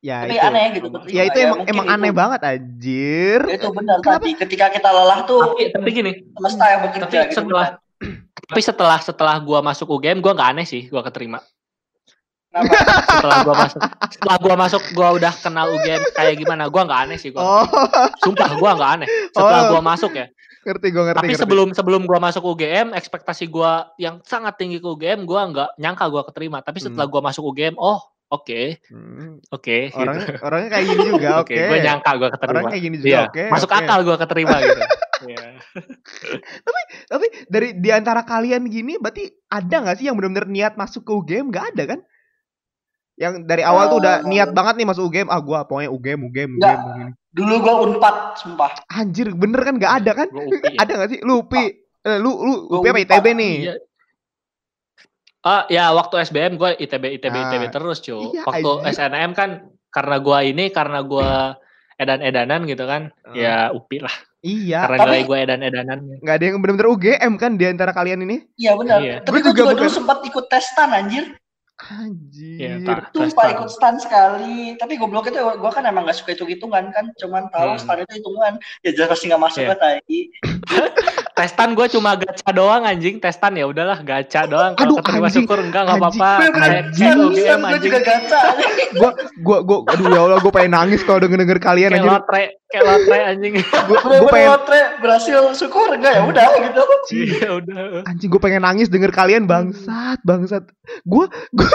Ya 0.00 0.24
Tapi 0.24 0.32
itu. 0.32 0.44
aneh 0.44 0.66
gitu. 0.72 0.86
keterima. 0.88 1.12
Ya 1.12 1.22
itu 1.24 1.38
emang 1.40 1.48
mungkin 1.56 1.72
emang 1.72 1.86
itu- 1.86 1.94
aneh 1.96 2.12
banget 2.12 2.40
anjir. 2.42 3.40
Itu 3.48 3.68
benar 3.72 3.96
Kenapa? 4.00 4.16
tadi 4.20 4.30
ketika 4.36 4.66
kita 4.68 4.88
lelah 4.88 5.20
tuh 5.24 5.40
tapi 5.40 5.62
tapi 5.72 5.88
gini 5.90 6.12
semesta 6.32 6.64
yang 6.68 6.80
bekerja 6.84 7.04
Tapi 7.08 7.16
gitu. 7.16 7.36
setelah- 7.40 7.70
benar. 7.80 8.44
tapi 8.44 8.60
setelah 8.60 8.98
setelah 9.00 9.36
gua 9.40 9.60
masuk 9.60 9.88
UGM 9.88 10.20
gua 10.20 10.32
nggak 10.32 10.50
aneh 10.52 10.64
sih 10.64 10.88
gua 10.88 11.00
keterima 11.00 11.40
Kenapa? 12.50 12.74
setelah 13.06 13.38
gua 13.40 13.54
masuk 13.56 13.80
setelah 14.10 14.36
gua 14.36 14.54
masuk 14.56 14.82
gua 14.90 15.08
udah 15.14 15.32
kenal 15.32 15.66
UGM 15.70 16.02
kayak 16.12 16.34
gimana 16.36 16.66
gua 16.66 16.82
nggak 16.82 17.00
aneh 17.04 17.14
sih 17.14 17.30
gua 17.30 17.42
Oh, 17.42 17.64
sumpah 18.18 18.58
gua 18.58 18.74
nggak 18.74 18.90
aneh 18.92 19.08
setelah 19.30 19.60
Oh. 19.62 19.70
gua 19.70 19.82
masuk 19.84 20.12
ya 20.12 20.26
ngerti 20.60 20.86
gue 20.88 21.02
ngerti. 21.02 21.16
tapi 21.16 21.28
ngerti. 21.30 21.40
sebelum 21.40 21.68
sebelum 21.72 22.02
gua 22.04 22.18
masuk 22.18 22.42
UGM 22.44 22.92
ekspektasi 22.92 23.46
gua 23.46 23.72
yang 23.96 24.18
sangat 24.22 24.54
tinggi 24.56 24.76
ke 24.76 24.86
UGM 24.86 25.22
gua 25.22 25.46
nggak 25.46 25.70
nyangka 25.76 26.04
gua 26.06 26.22
keterima 26.22 26.58
tapi 26.58 26.78
setelah 26.78 27.06
gua 27.06 27.22
masuk 27.22 27.46
UGM 27.46 27.74
oh 27.76 28.02
oke 28.28 28.82
Hmm, 28.86 29.38
oke 29.48 29.78
orang 29.94 30.14
gitu. 30.18 30.32
orangnya 30.40 30.68
kayak 30.70 30.84
gini 30.86 31.00
juga, 31.08 31.28
oke 31.38 31.48
oke. 31.48 31.64
gua 31.64 31.78
nyangka 31.80 32.10
gua 32.12 32.28
keterima 32.30 32.50
Orangnya 32.52 32.70
kayak 32.70 32.84
gini 32.84 32.96
juga, 32.98 33.08
Iya, 33.08 33.20
oke. 33.24 33.44
masuk 33.48 33.68
oke. 33.68 33.78
akal 33.78 33.98
gua 34.02 34.16
keterima 34.18 34.56
gitu 34.58 34.82
Iya. 35.30 35.46
Tapi 37.06 37.26
dari 37.46 37.68
di 37.76 37.90
antara 37.90 38.20
kalian 38.22 38.62
gini 38.66 38.96
berarti 38.96 39.24
ada 39.46 39.76
nggak 39.78 39.96
sih 39.96 40.06
yang 40.06 40.16
benar-benar 40.16 40.46
niat 40.46 40.74
masuk 40.74 41.04
ke 41.04 41.12
UGM? 41.12 41.48
Nggak 41.48 41.66
ada 41.72 41.84
kan? 41.86 42.00
Yang 43.20 43.44
dari 43.44 43.60
awal 43.60 43.84
tuh 43.86 43.98
udah 44.00 44.24
Eh. 44.24 44.26
niat 44.26 44.50
banget 44.50 44.80
nih 44.80 44.86
masuk 44.88 45.04
UGM. 45.06 45.28
Ah 45.28 45.38
gua 45.38 45.62
pokoknya 45.62 45.92
UGM, 45.92 46.20
UGM, 46.24 46.50
Nggak. 46.56 46.72
UGM. 46.72 46.88
begini. 46.88 47.12
Dulu 47.30 47.54
gue 47.60 47.74
unpad, 47.86 48.16
sumpah. 48.34 48.70
Anjir, 48.90 49.28
bener 49.30 49.60
kan 49.60 49.74
nggak 49.76 49.94
ada 50.02 50.12
kan? 50.16 50.28
Gua 50.28 50.42
UPI 50.42 50.72
ya. 50.72 50.78
Ada 50.82 50.92
nggak 50.96 51.10
sih? 51.10 51.20
Lu 51.20 51.34
UPI. 51.38 51.64
Eh, 52.00 52.18
lu 52.18 52.30
lu 52.32 52.52
Gua 52.66 52.80
UPI 52.80 52.88
apa 52.88 52.98
Unpad. 52.98 53.12
ITB 53.12 53.26
nih? 53.36 53.54
Iya. 53.60 53.74
Ah 55.40 55.64
ya 55.68 55.88
waktu 55.90 56.20
SBM 56.20 56.56
gue 56.56 56.76
ITB 56.76 57.04
ITB 57.16 57.32
Ah, 57.34 57.42
ITB 57.48 57.64
terus 57.70 58.00
cu. 58.00 58.16
iya, 58.30 58.44
waktu. 58.44 58.72
SNM 58.90 59.30
kan 59.32 59.50
karena 59.88 60.16
gua 60.18 60.38
ini 60.40 60.68
karena 60.68 61.00
gua 61.00 61.56
edan-edanan 61.96 62.64
gitu 62.64 62.84
kan. 62.84 63.08
Ah. 63.20 63.32
Ya 63.32 63.54
UPI 63.70 64.00
lah. 64.00 64.16
Iya. 64.40 64.84
Karena 64.84 64.98
Tapi- 64.98 65.08
nilai 65.12 65.22
gue 65.22 65.38
edan-edanan. 65.38 65.98
Nggak 66.18 66.34
ada 66.34 66.44
yang 66.44 66.56
bener-bener 66.58 66.88
UGM 66.88 67.32
kan 67.36 67.56
di 67.56 67.64
antara 67.64 67.92
kalian 67.92 68.24
ini? 68.24 68.40
Iya 68.56 68.72
benar. 68.72 68.98
Iya. 69.00 69.16
Tapi 69.20 69.36
Gua 69.38 69.44
gue 69.46 69.52
juga 69.54 69.62
juga, 69.68 69.80
dulu 69.84 69.90
sempat 69.92 70.18
ikut 70.24 70.44
tes 70.48 70.64
stan 70.64 70.88
anjir. 70.90 71.24
Anjir. 71.88 72.58
Iya, 72.60 72.74
tak. 72.84 73.16
Sumpah 73.16 73.46
ikut 73.56 73.70
stan 73.72 73.96
sekali. 73.96 74.76
Tapi 74.76 75.00
goblok 75.00 75.32
itu 75.32 75.40
gue 75.40 75.70
kan 75.72 75.84
emang 75.88 76.04
gak 76.04 76.20
suka 76.20 76.36
hitung-hitungan 76.36 76.92
kan. 76.92 77.08
Cuman 77.16 77.48
tahu 77.48 77.80
Hmm. 77.80 78.04
itu 78.04 78.14
hitungan. 78.20 78.52
Ya 78.84 78.90
jelas 78.92 79.08
pasti 79.16 79.32
gak 79.32 79.40
masuk 79.40 79.62
Iya. 79.64 79.70
kan 79.72 79.78
tadi. 79.80 80.18
Testan 81.40 81.72
gue 81.72 81.86
cuma 81.88 82.10
gacha 82.14 82.50
doang 82.50 82.82
anjing. 82.82 83.16
Testan 83.16 83.52
ya 83.54 83.64
udahlah 83.64 83.98
gacha 84.00 84.44
doang. 84.44 84.72
Kalau 84.74 84.92
Aduh, 84.92 84.96
keterima 85.00 85.24
anjing. 85.24 85.40
syukur 85.40 85.58
enggak 85.58 85.82
enggak 85.82 85.96
Anjing. 85.96 86.20
apa-apa. 86.20 86.30
Kayak 86.36 86.52
anjing. 86.76 87.00
kayak 87.00 87.16
UGM 87.18 87.32
gue 87.56 87.66
anjing. 87.66 87.82
juga 87.82 87.98
gacha. 88.02 88.40
gua 88.92 89.10
gua 89.38 89.58
gua 89.62 89.78
aduh 89.88 90.06
ya 90.06 90.20
Allah 90.20 90.38
gua 90.38 90.52
pengen 90.52 90.72
nangis 90.74 91.00
kalau 91.00 91.18
denger-denger 91.18 91.58
kalian 91.58 91.90
Kayak 91.90 92.02
anjir. 92.02 92.12
lotre, 92.12 92.42
kayak 92.66 92.84
lotre 92.84 93.18
anjing. 93.24 93.52
Bener-bener 93.56 94.28
pengen 94.28 94.50
lotre 94.50 94.80
berhasil 95.00 95.40
syukur 95.54 95.88
enggak 95.90 96.12
ya 96.12 96.22
udah 96.22 96.46
gitu. 96.60 96.82
Iya 97.10 97.48
udah. 97.56 97.80
anjing 98.04 98.28
gue 98.28 98.38
pengen 98.38 98.60
nangis 98.60 98.86
denger 98.86 99.10
kalian 99.10 99.44
bangsat 99.44 100.20
bangsat 100.22 100.62
gue 101.02 101.24
gue 101.50 101.68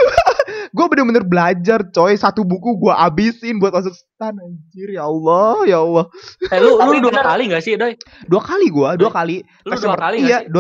gue 0.72 0.86
bener-bener 0.86 1.24
belajar 1.24 1.82
coy 1.88 2.14
satu 2.14 2.44
buku 2.44 2.78
gue 2.78 2.94
abisin 2.94 3.58
buat 3.58 3.72
masuk 3.72 3.92
stan 3.92 4.32
anjir 4.34 4.92
ya 4.92 5.04
Allah 5.04 5.56
ya 5.66 5.80
Allah 5.80 6.06
Eh 6.46 6.60
lu 6.60 6.76
lu 6.76 7.00
dua 7.02 7.20
kali 7.22 7.48
gak 7.48 7.62
sih, 7.62 7.74
Doi? 7.74 7.96
dua 8.26 8.42
kali 8.42 8.68
gue 8.70 8.90
dua 8.98 9.10
kali 9.10 9.40
Lu 9.64 9.72
Tes 9.72 9.82
dua 9.82 9.96
kali 9.96 10.18
iya 10.20 10.44
gak 10.44 10.52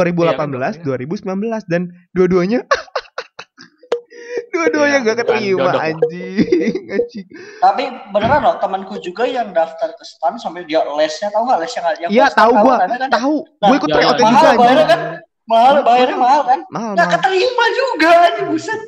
sih? 0.71 0.81
2018 0.81 0.81
2019 0.81 1.67
dan 1.67 1.81
dua-duanya 2.11 2.59
dua-duanya 4.53 4.97
Iya, 4.97 5.03
gak 5.03 5.15
bukan 5.15 5.25
keterima 5.27 5.71
anjing 5.77 6.75
anjing 6.87 7.27
Tapi 7.57 7.83
beneran 8.09 8.41
loh 8.41 8.55
temanku 8.57 8.95
juga 8.97 9.23
yang 9.25 9.51
daftar 9.51 9.91
ke 9.91 10.03
stan 10.03 10.35
sampai 10.35 10.63
dia 10.63 10.79
lesnya 10.87 11.27
tahu 11.27 11.43
nggak 11.43 11.59
lesnya 11.59 11.81
nggak? 11.81 11.95
Yang 11.99 12.09
iya 12.11 12.25
tahu 12.29 12.51
gue 12.55 12.75
kan? 12.77 12.89
tahu 13.09 13.35
Nah, 13.57 13.67
gue 13.67 13.75
ikut 13.75 13.89
iya, 13.89 13.95
tryout 13.95 14.15
iya. 14.15 14.21
juga 14.21 14.31
Mahal 14.31 14.55
bayarnya 14.57 14.85
kan? 14.85 14.99
Mahal, 15.45 15.75
bayarnya 15.83 16.17
mahal 16.17 16.41
kan? 16.41 16.59
mahal 16.67 16.91
Nggak 16.93 17.05
mahal 17.05 17.15
keterima 17.19 17.65
juga 17.71 18.09
anjing 18.23 18.47
buset. 18.49 18.79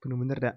bener-bener 0.00 0.38
dah 0.38 0.54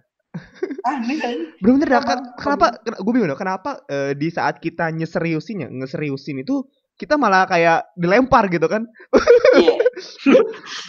Aneh 0.84 1.17
kan? 1.19 1.36
bener-bener 1.59 1.88
dah 1.89 2.01
Kenapa? 2.01 2.09
Ken- 2.09 2.27
kenapa 2.36 2.65
gue 2.84 3.11
bingung 3.11 3.29
dah, 3.29 3.39
kenapa 3.39 3.71
eh, 3.86 4.11
di 4.13 4.27
saat 4.27 4.57
kita 4.57 4.89
nyeseriusin 4.89 5.57
ya 5.59 5.69
ngeseriusin 5.69 6.41
itu 6.41 6.63
kita 6.96 7.16
malah 7.16 7.44
kayak 7.44 7.89
dilempar 7.94 8.48
gitu 8.48 8.66
kan 8.66 8.86
Iya. 9.54 9.74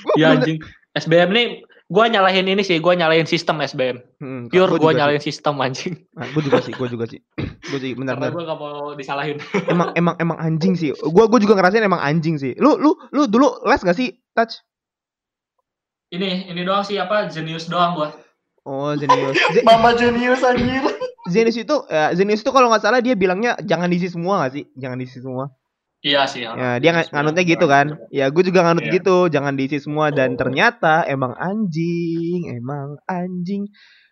Gua 0.03 0.15
Ya 0.21 0.27
anjing. 0.33 0.59
SBM 0.95 1.31
nih 1.31 1.47
gua 1.87 2.07
nyalahin 2.07 2.47
ini 2.47 2.61
sih, 2.61 2.79
gua 2.79 2.95
nyalahin 2.95 3.25
sistem 3.25 3.61
SBM. 3.61 3.99
Hmm, 4.17 4.47
Pure 4.47 4.71
gua 4.71 4.79
gua 4.79 4.81
juga 4.87 4.97
nyalahin 4.97 5.21
sistem 5.21 5.55
anjing. 5.59 5.95
gue 6.15 6.43
juga 6.43 6.59
sih 6.61 6.73
gue 6.73 6.89
juga 6.89 7.05
sih 7.05 7.21
gue 7.71 7.79
sih 7.79 7.91
Karena 7.93 8.15
benar-benar 8.17 8.31
gua 8.33 8.43
gak 8.47 8.59
mau 8.59 8.75
disalahin. 8.95 9.37
emang 9.69 9.91
emang 9.93 10.15
emang 10.19 10.39
anjing 10.39 10.73
sih 10.73 10.91
gue 10.91 11.25
gue 11.27 11.41
juga 11.41 11.55
ngerasain 11.55 11.83
emang 11.83 11.99
anjing 11.99 12.35
sih 12.35 12.55
lu 12.57 12.77
lu 12.77 12.95
lu 13.11 13.27
dulu 13.27 13.61
les 13.65 13.81
gak 13.81 13.93
sih 13.93 14.09
touch 14.33 14.61
Ini 16.09 16.47
ini 16.47 16.63
doang 16.63 16.81
sih 16.81 16.95
apa 16.95 17.27
Genius 17.27 17.67
doang 17.67 17.97
gua. 17.97 18.09
oh 18.63 18.95
Zenius 18.95 19.35
Z- 19.51 19.61
Mama 19.63 19.93
jenius 19.93 20.41
anjir. 20.41 20.85
Zenius 21.27 21.59
itu 21.59 21.77
ya, 21.87 22.13
Zenius 22.13 22.41
itu 22.41 22.49
kalau 22.49 22.69
nggak 22.69 22.81
salah 22.81 23.01
dia 23.01 23.13
bilangnya 23.13 23.59
jangan 23.61 23.89
diisi 23.89 24.09
semua 24.09 24.41
gak 24.41 24.53
sih 24.55 24.65
jangan 24.75 24.97
diisi 24.97 25.19
semua 25.19 25.51
Iya 26.05 26.29
sih. 26.29 26.45
ya 26.45 26.77
dia 26.77 26.91
nga- 26.93 27.09
nganutnya 27.09 27.45
gitu 27.49 27.65
kan 27.65 27.97
ya 28.13 28.29
gue 28.29 28.45
juga 28.45 28.61
nganut 28.61 28.85
Iya. 28.85 28.93
gitu 29.01 29.17
jangan 29.33 29.57
diisi 29.57 29.81
semua 29.81 30.13
dan 30.13 30.37
ternyata 30.37 31.09
emang 31.09 31.33
anjing 31.35 32.53
emang 32.53 33.01
anjing 33.09 33.65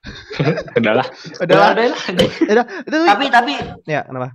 Udahlah. 0.80 1.05
adalah 1.38 1.76
Udah 1.76 1.84
lah. 1.84 2.09
anjing. 2.09 2.30
itu 2.88 2.97
Tapi 2.97 3.24
tapi 3.28 3.53
ya 3.84 4.03
kenapa 4.03 4.32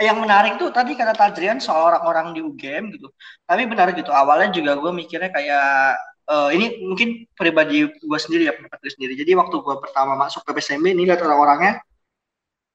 yang 0.00 0.16
menarik 0.16 0.56
tuh 0.56 0.72
tadi 0.72 0.96
kata 0.96 1.12
Tadrian 1.12 1.60
soal 1.60 1.92
orang-orang 1.92 2.32
di 2.32 2.40
UGM 2.40 2.88
gitu. 2.90 3.12
Tapi 3.44 3.68
benar 3.68 3.92
gitu. 3.92 4.08
Awalnya 4.08 4.48
juga 4.48 4.72
gue 4.74 4.88
mikirnya 4.90 5.28
kayak 5.28 5.92
eh, 6.24 6.50
ini 6.56 6.80
mungkin 6.80 7.08
pribadi 7.36 7.84
gue 7.84 8.18
sendiri 8.18 8.48
ya 8.48 8.56
pendapat 8.56 8.80
gue 8.80 8.92
sendiri. 8.96 9.12
Jadi 9.14 9.36
waktu 9.36 9.52
gue 9.52 9.76
pertama 9.76 10.16
masuk 10.16 10.40
ke 10.40 10.56
PSMB 10.56 10.96
ini 10.96 11.04
lihat 11.04 11.20
orang-orangnya 11.20 11.84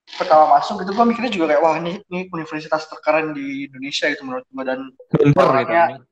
pertama 0.05 0.61
masuk 0.61 0.85
gitu 0.85 0.93
gue 0.93 1.05
mikirnya 1.09 1.33
juga 1.33 1.45
kayak 1.49 1.61
wah 1.65 1.75
ini, 1.81 1.97
ini 2.13 2.29
universitas 2.29 2.85
terkeren 2.85 3.33
di 3.33 3.65
Indonesia 3.65 4.05
gitu 4.13 4.21
menurut 4.21 4.45
gue 4.45 4.63
dan 4.63 4.79
Bener 5.11 5.33
gitu. 5.33 5.41
Orangnya 5.41 5.83
anjing. 5.89 6.03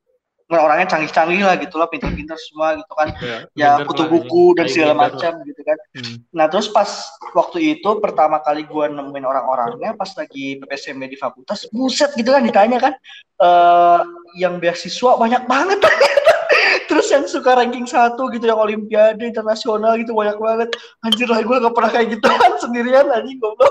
orang-orangnya 0.44 0.86
canggih-canggih 0.92 1.40
lah 1.40 1.56
gitu 1.56 1.74
lah 1.80 1.88
pintar-pintar 1.88 2.36
semua 2.36 2.76
gitu 2.76 2.92
kan 2.92 3.08
Iya, 3.16 3.38
ya 3.56 3.70
bener 3.80 3.86
kutu 3.88 4.04
buku 4.10 4.44
dan 4.58 4.66
segala 4.68 4.94
macam 5.08 5.32
gitu 5.46 5.62
kan 5.62 5.78
Hmm. 5.94 6.26
Nah 6.34 6.50
terus 6.50 6.66
pas 6.74 6.90
waktu 7.38 7.78
itu 7.78 7.90
pertama 8.02 8.42
kali 8.42 8.66
gue 8.66 8.84
nemuin 8.90 9.22
orang-orangnya 9.22 9.94
pas 9.94 10.10
lagi 10.18 10.58
PPSMB 10.58 11.06
di 11.06 11.14
fakultas, 11.14 11.70
buset 11.70 12.10
gitu 12.18 12.34
kan 12.34 12.42
ditanya 12.42 12.82
kan, 12.82 12.92
eh 13.38 14.00
yang 14.42 14.58
beasiswa 14.58 15.14
banyak 15.14 15.46
banget. 15.46 15.78
terus 16.90 17.06
yang 17.10 17.24
suka 17.30 17.56
ranking 17.58 17.86
satu 17.86 18.26
gitu 18.34 18.46
yang 18.50 18.58
olimpiade 18.58 19.22
internasional 19.22 19.94
gitu 19.96 20.12
banyak 20.14 20.34
banget. 20.34 20.68
Anjir 21.06 21.30
lah 21.30 21.40
gue 21.42 21.56
gak 21.62 21.74
pernah 21.74 21.90
kayak 21.94 22.08
gitu 22.18 22.26
kan 22.26 22.52
sendirian 22.62 23.06
anjing 23.10 23.38
goblok. 23.38 23.70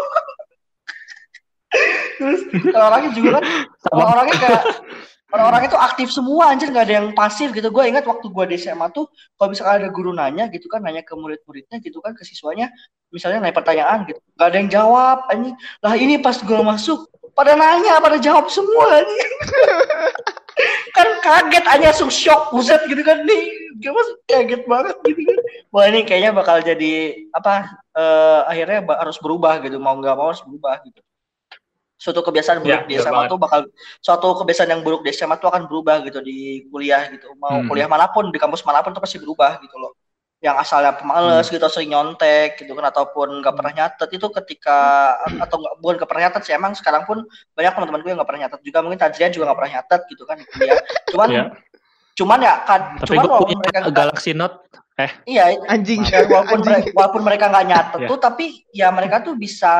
Terus 2.19 2.41
orangnya 2.73 3.11
juga 3.15 3.29
kan 3.39 3.43
orang-orangnya 3.93 4.37
kayak 4.39 4.63
orang-orangnya 5.33 5.69
tuh 5.73 5.81
aktif 5.81 6.07
semua 6.13 6.53
anjir 6.53 6.69
nggak 6.69 6.85
ada 6.85 6.95
yang 7.01 7.07
pasif 7.17 7.49
gitu. 7.49 7.73
Gue 7.73 7.89
ingat 7.89 8.05
waktu 8.05 8.29
gue 8.29 8.45
di 8.53 8.55
SMA 8.61 8.93
tuh 8.93 9.09
kalau 9.35 9.49
misalkan 9.49 9.81
ada 9.81 9.89
guru 9.89 10.13
nanya 10.13 10.45
gitu 10.53 10.69
kan 10.69 10.85
nanya 10.85 11.01
ke 11.01 11.17
murid-muridnya 11.17 11.81
gitu 11.81 11.97
kan 12.05 12.13
ke 12.13 12.21
siswanya 12.21 12.69
misalnya 13.09 13.41
nanya 13.41 13.57
pertanyaan 13.57 14.05
gitu. 14.05 14.21
Nggak 14.37 14.47
ada 14.47 14.57
yang 14.61 14.69
jawab 14.69 15.17
anjing. 15.33 15.57
Lah 15.81 15.93
ini 15.97 16.21
pas 16.21 16.37
gue 16.37 16.61
masuk 16.61 17.09
pada 17.33 17.57
nanya 17.57 17.97
pada 17.97 18.21
jawab 18.21 18.45
semua 18.53 19.01
anjing. 19.01 19.31
Kan 20.93 21.09
kaget 21.25 21.65
aja 21.65 21.89
langsung 21.89 22.13
shock 22.13 22.53
buset 22.53 22.77
gitu 22.85 23.01
kan. 23.01 23.25
Nih 23.25 23.49
gue 23.81 24.03
kaget 24.29 24.69
banget 24.69 25.01
gitu 25.01 25.25
kan. 25.25 25.37
Wah 25.73 25.89
ini 25.89 26.05
kayaknya 26.05 26.29
bakal 26.29 26.61
jadi 26.61 27.17
apa 27.33 27.73
eh, 27.97 28.41
akhirnya 28.53 28.85
harus 29.01 29.17
berubah 29.17 29.57
gitu. 29.65 29.81
Mau 29.81 29.97
nggak 29.97 30.13
mau 30.13 30.29
harus 30.29 30.45
berubah 30.45 30.77
gitu 30.85 31.01
suatu 32.03 32.19
kebiasaan 32.21 32.59
buruk 32.59 32.83
Ya, 32.83 32.83
di 32.83 32.95
SMA 32.97 33.15
banget. 33.15 33.31
tuh 33.31 33.39
bakal 33.39 33.59
suatu 33.97 34.27
kebiasaan 34.35 34.67
yang 34.67 34.81
buruk 34.81 35.01
di 35.01 35.09
SMA 35.09 35.35
tuh 35.37 35.47
akan 35.47 35.65
berubah 35.65 36.03
gitu 36.03 36.19
di 36.19 36.37
kuliah 36.67 37.07
gitu 37.07 37.31
mau 37.37 37.55
Hmm. 37.55 37.65
kuliah 37.65 37.87
mana 37.87 38.05
pun 38.05 38.27
di 38.27 38.35
kampus 38.35 38.59
mana 38.61 38.83
pun 38.83 38.91
tuh 38.91 38.99
pasti 38.99 39.15
berubah 39.17 39.57
gitu 39.57 39.77
loh 39.77 39.95
yang 40.37 40.59
asalnya 40.59 40.91
pemales 40.91 41.47
gitu 41.47 41.63
sering 41.65 41.87
nyontek 41.89 42.59
gitu 42.59 42.75
kan 42.75 42.83
ataupun 42.85 43.39
nggak 43.39 43.55
pernah 43.55 43.71
nyatet 43.73 44.09
itu 44.11 44.27
ketika 44.33 44.77
atau 45.39 45.55
nggak 45.55 45.73
bukan 45.79 45.93
nggak 45.95 46.09
pernah 46.11 46.23
nyatet 46.27 46.41
sih 46.43 46.51
emang 46.51 46.75
sekarang 46.75 47.07
pun 47.07 47.23
banyak 47.53 47.71
teman-teman 47.71 47.99
gue 47.99 48.09
yang 48.11 48.19
nggak 48.19 48.27
pernah 48.27 48.41
nyatet 48.43 48.59
juga 48.61 48.77
mungkin 48.83 48.99
Tajrian 48.99 49.31
juga 49.31 49.43
nggak 49.47 49.57
pernah 49.57 49.73
nyatet 49.73 50.01
gitu 50.05 50.23
kan 50.25 50.37
kuliah 50.43 50.75
cuman 51.07 51.27
Iya. 51.31 51.43
cuman 52.13 52.39
ya 52.41 52.53
kan 52.61 52.81
Tapi 52.93 53.07
cuman 53.09 53.23
gue 53.23 53.39
punya 53.41 53.57
mereka 53.57 53.79
Galaxy 53.89 54.31
Note. 54.33 54.57
Iya 55.25 55.57
anjing. 55.65 56.05
Ya, 56.05 56.21
walaupun 56.29 56.61
anjing. 56.61 56.69
mereka, 56.69 56.89
walaupun 56.93 57.21
mereka 57.25 57.45
nggak 57.49 57.65
nyatet 57.65 57.99
Ya. 58.05 58.09
tuh 58.13 58.19
tapi 58.21 58.45
ya 58.69 58.87
mereka 58.93 59.25
tuh 59.25 59.33
bisa 59.33 59.73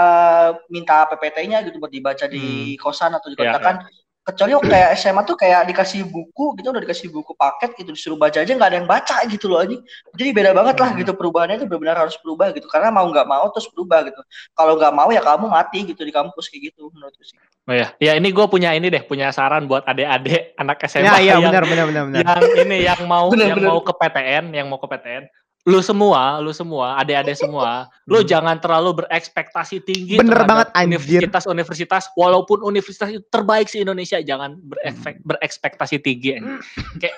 minta 0.73 1.05
PPT-nya 1.05 1.61
gitu 1.69 1.77
buat 1.77 1.93
dibaca 1.93 2.25
di 2.25 2.73
kosan 2.81 3.13
atau 3.13 3.29
Ya, 3.29 3.53
dikontrakan 3.53 3.75
kecuali 4.23 4.55
waktu 4.55 4.71
kayak 4.71 4.89
SMA 4.95 5.21
tuh 5.23 5.35
kayak 5.35 5.67
dikasih 5.67 6.07
buku 6.07 6.55
gitu 6.55 6.71
udah 6.71 6.79
dikasih 6.79 7.11
buku 7.11 7.35
paket 7.35 7.75
gitu 7.75 7.91
disuruh 7.91 8.15
baca 8.15 8.39
aja 8.39 8.55
nggak 8.55 8.69
ada 8.71 8.77
yang 8.79 8.87
baca 8.87 9.19
gitu 9.27 9.51
loh 9.51 9.59
anjing 9.59 9.83
jadi 10.15 10.31
beda 10.31 10.51
banget 10.55 10.75
lah 10.79 10.89
Hmm. 10.89 10.99
gitu 11.03 11.11
perubahannya 11.11 11.59
itu 11.59 11.67
benar-benar 11.67 12.07
harus 12.07 12.15
berubah 12.23 12.55
gitu 12.55 12.71
karena 12.71 12.87
mau 12.87 13.03
nggak 13.03 13.27
mau 13.27 13.51
terus 13.51 13.67
berubah 13.67 14.07
gitu 14.07 14.23
kalau 14.55 14.79
nggak 14.79 14.93
mau 14.95 15.11
ya 15.11 15.19
kamu 15.19 15.45
mati 15.51 15.79
gitu 15.83 16.01
di 16.01 16.15
kampus 16.15 16.47
kayak 16.47 16.71
gitu 16.71 16.87
menurutku 16.89 17.21
sih 17.21 17.35
Oh 17.63 17.71
ya, 17.71 17.95
ya 17.95 18.19
ini 18.19 18.35
gue 18.35 18.43
punya 18.51 18.75
ini 18.75 18.91
deh, 18.91 19.07
punya 19.07 19.31
saran 19.31 19.71
buat 19.71 19.87
adik-adik 19.87 20.51
anak 20.59 20.83
SMA 20.83 21.07
ya 21.07 21.15
iya 21.15 21.33
yang, 21.39 21.47
benar 21.47 21.63
benar 21.63 21.85
benar 21.87 22.03
benar 22.11 22.19
yang 22.19 22.41
ini 22.59 22.77
yang 22.83 23.01
mau 23.07 23.31
Bener, 23.31 23.55
yang 23.55 23.59
bener. 23.63 23.71
mau 23.71 23.79
ke 23.79 23.93
PTN, 23.95 24.45
yang 24.51 24.67
mau 24.67 24.79
ke 24.83 24.87
PTN. 24.91 25.23
Lu 25.63 25.79
semua, 25.79 26.43
lu 26.43 26.51
semua, 26.51 26.99
adik-adik 26.99 27.39
semua, 27.39 27.87
lu 28.03 28.19
Hmm. 28.19 28.27
jangan 28.27 28.59
terlalu 28.59 28.99
berekspektasi 28.99 29.79
tinggi 29.79 30.19
Bener 30.19 30.43
banget, 30.43 30.67
anjir. 30.75 30.99
universitas-universitas 31.23 32.11
walaupun 32.19 32.59
universitas 32.67 33.07
itu 33.15 33.23
terbaik 33.31 33.71
di 33.71 33.79
Indonesia, 33.79 34.19
jangan 34.19 34.59
berefek, 34.59 35.23
berekspektasi 35.23 36.03
tinggi. 36.03 36.35
anjing. 36.35 36.59
Kayak 36.99 37.15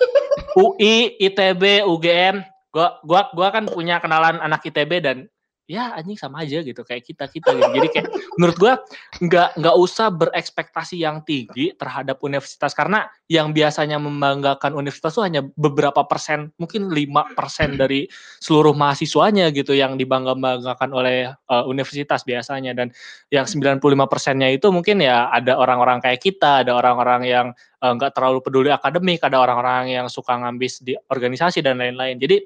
UI, 0.53 1.17
ITB, 1.17 1.89
UGM, 1.89 2.45
gua 2.69 3.01
gua 3.01 3.33
gua 3.33 3.49
kan 3.49 3.65
punya 3.65 3.97
kenalan 3.97 4.37
anak 4.37 4.61
ITB 4.61 5.01
dan 5.01 5.25
ya 5.65 5.97
anjing 5.97 6.13
sama 6.13 6.45
aja 6.45 6.61
gitu 6.61 6.85
kayak 6.85 7.01
kita 7.01 7.25
kita 7.25 7.49
gitu. 7.57 7.69
Jadi 7.73 7.87
kayak 7.89 8.07
menurut 8.37 8.57
gua 8.61 8.73
nggak 9.17 9.57
nggak 9.57 9.75
usah 9.81 10.13
berekspektasi 10.13 11.01
yang 11.01 11.25
tinggi 11.25 11.73
terhadap 11.73 12.21
universitas 12.21 12.77
karena 12.77 13.09
yang 13.25 13.49
biasanya 13.49 13.97
membanggakan 13.97 14.77
universitas 14.77 15.17
itu 15.17 15.25
hanya 15.25 15.41
beberapa 15.57 16.05
persen, 16.05 16.53
mungkin 16.61 16.93
lima 16.93 17.25
persen 17.33 17.73
dari 17.73 18.05
seluruh 18.37 18.77
mahasiswanya 18.77 19.49
gitu 19.49 19.73
yang 19.73 19.97
dibangga-banggakan 19.97 20.93
oleh 20.93 21.33
uh, 21.49 21.65
universitas 21.65 22.21
biasanya 22.21 22.77
dan 22.77 22.93
yang 23.33 23.49
95 23.49 23.81
persennya 24.05 24.53
itu 24.53 24.69
mungkin 24.69 25.01
ya 25.01 25.33
ada 25.33 25.57
orang-orang 25.57 25.97
kayak 25.97 26.21
kita, 26.21 26.61
ada 26.61 26.77
orang-orang 26.77 27.25
yang 27.25 27.47
eh, 27.81 27.91
nggak 27.97 28.11
uh, 28.11 28.15
terlalu 28.15 28.39
peduli 28.45 28.69
akademik, 28.69 29.25
ada 29.25 29.41
orang-orang 29.41 29.89
yang 29.89 30.05
suka 30.05 30.37
ngambis 30.37 30.85
di 30.85 30.93
organisasi 31.09 31.65
dan 31.65 31.81
lain-lain. 31.81 32.21
Jadi 32.21 32.45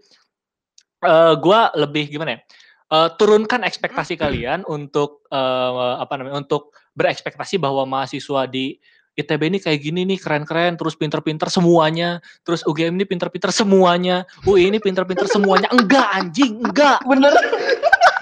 uh, 1.04 1.36
gua 1.36 1.76
lebih 1.76 2.08
gimana 2.08 2.40
ya? 2.40 2.42
Uh, 2.90 3.10
turunkan 3.16 3.62
ekspektasi 3.66 4.18
kalian 4.20 4.66
untuk 4.66 5.26
uh, 5.30 6.02
apa 6.02 6.20
namanya 6.20 6.42
untuk 6.42 6.76
berekspektasi 6.98 7.62
bahwa 7.62 7.86
mahasiswa 7.86 8.50
di 8.50 8.78
ITB 9.20 9.42
ini 9.52 9.60
kayak 9.60 9.80
gini 9.84 10.08
nih 10.08 10.20
keren-keren 10.20 10.80
terus 10.80 10.96
pinter-pinter 10.96 11.52
semuanya 11.52 12.24
terus 12.48 12.64
UGM 12.64 12.96
ini 12.96 13.06
pinter-pinter 13.06 13.52
semuanya 13.52 14.24
UI 14.48 14.72
ini 14.72 14.80
pinter-pinter 14.80 15.28
semuanya. 15.28 15.68
Enggak 15.76 16.08
anjing 16.16 16.64
enggak. 16.64 17.04
Bener. 17.04 17.36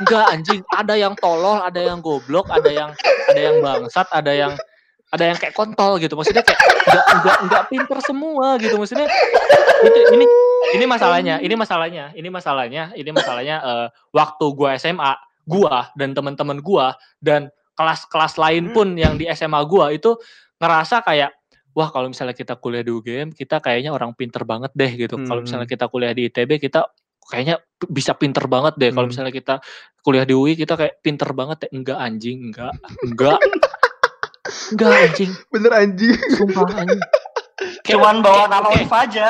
Enggak 0.01 0.25
anjing. 0.33 0.61
Ada 0.73 0.93
yang 0.97 1.13
tolol 1.21 1.61
ada 1.61 1.77
yang 1.77 2.01
goblok 2.01 2.49
ada 2.49 2.69
yang 2.69 2.89
ada 3.29 3.39
yang 3.39 3.61
bangsat 3.61 4.07
ada 4.09 4.31
yang 4.33 4.53
ada 5.13 5.23
yang 5.23 5.37
kayak 5.37 5.53
kontol 5.53 6.01
gitu. 6.01 6.17
Maksudnya 6.17 6.41
kayak 6.41 6.59
enggak 6.65 7.05
enggak 7.13 7.37
enggak 7.45 7.63
pinter 7.69 7.97
semua 8.01 8.57
gitu. 8.57 8.75
Maksudnya 8.81 9.07
itu 9.85 9.99
ini 10.17 10.25
ini 10.75 10.85
masalahnya, 10.85 11.35
ini 11.39 11.55
masalahnya, 11.55 12.05
ini 12.13 12.29
masalahnya, 12.29 12.83
ini 12.95 13.09
masalahnya 13.13 13.55
uh, 13.61 13.87
waktu 14.11 14.45
gua 14.55 14.75
SMA, 14.75 15.13
gua 15.47 15.89
dan 15.95 16.11
teman-teman 16.11 16.59
gua 16.59 16.97
dan 17.23 17.49
kelas-kelas 17.77 18.35
lain 18.41 18.71
hmm. 18.71 18.75
pun 18.75 18.87
yang 18.97 19.15
di 19.15 19.29
SMA 19.31 19.61
gua 19.69 19.93
itu 19.93 20.17
ngerasa 20.57 21.05
kayak 21.05 21.31
wah 21.77 21.93
kalau 21.93 22.09
misalnya 22.09 22.33
kita 22.33 22.57
kuliah 22.57 22.81
di 22.81 22.89
UGM 22.89 23.37
kita 23.37 23.61
kayaknya 23.61 23.93
orang 23.93 24.17
pinter 24.17 24.41
banget 24.43 24.73
deh 24.73 24.91
gitu. 24.97 25.15
Hmm. 25.15 25.29
Kalau 25.29 25.41
misalnya 25.45 25.69
kita 25.69 25.85
kuliah 25.87 26.11
di 26.17 26.25
ITB 26.25 26.57
kita 26.57 26.89
kayaknya 27.27 27.61
bisa 27.85 28.17
pinter 28.17 28.49
banget 28.49 28.73
deh. 28.81 28.89
Kalau 28.89 29.05
hmm. 29.05 29.13
misalnya 29.13 29.33
kita 29.35 29.55
kuliah 30.01 30.25
di 30.25 30.33
UI 30.33 30.57
kita 30.57 30.73
kayak 30.73 31.05
pinter 31.05 31.29
banget 31.37 31.67
deh. 31.67 31.71
Enggak 31.77 32.01
anjing, 32.01 32.49
enggak, 32.49 32.73
enggak. 33.05 33.39
enggak 34.73 34.91
anjing. 35.05 35.31
Bener 35.53 35.71
anjing. 35.77 36.17
Sumpah 36.33 36.65
anjing. 36.81 37.01
Cuman 37.85 38.25
bawa 38.25 38.49
nama 38.49 38.73
okay. 38.73 38.89
aja. 38.89 39.29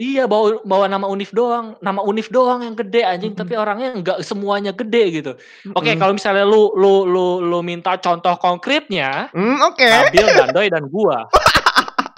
Iya 0.00 0.26
bawa 0.26 0.58
bawa 0.66 0.86
nama 0.90 1.06
Unif 1.06 1.30
doang, 1.30 1.78
nama 1.78 2.02
Unif 2.02 2.28
doang 2.30 2.66
yang 2.66 2.74
gede 2.74 3.06
anjing, 3.06 3.32
mm 3.32 3.38
-hmm. 3.38 3.50
tapi 3.50 3.54
orangnya 3.54 3.90
enggak 3.94 4.18
semuanya 4.26 4.74
gede 4.74 5.22
gitu. 5.22 5.32
Oke, 5.34 5.46
okay, 5.70 5.70
mm 5.70 5.88
-hmm. 5.94 6.00
kalau 6.02 6.12
misalnya 6.18 6.44
lu 6.46 6.74
lu 6.74 7.06
lu 7.06 7.26
lu 7.42 7.58
minta 7.62 7.94
contoh 7.98 8.34
konkretnya, 8.42 9.30
mm, 9.30 9.56
oke. 9.62 9.78
Okay. 9.78 9.90
Nabil, 9.90 10.26
Dandoy 10.34 10.66
dan 10.70 10.84
gua. 10.90 11.26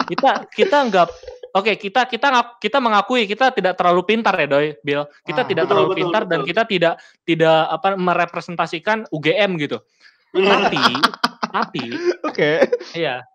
kita 0.07 0.47
kita 0.55 0.77
enggak 0.87 1.11
Oke, 1.57 1.73
okay, 1.73 1.89
kita 1.89 2.05
kita 2.05 2.27
kita 2.61 2.77
mengakui 2.77 3.25
kita 3.25 3.49
tidak 3.49 3.73
terlalu 3.81 4.05
pintar 4.05 4.37
ya, 4.37 4.45
Doy, 4.45 4.77
Bill. 4.85 5.09
Kita 5.25 5.41
ah, 5.41 5.47
tidak 5.47 5.65
betul, 5.65 5.71
terlalu 5.73 5.87
betul, 5.89 5.99
pintar 6.05 6.21
betul. 6.21 6.31
dan 6.31 6.39
kita 6.45 6.63
tidak 6.69 6.93
tidak 7.25 7.59
apa 7.73 7.87
merepresentasikan 7.97 8.97
UGM 9.09 9.57
gitu. 9.57 9.81
tapi 10.37 10.83
tapi 11.49 11.83
oke. 12.21 12.35
Okay. 12.35 12.55
Iya. 12.93 13.25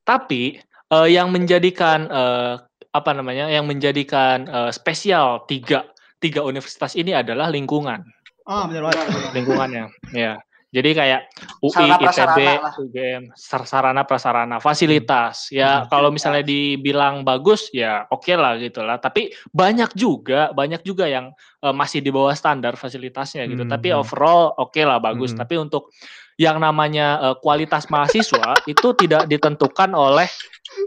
Tapi 0.00 0.64
uh, 0.88 1.04
yang 1.04 1.28
menjadikan 1.28 2.08
uh, 2.08 2.56
apa 2.92 3.10
namanya 3.16 3.48
yang 3.48 3.64
menjadikan 3.64 4.44
uh, 4.52 4.70
spesial 4.70 5.48
tiga 5.48 5.88
tiga 6.22 6.44
universitas 6.44 6.94
ini 6.94 7.16
adalah 7.16 7.48
lingkungan. 7.50 8.04
Oh, 8.46 8.68
benar 8.68 8.90
banget. 8.90 9.06
Lingkungannya, 9.34 9.84
ya. 10.14 10.38
Jadi 10.72 10.96
kayak 10.96 11.28
UI, 11.60 11.92
ITB, 12.00 12.38
UGM, 12.80 13.22
sarana 13.36 14.08
prasarana, 14.08 14.56
fasilitas. 14.56 15.52
Ya 15.52 15.84
hmm. 15.84 15.92
kalau 15.92 16.08
misalnya 16.08 16.40
dibilang 16.40 17.28
bagus, 17.28 17.68
ya 17.76 18.08
oke 18.08 18.24
okay 18.24 18.40
lah 18.40 18.56
gitu 18.56 18.80
lah. 18.80 18.96
Tapi 18.96 19.36
banyak 19.52 19.92
juga, 19.92 20.48
banyak 20.56 20.80
juga 20.80 21.12
yang 21.12 21.28
uh, 21.60 21.76
masih 21.76 22.00
di 22.00 22.08
bawah 22.08 22.32
standar 22.32 22.80
fasilitasnya 22.80 23.44
gitu. 23.52 23.68
Hmm. 23.68 23.72
Tapi 23.76 23.92
overall 23.92 24.56
oke 24.56 24.72
okay 24.72 24.88
lah 24.88 24.96
bagus. 24.96 25.36
Hmm. 25.36 25.44
Tapi 25.44 25.60
untuk 25.60 25.92
yang 26.40 26.56
namanya 26.56 27.20
uh, 27.20 27.36
kualitas 27.36 27.92
mahasiswa 27.92 28.56
itu 28.64 28.96
tidak 28.96 29.28
ditentukan 29.28 29.92
oleh 29.92 30.24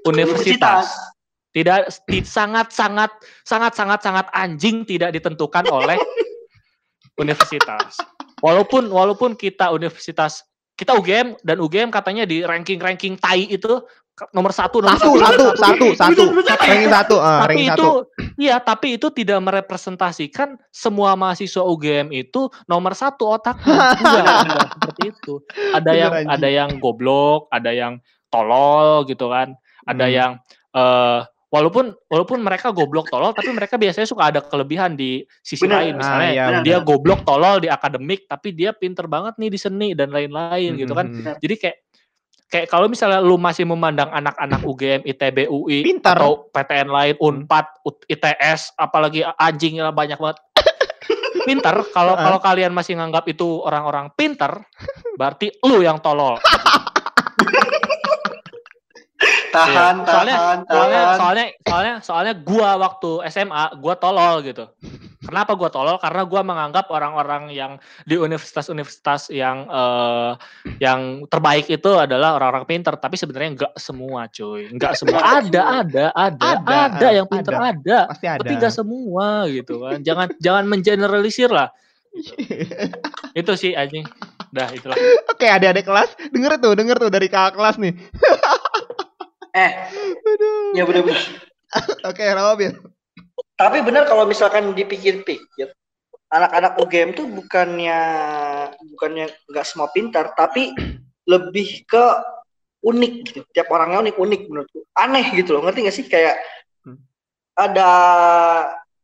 universitas. 0.09 1.13
Tidak 1.55 1.87
sangat 2.27 2.67
sangat 2.75 3.11
sangat 3.47 3.71
sangat 3.71 3.99
sangat 4.03 4.27
anjing 4.35 4.83
tidak 4.83 5.15
ditentukan 5.15 5.63
oleh 5.71 5.95
universitas. 7.23 7.95
Walaupun 8.43 8.91
walaupun 8.91 9.39
kita 9.39 9.71
universitas 9.71 10.43
kita 10.75 10.91
UGM 10.99 11.39
dan 11.47 11.63
UGM 11.63 11.87
katanya 11.87 12.27
di 12.27 12.43
ranking 12.43 12.83
ranking 12.83 13.15
tai 13.15 13.47
itu 13.47 13.79
nomor 14.35 14.51
satu 14.51 14.83
nomor 14.83 14.99
satu 14.99 15.11
satu. 15.15 15.45
satu 15.55 15.87
satu, 15.95 16.23
satu. 16.23 16.23
ranking 16.59 16.91
satu 16.91 17.15
uh, 17.19 17.43
tapi 17.43 17.51
ranking 17.51 17.71
itu 17.71 17.89
iya 18.39 18.55
tapi 18.63 18.87
itu 18.95 19.07
tidak 19.11 19.39
merepresentasikan 19.43 20.55
semua 20.71 21.15
mahasiswa 21.19 21.63
UGM 21.63 22.11
itu 22.15 22.47
nomor 22.67 22.95
satu 22.95 23.39
otaknya 23.39 23.95
enggak, 24.43 24.67
seperti 24.75 25.01
itu. 25.15 25.33
Ada 25.71 25.91
yang 25.95 26.13
ada 26.27 26.47
yang 26.51 26.69
goblok 26.83 27.47
ada 27.55 27.71
yang 27.71 28.03
tolol 28.27 29.07
gitu 29.07 29.31
kan. 29.31 29.55
Ada 29.87 30.05
hmm. 30.07 30.15
yang 30.15 30.31
uh, 30.75 31.23
walaupun 31.55 31.95
walaupun 32.11 32.43
mereka 32.43 32.75
goblok 32.75 33.07
tolol 33.07 33.31
tapi 33.31 33.55
mereka 33.55 33.79
biasanya 33.79 34.03
suka 34.03 34.27
ada 34.27 34.43
kelebihan 34.43 34.99
di 34.99 35.23
sisi 35.39 35.63
bener. 35.63 35.87
lain 35.87 35.93
misalnya 36.03 36.27
ah, 36.27 36.35
iya, 36.35 36.45
dia 36.59 36.77
goblok 36.83 37.23
tolol 37.23 37.63
di 37.63 37.71
akademik 37.71 38.27
tapi 38.27 38.51
dia 38.51 38.75
pinter 38.75 39.07
banget 39.07 39.39
nih 39.39 39.47
di 39.47 39.59
seni 39.59 39.89
dan 39.95 40.11
lain-lain 40.11 40.75
hmm, 40.75 40.81
gitu 40.83 40.91
kan 40.91 41.07
bener. 41.07 41.35
jadi 41.39 41.55
kayak 41.55 41.77
kayak 42.51 42.67
kalau 42.67 42.91
misalnya 42.91 43.23
lu 43.23 43.35
masih 43.41 43.65
memandang 43.65 44.07
anak-anak 44.13 44.61
UGM, 44.63 45.01
ITB, 45.03 45.49
UI 45.49 45.81
pinter. 45.81 46.13
atau 46.13 46.47
PTN 46.53 46.89
lain, 46.93 47.15
Unpad, 47.17 47.65
ITS, 48.05 48.77
apalagi 48.77 49.25
anjingnya 49.25 49.89
banyak 49.89 50.15
banget. 50.15 50.37
pinter, 51.43 51.75
kalau 51.89 52.13
kalau 52.25 52.39
kalian 52.39 52.71
masih 52.71 52.95
nganggap 53.01 53.25
itu 53.27 53.59
orang-orang 53.65 54.13
pinter, 54.13 54.61
berarti 55.17 55.51
lu 55.65 55.81
yang 55.81 55.99
tolol. 55.99 56.37
tahan, 59.55 59.95
iya. 59.95 60.05
soalnya, 60.05 60.35
tahan, 60.35 60.59
soalnya, 60.67 60.99
tahan. 60.99 61.17
soalnya, 61.17 61.45
soalnya, 61.63 61.93
soalnya, 62.03 62.33
gua 62.43 62.69
waktu 62.75 63.11
SMA, 63.31 63.63
gua 63.79 63.95
tolol 63.95 64.35
gitu. 64.43 64.65
Kenapa 65.25 65.51
gua 65.57 65.69
tolol? 65.73 65.97
Karena 65.97 66.21
gua 66.27 66.41
menganggap 66.45 66.85
orang-orang 66.91 67.49
yang 67.55 67.79
di 68.03 68.19
universitas-universitas 68.19 69.33
yang 69.33 69.65
uh, 69.71 70.37
yang 70.77 71.25
terbaik 71.31 71.65
itu 71.71 71.91
adalah 71.97 72.37
orang-orang 72.37 72.67
pinter. 72.67 72.93
Tapi 72.99 73.15
sebenarnya 73.17 73.49
enggak 73.57 73.73
semua, 73.79 74.27
cuy. 74.29 74.69
Enggak 74.69 74.99
semua. 74.99 75.17
Ada, 75.17 75.81
ada, 75.81 76.05
ada, 76.13 76.47
ada, 76.61 76.75
ada 76.91 77.07
yang 77.09 77.25
pinter 77.25 77.55
ada. 77.55 77.71
ada. 77.73 77.97
Pasti 78.13 78.27
ada. 78.29 78.39
Tapi 78.43 78.53
enggak 78.59 78.73
semua 78.75 79.47
gitu 79.49 79.81
kan. 79.81 80.03
Jangan 80.03 80.27
jangan 80.37 80.63
mengeneralisir 80.69 81.49
lah. 81.49 81.73
itu 83.39 83.51
sih 83.57 83.71
anjing. 83.75 84.05
Dah 84.55 84.71
itulah. 84.71 84.95
Oke, 85.35 85.51
adik-adik 85.51 85.83
kelas, 85.83 86.15
denger 86.31 86.55
tuh, 86.63 86.73
denger 86.79 86.95
tuh 86.95 87.11
dari 87.11 87.27
kakak 87.27 87.59
kelas 87.59 87.75
nih. 87.75 87.91
Eh, 89.55 89.71
Aduh. 90.19 90.75
ya 90.75 90.83
benar-benar. 90.83 91.23
Oke, 92.11 92.23
okay, 92.27 92.69
Tapi 93.55 93.77
benar 93.87 94.03
kalau 94.03 94.27
misalkan 94.27 94.75
dipikir-pikir, 94.75 95.71
anak-anak 96.27 96.75
UGM 96.83 97.15
tuh 97.15 97.23
bukannya 97.31 97.99
bukannya 98.91 99.31
nggak 99.47 99.65
semua 99.67 99.87
pintar, 99.95 100.35
tapi 100.35 100.75
lebih 101.23 101.87
ke 101.87 102.05
unik 102.83 103.13
gitu. 103.31 103.39
Tiap 103.55 103.71
orangnya 103.71 104.03
unik-unik 104.03 104.41
menurutku. 104.51 104.83
Aneh 104.91 105.31
gitu 105.31 105.55
loh, 105.55 105.63
ngerti 105.63 105.87
gak 105.87 105.95
sih? 105.95 106.05
Kayak 106.05 106.35
hmm. 106.83 106.99
ada 107.55 107.91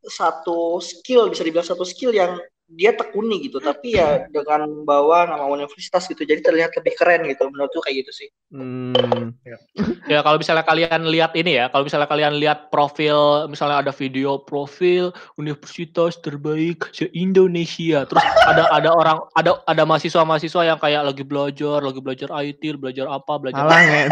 satu 0.04 0.84
skill, 0.84 1.32
bisa 1.32 1.47
dibilang 1.47 1.66
satu 1.66 1.88
skill 1.88 2.12
yang 2.12 2.36
dia 2.72 2.95
tekuni 2.95 3.43
gitu 3.43 3.59
tapi 3.59 3.99
ya 3.99 4.26
dengan 4.32 4.88
bawa 4.88 5.28
nama 5.28 5.43
universitas 5.51 6.07
gitu 6.07 6.24
jadi 6.24 6.39
terlihat 6.39 6.72
lebih 6.80 6.93
keren 6.95 7.28
gitu 7.28 7.51
menurutku 7.51 7.84
kayak 7.84 8.05
gitu 8.05 8.11
sih 8.11 8.30
hmm. 8.55 9.36
ya. 9.43 9.57
ya 10.07 10.19
kalau 10.24 10.39
misalnya 10.39 10.63
kalian 10.63 11.03
lihat 11.11 11.36
ini 11.36 11.59
ya 11.59 11.65
kalau 11.67 11.84
misalnya 11.84 12.07
kalian 12.07 12.39
lihat 12.39 12.72
profil 12.72 13.47
misalnya 13.51 13.84
ada 13.84 13.91
video 13.91 14.39
profil 14.39 15.11
universitas 15.36 16.15
terbaik 16.24 16.88
se 16.95 17.11
Indonesia 17.11 18.07
terus 18.07 18.24
ada 18.47 18.72
ada 18.72 18.89
orang 18.95 19.17
ada 19.36 19.59
ada 19.67 19.84
mahasiswa 19.84 20.24
mahasiswa 20.24 20.63
yang 20.63 20.80
kayak 20.80 21.03
lagi 21.03 21.24
belajar 21.28 21.84
lagi 21.84 21.99
belajar 21.99 22.30
IT 22.32 22.63
belajar 22.80 23.05
apa 23.11 23.34
belajar 23.36 23.67
Alang, 23.67 23.86
ya. 23.88 24.07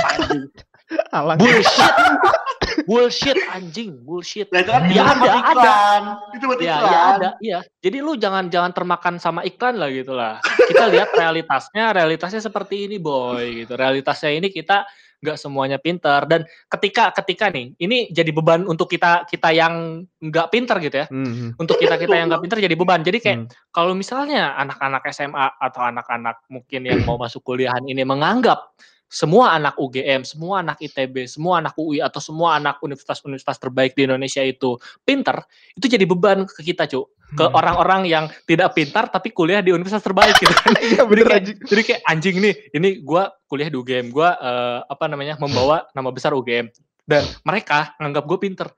Alang. 1.15 1.37
bullshit 1.39 2.47
bullshit 2.83 3.37
anjing, 3.47 3.97
bullshit. 4.01 4.47
Nah, 4.49 4.61
itu 4.61 4.71
kan 4.71 4.83
Ya 4.85 4.91
itu 4.91 5.01
ada, 5.01 5.19
buat 5.19 5.29
ada. 5.31 5.41
iklan. 5.51 6.03
Itu 6.33 6.43
buat 6.45 6.59
Ya, 6.59 6.75
iklan. 6.75 6.89
ya 6.89 6.99
ada, 7.15 7.29
iya. 7.39 7.59
Jadi 7.79 7.97
lu 7.99 8.13
jangan 8.15 8.47
jangan 8.47 8.71
termakan 8.71 9.15
sama 9.17 9.41
iklan 9.41 9.75
lah 9.75 9.89
gitu 9.89 10.11
lah. 10.11 10.37
Kita 10.41 10.85
lihat 10.87 11.09
realitasnya, 11.13 11.91
realitasnya 11.91 12.39
seperti 12.39 12.85
ini 12.85 12.97
boy 12.97 13.63
gitu. 13.63 13.73
Realitasnya 13.73 14.31
ini 14.31 14.49
kita 14.49 14.85
nggak 15.19 15.35
semuanya 15.35 15.75
pintar 15.75 16.23
dan 16.31 16.47
ketika 16.71 17.11
ketika 17.11 17.51
nih 17.51 17.75
ini 17.75 18.07
jadi 18.07 18.31
beban 18.31 18.63
untuk 18.63 18.87
kita 18.87 19.27
kita 19.27 19.51
yang 19.51 20.07
nggak 20.17 20.47
pintar 20.47 20.79
gitu 20.79 20.95
ya. 20.95 21.05
Hmm. 21.11 21.51
Untuk 21.59 21.75
kita 21.75 21.99
kita 21.99 22.15
yang 22.15 22.31
nggak 22.31 22.39
pintar 22.39 22.57
jadi 22.57 22.71
beban. 22.71 23.03
Jadi 23.03 23.19
kayak 23.19 23.37
Hmm. 23.43 23.47
kalau 23.69 23.91
misalnya 23.91 24.55
anak-anak 24.55 25.03
SMA 25.11 25.59
atau 25.59 25.83
anak-anak 25.83 26.39
mungkin 26.47 26.87
yang 26.87 27.03
mau 27.03 27.19
masuk 27.19 27.43
kuliahan 27.43 27.83
ini 27.83 28.07
menganggap 28.07 28.71
semua 29.09 29.57
anak 29.57 29.73
UGM, 29.75 30.21
semua 30.21 30.61
anak 30.61 30.77
ITB, 30.79 31.25
semua 31.25 31.59
anak 31.59 31.73
UI 31.75 31.97
atau 31.97 32.21
semua 32.21 32.61
anak 32.61 32.77
universitas-universitas 32.79 33.57
terbaik 33.57 33.97
di 33.97 34.05
Indonesia 34.05 34.45
itu 34.45 34.77
pintar, 35.01 35.43
itu 35.73 35.89
jadi 35.89 36.05
beban 36.05 36.45
ke 36.45 36.61
kita, 36.61 36.85
Cuk. 36.85 37.09
Ke 37.29 37.45
Hmm. 37.45 37.53
orang-orang 37.53 38.01
yang 38.09 38.25
tidak 38.45 38.73
pintar 38.73 39.05
tapi 39.05 39.29
kuliah 39.29 39.61
di 39.61 39.69
universitas 39.69 40.01
terbaik 40.01 40.33
gitu. 40.37 40.49
Iya 40.97 41.05
bener 41.05 41.25
kayak- 41.25 41.37
anjing. 41.41 41.57
Jadi 41.61 41.81
kayak 41.85 42.01
anjing 42.05 42.35
nih, 42.41 42.53
ini 42.73 42.89
gua 43.01 43.33
kuliah 43.45 43.69
di 43.69 43.77
UGM, 43.77 44.09
gua 44.09 44.33
eh, 44.33 44.79
apa 44.85 45.05
namanya 45.05 45.37
membawa 45.37 45.85
nama 45.93 46.09
besar 46.09 46.33
UGM 46.33 46.69
dan 47.09 47.25
mereka 47.41 47.97
nganggap 47.97 48.21
gue 48.21 48.37
pinter. 48.37 48.69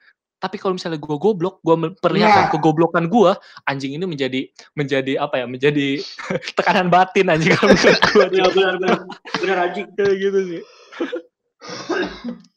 Tapi 0.42 0.58
kalau 0.58 0.74
misalnya 0.74 0.98
gue 0.98 1.16
goblok, 1.16 1.62
gue 1.62 1.76
memperlihatkan 1.78 2.50
Nah. 2.50 2.52
kegoblokan 2.52 3.06
gue, 3.06 3.32
anjing 3.64 3.94
ini 3.94 4.04
menjadi 4.04 4.42
menjadi 4.74 5.22
apa 5.22 5.38
ya? 5.38 5.46
Menjadi 5.46 6.02
tekanan 6.58 6.90
batin 6.90 7.30
anjing 7.30 7.54
kalau 7.54 7.72
menurut 7.72 8.02
gue. 8.04 8.26
Iya 8.34 8.46
benar 8.50 8.76
benar. 8.76 9.00
Benar 9.38 9.58
anjing. 9.64 9.86
Kayak 9.96 10.16
gitu 10.18 10.40
sih. 10.50 10.62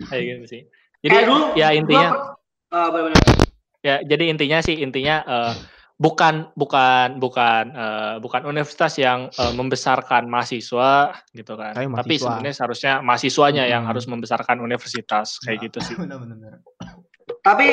Kayak 0.05 0.25
gitu 0.25 0.45
sih. 0.49 0.63
Jadi 1.01 1.13
Kayak 1.15 1.27
dulu 1.29 1.43
ya 1.53 1.69
gua 1.69 1.77
intinya 1.77 2.09
per- 2.11 2.33
Ah, 2.73 2.89
benar-benar. 2.91 3.23
ya 3.81 3.97
jadi 4.03 4.25
intinya 4.27 4.59
sih 4.59 4.75
intinya 4.75 5.17
eh, 5.23 5.53
bukan 5.95 6.51
bukan 6.55 7.21
bukan 7.21 7.65
eh, 7.71 8.15
bukan 8.19 8.43
universitas 8.45 8.97
yang 8.97 9.31
eh, 9.31 9.53
membesarkan 9.53 10.27
mahasiswa 10.27 11.15
gitu 11.31 11.55
kan 11.55 11.71
Tapi 11.71 11.87
tapi, 11.87 11.93
mahasiswa. 11.93 12.19
sebenarnya 12.27 12.55
seharusnya 12.57 12.93
mahasiswanya 12.99 13.65
yang 13.65 13.85
Hmm. 13.85 13.91
harus 13.93 14.09
membesarkan 14.09 14.59
universitas 14.59 15.39
kayak 15.39 15.69
gitu 15.69 15.79
sih 15.79 15.95
Bener-bener. 16.01 16.65
Tapi 17.45 17.67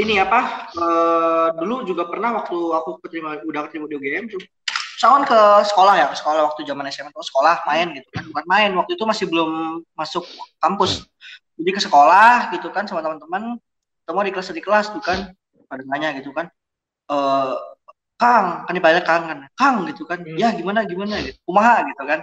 ini 0.00 0.16
apa? 0.16 0.72
eh, 0.72 1.48
dulu 1.60 1.84
juga 1.84 2.08
pernah 2.08 2.40
waktu 2.40 2.56
aku 2.56 2.96
keterima 3.04 3.36
udah 3.44 3.68
keterima 3.68 3.84
di 3.84 4.00
UGM 4.00 4.24
tuh. 4.32 4.40
Saya 4.98 5.20
kan 5.20 5.24
ke 5.28 5.40
sekolah 5.68 5.94
ya, 5.94 6.06
ke 6.10 6.16
sekolah 6.16 6.40
waktu 6.48 6.66
zaman 6.66 6.88
SMA 6.90 7.12
tuh 7.12 7.22
sekolah 7.22 7.62
main 7.68 7.92
gitu 7.92 8.08
kan. 8.08 8.24
Bukan 8.24 8.44
main, 8.48 8.70
waktu 8.74 8.96
itu 8.96 9.04
masih 9.04 9.28
belum 9.28 9.84
masuk 9.94 10.24
kampus. 10.58 11.06
Jadi 11.60 11.70
ke 11.76 11.80
sekolah 11.84 12.50
gitu 12.56 12.72
kan 12.72 12.88
sama 12.88 13.04
teman-teman. 13.04 13.60
Ketemu 14.02 14.20
di 14.24 14.32
kelas 14.32 14.48
di 14.50 14.62
kelas 14.64 14.86
tuh 14.90 15.02
kan. 15.04 15.30
Pada 15.68 15.84
nanya 15.84 16.16
gitu 16.16 16.32
kan. 16.32 16.48
Eh 17.12 17.54
Kang, 18.18 18.66
kan 18.66 18.72
dipanggil 18.74 19.04
Kang 19.06 19.22
kan. 19.30 19.38
Kang 19.54 19.86
gitu 19.86 20.02
kan. 20.08 20.18
Hmm. 20.24 20.34
Ya 20.40 20.50
gimana 20.56 20.82
gimana 20.88 21.20
gitu. 21.22 21.38
Kumaha 21.46 21.84
gitu 21.86 22.02
kan. 22.02 22.20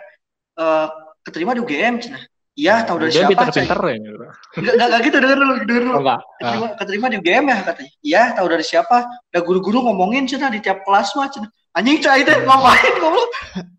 Eh 0.58 0.88
keterima 1.24 1.56
di 1.56 1.62
UGM 1.64 2.02
Cina. 2.02 2.20
Iya, 2.56 2.88
tahu 2.88 3.04
dari 3.04 3.12
dia 3.12 3.28
siapa? 3.28 3.32
pinter-pinter 3.36 3.80
Cai? 3.84 3.96
ya. 4.00 4.12
Enggak, 4.56 4.74
enggak, 4.80 5.02
gitu, 5.04 5.18
denger 5.20 5.38
dulu, 5.44 5.54
denger 5.68 5.84
dulu 5.84 5.96
enggak 6.00 6.20
keterima, 6.40 6.68
keterima 6.80 7.06
di 7.12 7.16
UGM 7.20 7.46
ya 7.52 7.58
katanya. 7.68 7.92
Iya, 8.00 8.24
tahu 8.40 8.48
dari 8.48 8.64
siapa? 8.64 8.98
Udah 9.28 9.42
guru-guru 9.44 9.78
ngomongin 9.92 10.24
cina 10.24 10.48
di 10.48 10.64
tiap 10.64 10.88
kelas 10.88 11.12
mah 11.20 11.28
cina. 11.28 11.48
Anjing 11.76 12.00
cai 12.00 12.24
teh 12.24 12.32
ngapain 12.48 12.96
goblok? 13.04 13.28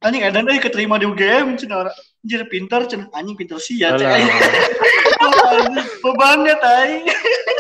Anjing 0.05 0.21
ada 0.29 0.45
nih 0.45 0.61
keterima 0.61 1.01
di 1.01 1.09
UGM 1.09 1.57
cina. 1.57 1.89
Anjir 2.21 2.45
pinter 2.53 2.85
cina. 2.85 3.09
Anjing 3.17 3.37
pinter 3.41 3.57
sih 3.57 3.81
ya. 3.81 3.97
Anjing, 3.97 4.13
Bebannya 6.05 6.55
tai. 6.61 7.01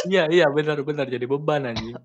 iya 0.06 0.28
iya 0.28 0.46
benar-benar 0.52 1.08
jadi 1.08 1.24
beban 1.24 1.66
anjing 1.66 1.96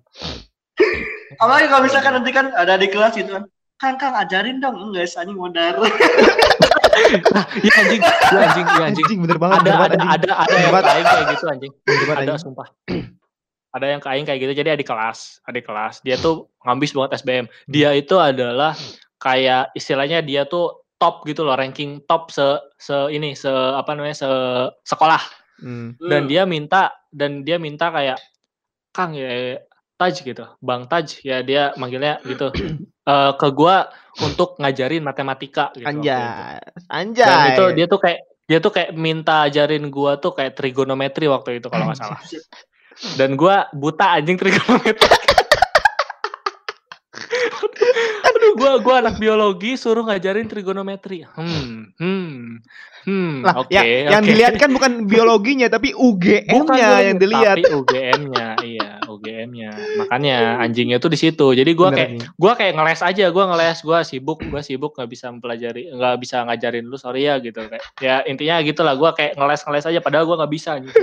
Apalagi 1.38 1.68
kalau 1.68 1.84
misalkan 1.84 2.16
nanti 2.16 2.32
kan 2.32 2.48
ada 2.56 2.80
di 2.80 2.88
kelas 2.88 3.12
gitu 3.12 3.36
kan. 3.36 3.44
Kang, 3.76 4.00
Kang 4.00 4.16
ajarin 4.16 4.56
dong. 4.56 4.80
Enggak, 4.80 5.12
anjing 5.20 5.36
iya 7.58 7.72
anjing 7.78 8.02
iya 8.02 8.40
anjing 8.42 8.66
iya 8.68 8.84
anjing 8.84 9.04
Anjing 9.04 9.18
bener 9.20 9.38
banget. 9.38 9.56
ada 9.56 9.62
bener 9.62 9.74
banget, 9.74 9.90
ada 9.90 9.98
anjing. 9.98 10.10
ada 10.12 10.32
ada 10.34 10.54
yang 10.54 10.66
Hebat. 10.66 10.82
kayak 10.84 11.04
kayak 11.04 11.26
gitu 11.28 11.44
anjing 11.46 11.72
Bener 11.82 11.98
banget, 12.02 12.16
ada 12.18 12.22
anjing. 12.28 12.40
sumpah 12.40 12.68
ada 13.72 13.86
yang 13.88 14.00
kain 14.00 14.22
kayak 14.22 14.38
gitu 14.38 14.52
jadi 14.54 14.68
adik 14.72 14.84
kelas 14.84 15.18
adik 15.42 15.64
kelas 15.64 15.94
dia 16.00 16.16
tuh 16.16 16.34
ngambis 16.62 16.92
banget 16.92 17.10
SBM 17.18 17.44
dia 17.66 17.90
itu 17.92 18.14
adalah 18.14 18.76
kayak 19.16 19.72
istilahnya 19.72 20.20
dia 20.20 20.44
tuh 20.44 20.84
top 20.96 21.24
gitu 21.24 21.42
loh 21.42 21.52
ranking 21.52 21.98
top 22.02 22.28
se 22.28 22.44
se 22.76 22.94
ini 23.08 23.32
se 23.32 23.48
apa 23.48 23.92
namanya 23.92 24.16
se 24.18 24.28
sekolah 24.84 25.20
Hmm. 25.54 25.94
dan 25.96 26.26
dia 26.26 26.42
minta 26.42 26.90
dan 27.08 27.40
dia 27.40 27.54
minta 27.54 27.86
kayak 27.88 28.18
Kang 28.90 29.14
ya 29.14 29.62
Taj 29.94 30.18
gitu 30.20 30.42
Bang 30.58 30.84
Taj 30.84 31.22
ya 31.22 31.38
dia 31.38 31.70
manggilnya 31.76 32.18
gitu 32.24 32.50
eh, 33.06 33.32
ke 33.36 33.48
gua 33.54 33.88
untuk 34.20 34.60
ngajarin 34.60 35.00
matematika 35.00 35.72
gitu 35.72 35.88
itu. 35.88 36.04
Anjay. 36.04 36.60
dan 37.24 37.38
Anjay. 37.38 37.56
itu 37.56 37.64
dia 37.76 37.86
tuh 37.88 38.00
kayak 38.02 38.20
dia 38.44 38.58
tuh 38.60 38.72
kayak 38.74 38.90
minta 38.92 39.48
ajarin 39.48 39.88
gua 39.88 40.20
tuh 40.20 40.36
kayak 40.36 40.52
trigonometri 40.58 41.30
waktu 41.30 41.62
itu 41.62 41.72
kalau 41.72 41.88
nggak 41.88 41.98
salah 41.98 42.20
dan 43.18 43.38
gua 43.38 43.70
buta 43.72 44.18
anjing 44.20 44.36
trigonometri 44.36 45.08
aduh 48.26 48.41
gua 48.58 48.72
gua 48.80 48.94
anak 49.04 49.16
biologi 49.18 49.74
suruh 49.74 50.04
ngajarin 50.06 50.46
trigonometri 50.48 51.24
hmm 51.24 51.96
hmm 51.98 52.30
hmm 53.02 53.34
Lah, 53.42 53.66
oke 53.66 53.74
ya, 53.74 53.82
yang 54.14 54.22
oke. 54.22 54.30
dilihat 54.30 54.54
kan 54.62 54.70
bukan 54.70 55.10
biologinya 55.10 55.66
tapi 55.66 55.90
UGM-nya 55.90 56.88
yang 57.10 57.18
dilihat. 57.18 57.58
tapi 57.58 57.66
UGM-nya 57.66 58.48
iya 58.62 58.90
UGM-nya 59.02 59.70
makanya 59.98 60.62
anjingnya 60.62 61.02
tuh 61.02 61.10
di 61.10 61.18
situ 61.18 61.50
jadi 61.50 61.66
gua 61.74 61.90
Bener, 61.90 61.98
kayak 61.98 62.10
gua 62.38 62.52
kayak 62.54 62.72
ngeles 62.78 63.02
aja 63.02 63.24
gua 63.34 63.44
ngeles 63.50 63.78
gua 63.82 63.98
sibuk 64.06 64.38
gua 64.46 64.62
sibuk 64.62 64.94
nggak 64.94 65.10
bisa 65.10 65.34
mempelajari 65.34 65.90
nggak 65.90 66.16
bisa 66.22 66.46
ngajarin 66.46 66.86
lu 66.86 66.94
sorry 66.94 67.26
ya 67.26 67.42
gitu 67.42 67.58
kayak 67.66 67.82
ya 67.98 68.22
intinya 68.24 68.62
gitulah 68.62 68.94
gua 68.94 69.10
kayak 69.18 69.34
ngeles 69.34 69.66
ngeles 69.66 69.86
aja 69.90 69.98
padahal 69.98 70.24
gua 70.30 70.36
nggak 70.46 70.52
bisa 70.54 70.78
gitu. 70.78 70.94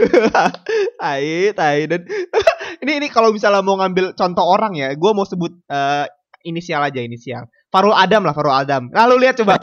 tai 1.02 1.52
tai 1.52 1.84
dan 1.88 2.02
ini 2.84 2.92
ini 3.04 3.08
kalau 3.12 3.36
misalnya 3.36 3.60
mau 3.60 3.76
ngambil 3.80 4.16
contoh 4.16 4.46
orang 4.46 4.74
ya 4.76 4.96
gue 4.96 5.12
mau 5.12 5.28
sebut 5.28 5.52
eh, 5.68 6.06
inisial 6.50 6.82
aja 6.82 7.00
inisial. 7.00 7.46
Farul 7.70 7.94
Adam 7.94 8.26
lah 8.26 8.34
Farul 8.34 8.56
Adam. 8.58 8.90
Lalu 8.90 9.30
lihat 9.30 9.38
coba. 9.38 9.62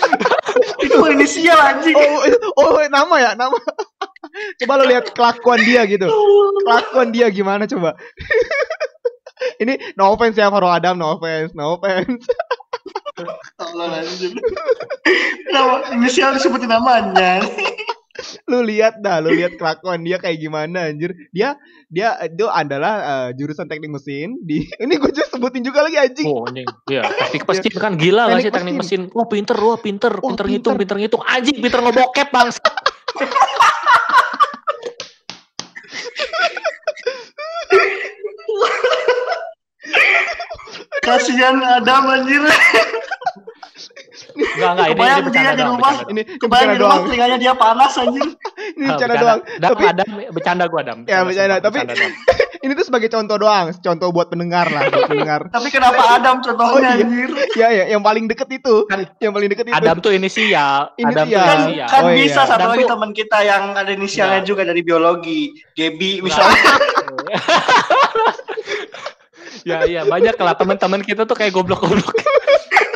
Itu 0.84 1.02
inisial 1.10 1.58
anjing. 1.58 1.98
oh, 1.98 2.78
oh 2.78 2.78
nama 2.86 3.14
ya 3.18 3.30
nama. 3.34 3.58
Coba 4.58 4.82
lu 4.82 4.90
lihat 4.90 5.14
kelakuan 5.14 5.62
dia 5.62 5.86
gitu. 5.86 6.10
Kelakuan 6.66 7.14
dia 7.14 7.30
gimana 7.30 7.70
coba? 7.70 7.94
Ini 9.62 9.94
no 9.94 10.10
offense 10.14 10.34
ya 10.34 10.50
Farul 10.50 10.72
Adam 10.74 10.98
no 10.98 11.18
offense 11.18 11.54
no 11.54 11.78
offense. 11.78 12.26
Tolong 13.58 13.94
anjing. 13.94 14.34
Nama 15.54 15.74
inisial 15.94 16.34
disebutin 16.34 16.66
namanya. 16.66 17.46
Lu 18.50 18.64
lihat 18.64 19.00
dah 19.00 19.20
lu 19.24 19.32
lihat 19.32 19.56
kelakuan 19.60 20.02
dia 20.04 20.16
kayak 20.20 20.38
gimana 20.40 20.90
anjir. 20.90 21.14
Dia 21.30 21.56
dia 21.90 22.18
itu 22.24 22.46
adalah 22.48 22.94
eh, 23.02 23.28
jurusan 23.38 23.66
teknik 23.70 23.92
mesin 23.92 24.36
di 24.42 24.64
ini 24.82 24.94
gue 24.98 25.10
just 25.14 25.32
sebutin 25.32 25.62
juga 25.62 25.84
lagi 25.86 25.96
anjing. 25.98 26.26
Oh 26.28 26.44
anjing. 26.48 26.66
Iya 26.90 27.02
teknik 27.08 27.44
mesin 27.46 27.74
kan 27.84 27.92
gila 27.96 28.22
Teknik 28.30 28.44
sih 28.44 28.52
teknik 28.52 28.74
mesin. 28.80 29.00
wah 29.12 29.28
pinter 29.28 29.56
wah 29.58 29.78
pinter. 29.78 30.12
Wah, 30.18 30.30
pinter 30.32 30.46
ngitung 30.46 30.74
pinter. 30.76 30.96
pinter 30.96 30.96
ngitung. 31.00 31.22
Anjing 31.24 31.56
pinter 31.60 31.80
ngebokep 31.82 32.28
bang 32.32 32.48
Kasihan 41.04 41.60
Adam 41.60 42.08
anjir. 42.08 42.40
Enggak 44.34 44.70
enggak 44.70 44.86
ini, 44.86 44.90
ini 44.90 44.94
Kebayang 44.94 45.14
dia 45.14 45.24
bercanda 45.24 45.52
di 45.52 45.64
rumah. 45.64 45.92
ini 45.94 46.10
ini 46.10 46.22
Kebayang 46.36 46.68
di 46.68 46.78
rumah 46.78 46.98
telinganya 47.00 47.36
dia 47.36 47.52
panas 47.52 47.92
anjir. 47.94 48.24
ini 48.76 48.84
bercanda 48.86 49.14
doang 49.16 49.40
Dam, 49.54 49.68
tapi 49.68 49.82
Adam, 49.84 50.06
bercanda 50.30 50.64
gua 50.66 50.80
Adam. 50.82 50.98
Ya, 51.04 51.18
bercanda, 51.22 51.54
tapi- 51.58 51.80
Dam. 51.84 52.12
ini 52.64 52.72
tuh 52.72 52.84
sebagai 52.84 53.08
contoh 53.08 53.36
doang 53.36 53.76
contoh 53.76 54.08
buat 54.08 54.26
pendengar 54.26 54.64
lah 54.66 54.88
buat 54.88 55.04
pendengar 55.06 55.40
Tapi 55.54 55.68
kenapa 55.68 56.00
Adam 56.10 56.40
contohnya 56.40 56.72
Oh, 56.72 56.80
iya. 56.80 56.96
anjir? 56.96 57.30
ya 57.54 57.68
ya 57.70 57.84
yang 57.88 58.00
paling 58.00 58.24
deket 58.24 58.48
itu 58.50 58.88
Kan- 58.88 59.04
yang 59.18 59.30
paling 59.30 59.48
deket 59.48 59.68
itu 59.68 59.74
Adam 59.74 59.96
tuh 59.98 60.10
inisial. 60.10 60.88
Adam 60.94 61.12
tuh 61.20 61.28
Inisial. 61.28 61.44
Kan, 61.44 61.58
inisial. 61.62 61.88
kan 61.88 62.02
iya. 62.02 62.14
bisa 62.16 62.40
satu 62.44 62.66
lagi 62.66 62.84
teman 62.84 63.10
kita 63.12 63.38
yang 63.40 63.62
ada 63.72 63.90
inisialnya 63.90 64.40
Enggak. 64.40 64.48
juga 64.48 64.62
dari 64.64 64.80
biologi, 64.80 65.40
Gebi 65.72 66.18
Enggak. 66.18 66.24
misalnya. 66.24 66.72
ya 69.64 69.78
iya 69.84 70.02
banyak 70.04 70.34
lah 70.34 70.54
teman-teman 70.54 71.00
kita 71.00 71.24
tuh 71.24 71.32
kayak 71.32 71.52
goblok-goblok. 71.52 72.12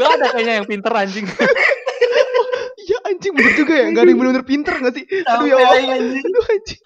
Gak 0.08 0.16
ada 0.16 0.26
kayaknya 0.30 0.54
yang 0.56 0.66
pinter 0.66 0.92
anjing. 0.92 1.26
ya 2.88 2.98
anjing 3.04 3.32
bener 3.32 3.52
juga 3.52 3.72
ya 3.74 3.84
nggak 3.86 4.00
ada 4.00 4.08
yang 4.08 4.16
bener-bener 4.18 4.46
pinter 4.46 4.72
nggak 4.74 4.94
sih 4.96 5.04
aduh 5.22 5.44
ya 5.44 5.56
Allah 5.60 5.92
anjing. 5.92 6.24
aduh 6.24 6.44
anjing 6.48 6.80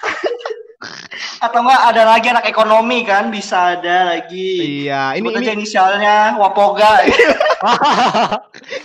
Atau 1.39 1.63
enggak 1.63 1.83
ada 1.87 2.03
lagi 2.05 2.27
anak 2.29 2.43
ekonomi 2.45 2.99
kan 3.03 3.31
bisa 3.31 3.79
ada 3.79 4.11
lagi. 4.11 4.83
iya 4.83 5.15
ini 5.15 5.23
Sebut 5.23 5.39
ini 5.39 5.39
aja 5.41 5.53
inisialnya 5.55 6.17
Wapoga. 6.35 6.93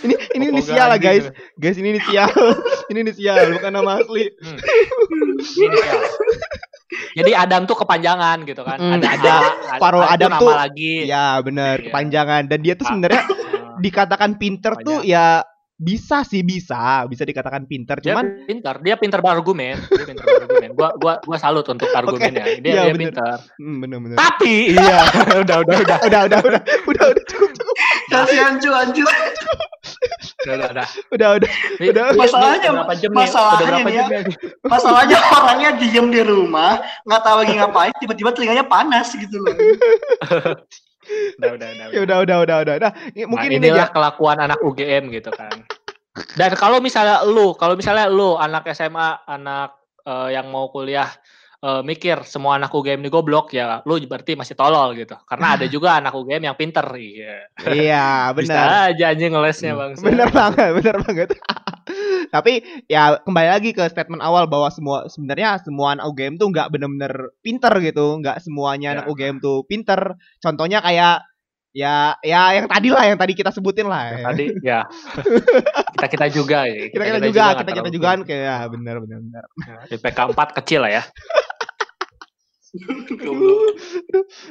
ini 0.06 0.14
ini 0.32 0.44
Popo 0.46 0.54
inisial 0.54 0.86
lah 0.86 0.98
guys 0.98 1.26
gitu. 1.26 1.34
guys 1.58 1.76
ini 1.76 1.88
inisial 1.92 2.30
Ini 2.90 2.98
inisial 3.02 3.36
bukan 3.50 3.72
nama 3.72 3.98
asli. 3.98 4.30
Hmm. 4.32 4.58
Inisial. 5.34 5.98
Jadi 7.14 7.30
Adam 7.32 7.66
tuh 7.66 7.76
kepanjangan 7.76 8.42
gitu 8.44 8.62
kan. 8.62 8.78
Hmm, 8.78 8.94
ada 8.96 9.08
ada 9.12 9.34
paruh 9.76 10.00
Adam 10.00 10.30
nama 10.30 10.40
tuh- 10.40 10.54
lagi. 10.56 10.94
Iya 11.04 11.42
benar 11.42 11.76
Iya. 11.76 11.90
kepanjangan 11.90 12.42
dan 12.46 12.58
dia 12.60 12.74
tuh 12.74 12.86
sebenarnya 12.86 13.22
dikatakan 13.78 14.36
pinter 14.36 14.72
tuh 14.78 15.00
ya 15.00 15.40
bisa 15.74 16.26
sih 16.26 16.42
bisa 16.42 17.06
bisa 17.06 17.22
dikatakan 17.22 17.62
pinter 17.62 18.02
dia 18.02 18.10
cuman 18.10 18.50
pintar, 18.50 18.82
dia 18.82 18.98
pintar 18.98 19.22
berargumen, 19.22 19.78
dia 19.78 20.04
pintar 20.04 20.26
berargumen. 20.26 20.74
Gua 20.74 20.90
gua 20.98 21.14
gua 21.22 21.38
salut 21.38 21.62
untuk 21.64 21.86
argumennya. 21.94 22.58
Dia 22.58 22.66
iya, 22.66 22.82
dia 22.82 22.92
bener. 22.92 23.14
pintar. 23.14 23.38
hmm, 23.54 23.76
bener 23.78 23.98
bener 24.02 24.16
Tapi 24.18 24.54
iya, 24.74 24.98
udah 25.46 25.56
udah 25.62 25.76
udah. 25.78 25.98
udah 26.02 26.20
udah 26.26 26.38
udah 26.42 26.60
udah 26.82 27.04
udah 27.14 27.24
cukup 27.24 27.50
cukup 27.54 27.76
Kasihan 28.10 28.58
cu 28.58 28.70
anjir. 28.74 29.06
Udah 30.42 30.54
udah 30.56 30.68
udah. 30.74 30.86
udah 31.14 31.28
udah 31.38 31.50
Udah. 31.78 32.04
Masalahnya- 32.10 32.62
jam 32.98 33.10
nih? 33.14 33.18
masalahnya 33.22 33.54
Udah 33.54 33.66
berapa 33.70 33.86
nih 33.86 33.94
jam 33.94 34.10
ya. 34.10 34.18
nih? 34.18 34.36
Masalahnya 34.66 35.18
orangnya 35.30 35.70
diem 35.78 36.06
di 36.10 36.20
rumah, 36.22 36.72
nggak 37.06 37.22
tahu 37.22 37.36
lagi 37.38 37.52
ngapain, 37.54 37.94
tiba-tiba 37.96 38.30
telinganya 38.34 38.66
panas 38.66 39.14
gitu 39.14 39.36
loh. 39.38 39.54
Udah 41.38 41.50
udah 41.56 41.68
udah. 41.72 41.86
ya 41.94 42.00
udah 42.04 42.16
udah 42.24 42.36
udah 42.44 42.56
udah 42.62 42.74
nah, 42.78 42.92
ini 43.14 43.24
mungkin 43.24 43.48
nah, 43.48 43.56
ini 43.56 43.66
inilah 43.68 43.88
aja 43.88 43.94
kelakuan 43.94 44.38
anak 44.38 44.58
UGM 44.60 45.04
gitu 45.12 45.30
kan. 45.32 45.52
Dan 46.34 46.50
kalau 46.58 46.82
misalnya 46.82 47.22
lu, 47.22 47.54
kalau 47.54 47.78
misalnya 47.78 48.10
lu 48.10 48.34
anak 48.34 48.66
SMA, 48.74 49.22
anak 49.22 49.78
eh, 50.02 50.34
yang 50.34 50.50
mau 50.50 50.66
kuliah 50.66 51.06
eh, 51.62 51.82
mikir 51.86 52.26
semua 52.26 52.58
anak 52.58 52.74
UGM 52.74 53.06
ini 53.06 53.10
goblok 53.10 53.54
ya, 53.54 53.82
lu 53.86 54.02
berarti 54.02 54.34
masih 54.34 54.58
tolol 54.58 54.98
gitu. 54.98 55.14
Karena 55.26 55.54
ada 55.54 55.66
juga 55.74 55.94
anak 56.02 56.14
UGM 56.18 56.42
yang 56.50 56.56
pinter. 56.58 56.82
Iya. 56.90 57.54
iya 57.70 58.06
Bisa 58.34 58.50
benar 58.50 58.68
aja 58.90 59.04
anjing 59.14 59.30
ngelesnya, 59.30 59.72
Hmm, 59.74 59.80
Bang. 59.80 59.92
bener 60.02 60.28
banget 60.34 60.70
bener 60.74 60.96
banget 61.06 61.28
tapi 62.34 62.60
ya 62.86 63.16
kembali 63.22 63.48
lagi 63.48 63.70
ke 63.72 63.84
statement 63.88 64.20
awal 64.20 64.44
bahwa 64.46 64.68
semua 64.68 65.08
sebenarnya 65.08 65.58
semua 65.62 65.96
anak 65.96 66.06
UGM 66.12 66.36
tuh 66.36 66.48
nggak 66.52 66.68
bener-bener 66.70 67.12
pinter 67.40 67.72
gitu 67.80 68.20
nggak 68.20 68.38
semuanya 68.40 68.88
Ya. 68.88 68.94
anak 69.00 69.06
UGM 69.10 69.36
tuh 69.40 69.64
pinter 69.68 70.16
contohnya 70.40 70.80
kayak 70.80 71.24
ya 71.76 72.16
ya 72.24 72.56
yang 72.56 72.66
tadi 72.66 72.88
lah 72.90 73.04
yang 73.06 73.18
tadi 73.20 73.32
kita 73.36 73.52
sebutin 73.52 73.86
lah 73.86 74.02
ya. 74.08 74.16
Tadi 74.32 74.46
ya. 74.64 74.80
Kita-kita 75.94 76.26
juga 76.32 76.64
ya. 76.64 76.88
kita 76.90 77.02
kita 77.04 77.20
juga 77.22 77.42
nggak 77.44 77.58
kita 77.60 77.70
kita 77.76 77.90
juga 77.92 78.06
kan 78.16 78.20
kayak 78.24 78.42
ya, 78.48 78.56
bener 78.66 78.96
bener 79.04 79.18
bener 79.20 79.44
Nah, 79.62 79.84
IPK 79.92 80.18
4 80.32 80.58
kecil 80.62 80.80
lah 80.82 80.90
ya. 80.98 81.02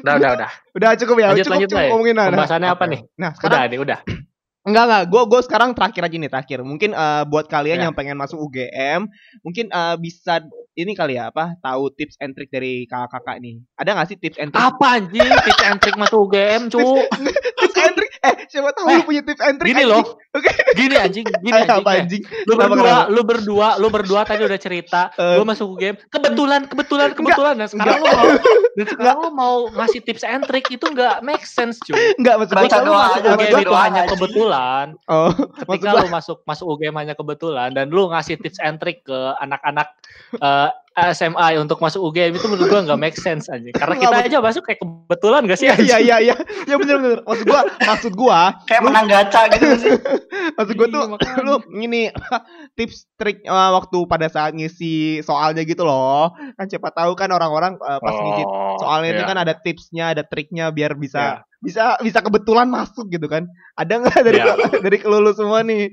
Udah, 0.01 0.13
udah, 0.17 0.29
udah. 0.37 0.49
udah 0.73 0.89
cukup 0.97 1.15
ya 1.21 1.27
Lanjut, 1.31 1.45
cukup 1.45 1.53
lanjut 1.53 1.69
cukup 1.69 1.77
lah 1.77 1.83
ya. 1.85 1.89
ngomongin 1.93 2.15
nah, 2.15 2.23
nah. 2.23 2.29
Pembahasannya 2.33 2.69
apa 2.73 2.85
nih? 2.89 3.01
nah 3.13 3.31
sekarang 3.37 3.53
Udah 3.53 3.63
nih, 3.69 3.79
udah. 3.81 3.99
Enggak 4.67 4.83
enggak, 4.83 5.03
gue 5.07 5.21
gue 5.31 5.41
sekarang 5.47 5.69
terakhir 5.71 6.01
aja 6.03 6.15
nih 6.19 6.27
terakhir. 6.27 6.59
Mungkin 6.59 6.91
eh, 6.91 7.23
buat 7.31 7.47
kalian 7.47 7.79
Ya. 7.79 7.83
yang 7.87 7.95
pengen 7.95 8.19
masuk 8.19 8.35
UGM, 8.51 9.07
mungkin 9.39 9.71
eh, 9.71 9.95
bisa 9.95 10.43
ini 10.75 10.91
kali 10.91 11.15
ya 11.15 11.31
apa? 11.31 11.55
Tahu 11.63 11.95
tips 11.95 12.19
and 12.19 12.35
trick 12.35 12.51
dari 12.51 12.83
kakak-kakak 12.85 13.39
nih. 13.39 13.63
Ada 13.79 13.95
nggak 13.95 14.07
sih 14.11 14.17
tips 14.19 14.37
and 14.37 14.51
trick? 14.51 14.61
Apa 14.61 14.87
anjing? 14.99 15.23
Tips 15.23 15.63
and 15.63 15.79
trick 15.79 15.95
masuk 15.95 16.19
UGM, 16.27 16.61
cu. 16.67 16.83
tips 17.63 17.77
and 17.79 17.93
trick? 17.95 18.11
Eh, 18.27 18.35
siapa 18.47 18.71
tahu 18.71 18.85
Eh, 18.87 18.95
lu 18.95 19.03
punya 19.03 19.21
tips 19.21 19.39
and 19.39 19.55
trick? 19.57 19.69
Gini 19.69 19.83
anjing. 19.83 19.91
loh. 19.91 20.03
Oke. 20.31 20.51
Gini 20.73 20.95
anjing, 20.95 21.25
gini 21.41 21.53
anjing. 21.63 21.77
apa 21.77 21.89
eh. 21.89 21.99
anjing? 22.01 22.23
Lu 22.43 22.53
Kenapa, 22.53 22.63
berdua, 22.69 22.85
kenapa? 22.87 23.09
lu 23.09 23.21
berdua, 23.21 23.67
lu 23.77 23.87
berdua 23.87 24.21
tadi 24.23 24.41
udah 24.43 24.59
cerita, 24.59 25.01
Eh. 25.17 25.35
gua 25.35 25.45
masuk 25.45 25.67
UGM. 25.73 25.95
Kebetulan, 26.07 26.61
kebetulan, 26.65 27.09
kebetulan. 27.11 27.55
Dan 27.57 27.67
sekarang 27.67 27.97
lu 27.97 28.07
mau 28.07 28.27
dan 28.73 28.85
sekarang 28.93 29.17
lu 29.17 29.29
mau 29.31 29.55
ngasih 29.71 29.99
tips 30.01 30.23
and 30.23 30.43
trick 30.45 30.65
itu 30.67 30.85
enggak 30.85 31.19
make 31.21 31.43
sense, 31.43 31.77
cu. 31.81 31.93
Enggak 32.15 32.35
maksud. 32.37 32.53
Ketika 32.55 32.77
lu 32.81 32.93
masuk 32.93 33.21
UGM 33.23 33.59
itu 33.59 33.75
hanya 33.75 34.01
kebetulan. 34.05 34.85
Oh, 35.05 35.31
Ketika 35.33 35.89
lu 35.97 36.07
masuk 36.07 36.37
masuk 36.43 36.65
UGM 36.69 36.95
hanya 36.97 37.13
kebetulan 37.13 37.69
dan 37.71 37.89
lu 37.89 38.07
ngasih 38.07 38.37
tips 38.37 38.59
and 38.59 38.77
trick 38.77 39.01
ke 39.01 39.17
anak-anak 39.37 39.87
eh, 40.35 40.69
SMA 41.13 41.61
untuk 41.61 41.77
masuk 41.77 42.01
UGM 42.03 42.33
itu 42.33 42.47
menurut 42.49 42.67
gua 42.67 42.81
nggak 42.81 42.97
make 42.97 43.13
sense 43.15 43.45
aja. 43.47 43.69
Karena 43.69 43.95
kita 43.95 44.17
aja 44.25 44.37
masuk 44.39 44.65
kayak 44.65 44.81
kebetulan 44.81 45.45
gak 45.45 45.55
sih? 45.55 45.67
Iya 45.67 45.77
iya 45.77 45.97
iya 45.99 46.17
iya. 46.23 46.35
Ya 46.65 46.75
bener 46.75 46.97
bener. 46.97 47.19
Maksud 47.21 47.45
gua, 47.45 47.61
maksud 47.79 48.13
gua, 48.13 48.39
Kayak 48.65 48.81
lu- 48.81 48.87
menang 48.89 49.05
gacha 49.05 49.41
gitu 49.51 49.65
sih. 49.77 49.93
maksud 50.57 50.73
gua 50.73 50.87
tuh 50.87 50.99
Iya, 50.99 51.11
makanya. 51.11 51.41
lu 51.43 51.53
ini 51.77 52.01
tips 52.77 52.97
trik 53.13 53.41
eh, 53.41 53.51
waktu 53.71 53.97
pada 54.05 54.25
saat 54.25 54.51
ngisi 54.51 55.21
soalnya 55.21 55.61
gitu 55.61 55.85
loh. 55.85 56.33
Kan 56.57 56.65
siapa 56.65 56.89
tahu 56.89 57.13
kan 57.13 57.29
orang-orang 57.29 57.77
eh, 57.77 57.99
pas 58.01 58.15
ngisi 58.15 58.43
Oh, 58.47 58.75
soalnya 58.81 59.09
itu 59.11 59.21
iya. 59.21 59.29
kan 59.29 59.37
ada 59.37 59.53
tipsnya 59.53 60.05
ada 60.11 60.23
triknya 60.23 60.69
biar 60.69 60.93
bisa 60.93 61.17
Iya. 61.17 61.37
bisa 61.57 61.83
bisa 61.99 62.19
kebetulan 62.21 62.65
masuk 62.65 63.09
gitu 63.09 63.25
kan 63.25 63.49
ada 63.73 63.97
nggak 63.97 64.17
dari 64.27 64.37
Iya. 64.37 64.53
dari 64.79 64.97
kelulu 64.97 65.33
semua 65.33 65.61
nih 65.61 65.89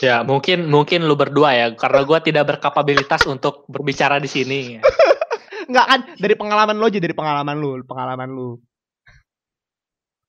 Ya, 0.00 0.24
mungkin 0.24 0.68
mungkin 0.68 1.04
lu 1.04 1.12
berdua 1.14 1.50
ya, 1.52 1.66
karena 1.76 2.00
gua 2.04 2.18
tidak 2.20 2.56
berkapabilitas 2.56 3.24
untuk 3.28 3.68
berbicara 3.68 4.16
di 4.16 4.28
sini. 4.28 4.80
nggak 5.64 5.86
kan 5.88 6.00
dari 6.20 6.34
pengalaman 6.36 6.76
lo 6.76 6.92
aja 6.92 7.00
dari 7.00 7.16
pengalaman 7.16 7.56
lu 7.56 7.80
pengalaman 7.84 8.28
lu. 8.28 8.60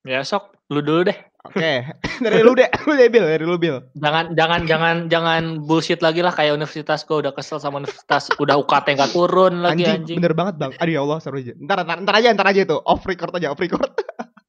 Ya 0.05 0.21
sok, 0.21 0.53
lu 0.69 0.79
dulu 0.85 1.09
deh. 1.09 1.17
oke 1.45 1.71
dari 2.25 2.41
lu 2.41 2.57
deh 2.57 2.65
lu 2.89 2.93
deh 2.97 3.07
Bil 3.09 3.25
dari 3.25 3.43
lu 3.45 3.57
Bil. 3.57 3.77
Jangan 3.97 4.33
jangan 4.33 4.61
jangan 4.65 4.95
jangan 5.09 5.41
bullshit 5.61 6.01
lagi 6.01 6.25
lah 6.25 6.33
kayak 6.33 6.55
universitas 6.57 7.05
gua 7.05 7.21
udah 7.25 7.33
kesel 7.35 7.61
sama 7.61 7.81
universitas 7.81 8.33
udah 8.37 8.57
UKT 8.59 8.97
nggak 8.97 9.11
turun 9.13 9.61
lagi 9.61 9.85
anjing, 9.85 9.93
anjing. 10.01 10.17
bener 10.21 10.33
banget 10.33 10.55
bang. 10.57 10.71
Aduh 10.77 10.93
ya 10.93 11.01
Allah 11.03 11.17
seru 11.21 11.37
aja. 11.37 11.53
Ntar, 11.57 11.85
ntar 11.85 11.97
ntar 12.01 12.15
aja 12.17 12.27
ntar 12.33 12.47
aja 12.49 12.61
itu 12.65 12.77
off 12.81 13.03
record 13.05 13.33
aja 13.35 13.53
off 13.53 13.61
record. 13.61 13.91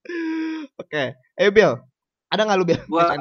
Oke 0.83 1.17
ayo 1.37 1.51
Bil. 1.53 1.73
Ada 2.33 2.43
nggak 2.47 2.57
lu 2.57 2.65
Bil? 2.65 2.81
Gua- 2.87 3.13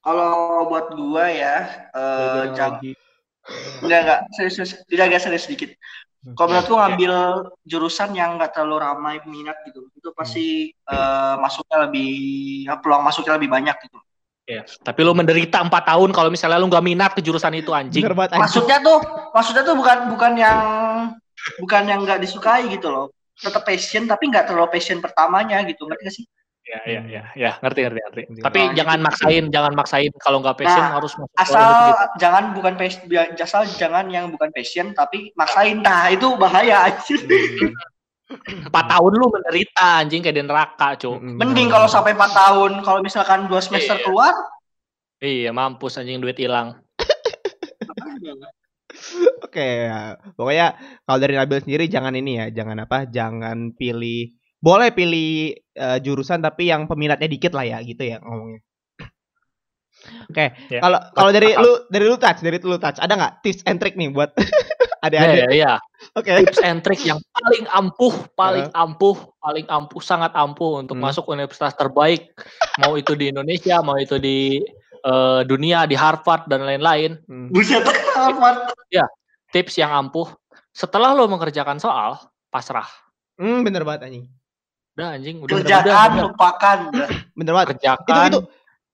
Kalau 0.00 0.66
buat 0.70 0.94
gua 0.94 1.26
ya, 1.26 1.56
eh 1.90 2.44
Jangan 2.54 2.78
enggak 3.82 4.00
enggak 4.02 4.20
serius 4.34 4.54
serius 4.58 4.72
tidak 4.86 5.04
agak 5.10 5.20
serius 5.22 5.44
sedikit. 5.46 5.70
Kalau 6.34 6.48
menurut 6.50 6.66
gua 6.66 6.78
ngambil 6.86 7.14
jurusan 7.62 8.10
yang 8.14 8.34
nggak 8.38 8.50
terlalu 8.54 8.82
ramai 8.82 9.22
peminat 9.22 9.62
gitu, 9.66 9.86
itu 9.94 10.08
pasti 10.14 10.70
eh, 10.70 11.34
masuknya 11.38 11.86
lebih 11.86 12.10
ya, 12.66 12.74
peluang 12.78 13.02
masuknya 13.06 13.38
lebih 13.38 13.50
banyak 13.50 13.76
gitu. 13.86 13.98
Ya, 14.46 14.62
tapi 14.62 15.02
lu 15.02 15.10
menderita 15.10 15.58
4 15.58 15.90
tahun 15.90 16.14
kalau 16.14 16.30
misalnya 16.30 16.62
lu 16.62 16.70
nggak 16.70 16.86
minat 16.86 17.10
ke 17.18 17.20
jurusan 17.22 17.50
itu 17.58 17.74
anjing. 17.74 18.06
anjing. 18.06 18.38
Maksudnya 18.38 18.78
tuh, 18.78 19.02
maksudnya 19.34 19.66
tuh 19.66 19.74
bukan 19.74 20.06
bukan 20.06 20.32
yang 20.38 20.58
bukan 21.58 21.82
yang 21.90 22.06
nggak 22.06 22.22
disukai 22.22 22.70
gitu 22.70 22.86
loh. 22.86 23.10
Tetap 23.34 23.66
passion 23.66 24.06
tapi 24.06 24.30
nggak 24.30 24.46
terlalu 24.46 24.70
passion 24.70 25.02
pertamanya 25.02 25.66
gitu, 25.66 25.82
ngerti 25.90 26.02
gak 26.06 26.14
sih? 26.14 26.24
Ya, 26.66 26.82
ya, 26.82 27.00
ya, 27.06 27.22
ya, 27.38 27.52
ngerti, 27.62 27.80
ngerti, 27.86 28.00
ngerti. 28.02 28.22
Ngerti. 28.26 28.42
Tapi 28.42 28.58
Nah, 28.66 28.74
jangan 28.74 28.98
maksain, 28.98 29.44
jangan 29.54 29.72
maksain 29.78 30.10
kalau 30.18 30.42
nggak 30.42 30.58
passion 30.58 30.82
Nah, 30.82 30.98
harus 30.98 31.14
masuk 31.14 31.38
Asal 31.38 31.62
gitu. 31.62 31.94
jangan 32.18 32.44
bukan 32.58 32.74
passion, 32.74 33.02
asal 33.38 33.62
jangan 33.78 34.10
yang 34.10 34.26
bukan 34.34 34.50
passion 34.50 34.90
tapi 34.90 35.30
maksain. 35.38 35.78
Nah 35.78 36.10
itu 36.10 36.26
bahaya 36.34 36.82
anjir. 36.90 37.22
Empat 38.66 38.84
tahun 38.90 39.12
lu 39.14 39.30
menderita 39.30 40.02
anjing 40.02 40.26
kayak 40.26 40.34
di 40.34 40.42
neraka, 40.42 40.98
cu. 40.98 41.14
Mm-mm. 41.14 41.38
Mending 41.38 41.70
kalau 41.70 41.86
sampai 41.86 42.18
4 42.18 42.34
tahun, 42.34 42.82
kalau 42.82 42.98
misalkan 42.98 43.46
dua 43.46 43.62
semester 43.62 43.94
Iya. 43.94 44.02
keluar, 44.02 44.34
Iya, 45.22 45.50
mampus 45.54 46.02
anjing 46.02 46.18
duit 46.18 46.34
hilang. 46.34 46.82
Oke, 49.46 49.86
ya. 49.86 50.18
pokoknya 50.34 50.74
kalau 51.06 51.18
dari 51.22 51.38
Nabil 51.38 51.62
sendiri 51.62 51.84
jangan 51.86 52.12
ini 52.18 52.42
ya, 52.42 52.46
jangan 52.50 52.82
apa, 52.84 53.06
jangan 53.06 53.70
pilih, 53.72 54.34
boleh 54.66 54.90
pilih 54.90 55.54
eh, 55.54 55.98
jurusan 56.02 56.42
tapi 56.42 56.74
yang 56.74 56.90
peminatnya 56.90 57.30
dikit 57.30 57.54
lah 57.54 57.62
ya, 57.62 57.78
gitu 57.86 58.02
ya 58.02 58.18
ngomongnya. 58.18 58.60
Oke, 60.30 60.46
Ya. 60.74 60.82
kalau 60.82 60.98
kalau 61.14 61.30
dari 61.30 61.54
lu 61.54 61.86
dari 61.86 62.04
lu 62.10 62.18
touch, 62.18 62.42
dari 62.42 62.58
lu 62.58 62.74
touch, 62.76 62.98
ada 62.98 63.14
nggak 63.14 63.32
tips 63.46 63.62
and 63.64 63.78
trick 63.78 63.94
nih 63.94 64.10
buat 64.10 64.34
Ya, 65.06 65.22
adik-adik? 65.22 65.38
ya, 65.38 65.48
ya. 65.54 65.72
Oke, 66.18 66.34
Tips 66.42 66.58
and 66.66 66.82
trick 66.82 66.98
yang 67.06 67.22
paling 67.30 67.62
ampuh, 67.70 68.10
paling 68.34 68.66
ampuh, 68.74 69.14
paling 69.38 69.62
ampuh, 69.70 70.02
sangat 70.02 70.34
ampuh 70.34 70.82
untuk 70.82 70.98
Hmm. 70.98 71.06
masuk 71.06 71.30
universitas 71.30 71.78
terbaik. 71.78 72.34
Mau 72.82 72.98
itu 72.98 73.14
di 73.14 73.30
Indonesia, 73.30 73.78
mau 73.86 73.94
itu 73.94 74.18
di 74.18 74.58
eh, 75.06 75.40
dunia, 75.46 75.86
di 75.86 75.94
Harvard 75.94 76.50
dan 76.50 76.66
lain-lain. 76.66 77.22
Hmm. 77.30 77.54
buset 77.54 77.86
amat. 78.34 78.74
Tips 79.54 79.78
yang 79.78 79.94
ampuh. 79.94 80.26
Setelah 80.74 81.14
lo 81.14 81.30
mengerjakan 81.30 81.78
soal, 81.78 82.18
pasrah. 82.50 82.90
Hmm, 83.38 83.62
bener 83.62 83.86
banget 83.86 84.10
anjing, 84.10 84.26
Udah 84.96 85.08
anjing, 85.12 85.36
udah 85.44 85.44
udah, 85.44 85.56
udah, 85.60 85.80
Kerjaan 85.84 86.08
udah. 86.10 86.24
lupakan. 86.32 86.78
bener 87.38 87.52
banget. 87.52 87.68
kerjakan. 87.76 88.28
Itu 88.32 88.40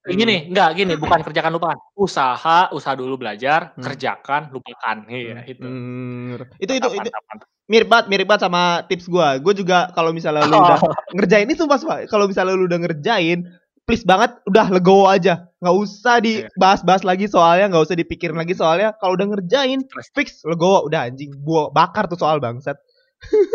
itu 0.03 0.19
Gini, 0.19 0.51
enggak 0.51 0.75
gini, 0.75 0.99
bukan 0.99 1.23
kerjakan 1.23 1.55
lupakan. 1.55 1.79
Usaha, 1.95 2.67
usaha 2.75 2.91
dulu 2.91 3.15
belajar, 3.23 3.71
Hmm. 3.79 3.87
kerjakan, 3.87 4.51
lupakan. 4.51 5.07
Iya, 5.07 5.47
itu. 5.47 5.63
Hmm, 5.63 6.35
itu 6.59 6.75
itu 6.75 6.87
itu 6.91 7.07
Mantap, 7.07 7.47
mirip 7.71 7.87
banget, 7.87 8.05
mirip 8.11 8.27
banget 8.27 8.43
sama 8.43 8.83
tips 8.91 9.07
gua. 9.07 9.39
Gua 9.39 9.55
juga 9.55 9.95
kalau 9.95 10.11
misalnya 10.11 10.43
lu 10.43 10.59
udah 10.59 10.75
ngerjain 11.15 11.47
itu 11.47 11.63
mas 11.63 11.87
kalau 12.11 12.27
misalnya 12.27 12.51
lu 12.51 12.67
udah 12.67 12.83
ngerjain 12.83 13.47
please 13.83 14.03
banget 14.03 14.31
udah 14.43 14.71
legowo 14.71 15.07
aja 15.07 15.47
nggak 15.59 15.75
usah 15.75 16.19
Iya. 16.19 16.47
dibahas-bahas 16.51 17.03
lagi 17.03 17.27
soalnya 17.27 17.67
nggak 17.71 17.83
usah 17.83 17.95
dipikirin 17.95 18.35
lagi 18.35 18.55
soalnya 18.55 18.95
kalau 18.95 19.15
udah 19.15 19.27
ngerjain 19.35 19.83
fix 20.15 20.39
legowo 20.43 20.87
udah 20.87 21.07
anjing 21.07 21.31
gua 21.43 21.67
bakar 21.67 22.07
tuh 22.07 22.15
soal 22.15 22.39
bangsat 22.39 22.75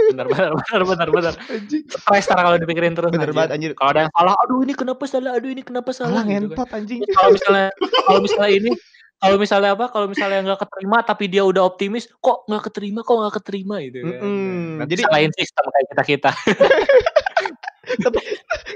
bener 0.09 0.27
bener 0.27 0.53
bener 0.55 0.83
bener 0.85 1.09
bener 1.11 1.35
Anjing. 1.47 1.83
stres 1.87 2.25
tar 2.25 2.39
kalau 2.39 2.57
dipikirin 2.57 2.93
terus 2.93 3.09
Bener 3.09 3.31
banget 3.31 3.53
anjir. 3.53 3.73
kalau 3.73 3.91
ada 3.91 4.01
yang 4.03 4.13
salah 4.13 4.35
aduh 4.39 4.59
ini 4.61 4.73
kenapa 4.73 5.05
salah 5.05 5.31
aduh 5.33 5.49
ini 5.49 5.63
kenapa 5.63 5.91
salah 5.91 6.11
Salah 6.11 6.25
gitu 6.25 6.31
kan. 6.31 6.43
ngentot 6.49 6.69
anjing. 6.73 7.01
Terus 7.01 7.15
kalau 7.15 7.31
misalnya 7.33 7.67
kalau 8.03 8.21
misalnya 8.21 8.51
ini 8.53 8.71
kalau 9.19 9.37
misalnya 9.37 9.71
apa 9.73 9.87
kalau 9.89 10.07
misalnya 10.07 10.39
nggak 10.45 10.61
keterima 10.63 10.97
tapi 11.03 11.25
dia 11.27 11.43
udah 11.43 11.63
optimis 11.65 12.07
kok 12.17 12.45
nggak 12.45 12.63
keterima 12.65 13.01
kok 13.01 13.17
nggak 13.17 13.35
keterima 13.37 13.77
gitu 13.81 13.97
kan 14.01 14.15
Mm-mm. 14.17 14.79
Nanti 14.79 14.93
Jadi- 14.93 15.05
salahin 15.05 15.33
sistem 15.33 15.65
kayak 15.67 15.87
kita 15.89 16.03
kita 16.07 16.31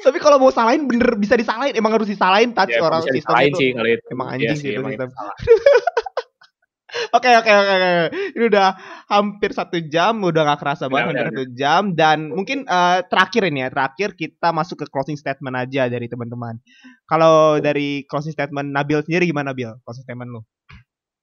Tapi 0.03 0.19
kalau 0.19 0.37
mau 0.39 0.49
salahin 0.49 0.83
bener 0.83 1.15
bisa 1.15 1.35
disalahin. 1.35 1.75
Emang 1.75 1.93
harus 1.93 2.09
disalahin 2.09 2.51
touch 2.51 2.71
ya, 2.71 2.81
orang 2.81 3.01
bisa 3.01 3.13
sistem 3.13 3.21
disalahin 3.29 3.51
itu. 3.51 3.59
sih 3.59 3.69
kalau 3.71 3.89
itu 3.89 4.05
Emang 4.09 4.27
Iya 4.27 4.35
anjing 4.35 4.49
sih, 4.51 4.59
sih 4.59 4.71
itu 4.71 4.81
emang 4.81 4.91
sistem. 4.91 5.11
Oke 7.13 7.31
oke 7.33 7.49
oke 7.49 7.73
oke. 7.73 7.91
Ini 8.37 8.45
udah 8.53 8.69
hampir 9.09 9.51
satu 9.57 9.77
jam, 9.89 10.21
udah 10.21 10.43
gak 10.53 10.61
kerasa 10.61 10.93
banget 10.93 11.13
Udah, 11.13 11.23
hampir 11.25 11.27
satu 11.33 11.45
jam 11.57 11.83
dan 11.97 12.29
mungkin 12.33 12.69
eh, 12.69 12.99
terakhir 13.09 13.43
ini 13.49 13.65
ya, 13.65 13.69
terakhir 13.73 14.09
kita 14.13 14.53
masuk 14.53 14.85
ke 14.85 14.87
closing 14.93 15.17
statement 15.17 15.57
aja 15.57 15.89
dari 15.89 16.07
teman-teman. 16.09 16.61
Kalau 17.09 17.61
dari 17.61 18.05
closing 18.05 18.33
statement 18.37 18.73
Nabil 18.73 19.01
sendiri 19.05 19.25
gimana 19.29 19.57
Bil? 19.57 19.77
Closing 19.85 20.05
statement 20.05 20.31
lu? 20.37 20.41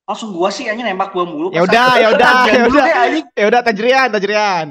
Langsung 0.10 0.34
gua 0.34 0.50
sih 0.50 0.66
hanya 0.66 0.90
nembak 0.90 1.14
gua 1.14 1.26
mulu. 1.30 1.54
Ya 1.54 1.62
udah, 1.62 1.90
ya 2.02 2.08
udah, 2.18 2.34
ya 2.50 2.64
udah. 2.66 2.86
anjing. 3.06 3.26
Ya 3.38 3.46
udah 3.46 3.62
Tajrian, 3.62 4.08
Tajrian. 4.10 4.68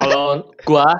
Kalau 0.00 0.48
gua 0.64 0.96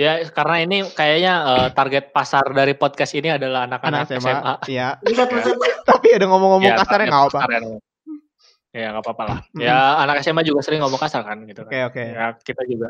ya 0.00 0.24
karena 0.32 0.64
ini 0.64 0.88
kayaknya 0.96 1.34
eh, 1.44 1.68
target 1.76 2.08
pasar 2.08 2.40
dari 2.56 2.72
podcast 2.72 3.12
ini 3.12 3.28
adalah 3.28 3.68
Anak 3.68 3.84
anak-anak 3.84 4.16
SMA. 4.16 4.32
SMA. 4.32 4.54
Iya. 4.72 4.88
Tapi 5.84 6.06
ada 6.16 6.24
ngomong-ngomong 6.24 6.72
Ya, 6.72 6.80
kasarnya 6.80 7.06
nggak 7.12 7.24
apa. 7.36 7.40
Ya 8.70 8.94
nggak 8.94 9.02
apa-apa 9.02 9.22
lah. 9.26 9.38
Mm. 9.50 9.62
Ya 9.66 9.78
anak 9.98 10.22
SMA 10.22 10.46
juga 10.46 10.62
sering 10.62 10.78
ngomong 10.82 11.00
kasar 11.02 11.26
kan 11.26 11.42
gitu 11.42 11.66
kan. 11.66 11.70
Oke 11.70 11.78
oke. 11.90 12.02
Ya 12.06 12.26
kita 12.38 12.62
juga. 12.70 12.88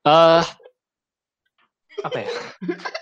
eh 0.00 0.44
apa 2.00 2.16
ya? 2.16 2.28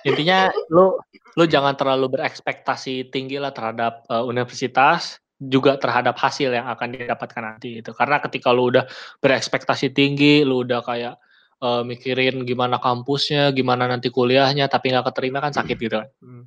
Intinya 0.04 0.38
lu 0.68 0.98
lu 1.38 1.44
jangan 1.46 1.78
terlalu 1.78 2.18
berekspektasi 2.18 3.08
tinggi 3.08 3.40
lah 3.40 3.54
terhadap 3.54 4.04
eh, 4.10 4.24
universitas 4.24 5.16
juga 5.38 5.78
terhadap 5.78 6.18
hasil 6.18 6.50
yang 6.50 6.66
akan 6.66 6.98
didapatkan 6.98 7.42
nanti 7.42 7.80
itu. 7.80 7.94
Karena 7.94 8.18
ketika 8.18 8.50
lu 8.50 8.74
udah 8.74 8.84
berekspektasi 9.22 9.94
tinggi, 9.94 10.42
lu 10.44 10.66
udah 10.66 10.84
kayak 10.84 11.14
eh, 11.62 11.82
mikirin 11.88 12.44
gimana 12.44 12.76
kampusnya, 12.82 13.54
gimana 13.56 13.88
nanti 13.88 14.12
kuliahnya, 14.12 14.68
tapi 14.68 14.92
nggak 14.92 15.08
keterima 15.14 15.40
kan 15.40 15.56
sakit 15.56 15.76
gitu 15.78 15.96
kan. 16.04 16.08
Hmm. 16.20 16.44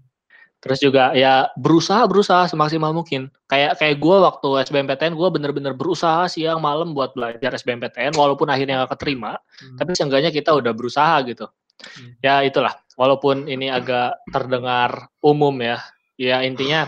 Terus 0.62 0.78
juga 0.78 1.10
ya 1.18 1.50
berusaha 1.58 2.06
berusaha 2.06 2.46
semaksimal 2.46 2.94
mungkin. 2.94 3.34
Kayak 3.50 3.82
kayak 3.82 3.98
gue 3.98 4.18
waktu 4.22 4.50
SBMPTN 4.70 5.18
gue 5.18 5.30
bener-bener 5.34 5.74
berusaha 5.74 6.30
siang 6.30 6.62
malam 6.62 6.94
buat 6.94 7.18
belajar 7.18 7.58
SBMPTN 7.58 8.14
walaupun 8.14 8.46
akhirnya 8.46 8.86
gak 8.86 8.94
keterima. 9.02 9.42
Hmm. 9.42 9.78
Tapi 9.82 9.98
seenggaknya 9.98 10.30
kita 10.30 10.54
udah 10.54 10.70
berusaha 10.78 11.18
gitu. 11.26 11.50
Hmm. 11.82 12.14
Ya 12.22 12.46
itulah. 12.46 12.78
Walaupun 12.94 13.50
ini 13.50 13.74
agak 13.74 14.22
terdengar 14.30 15.10
umum 15.26 15.58
ya. 15.66 15.82
Ya 16.22 16.46
intinya 16.46 16.86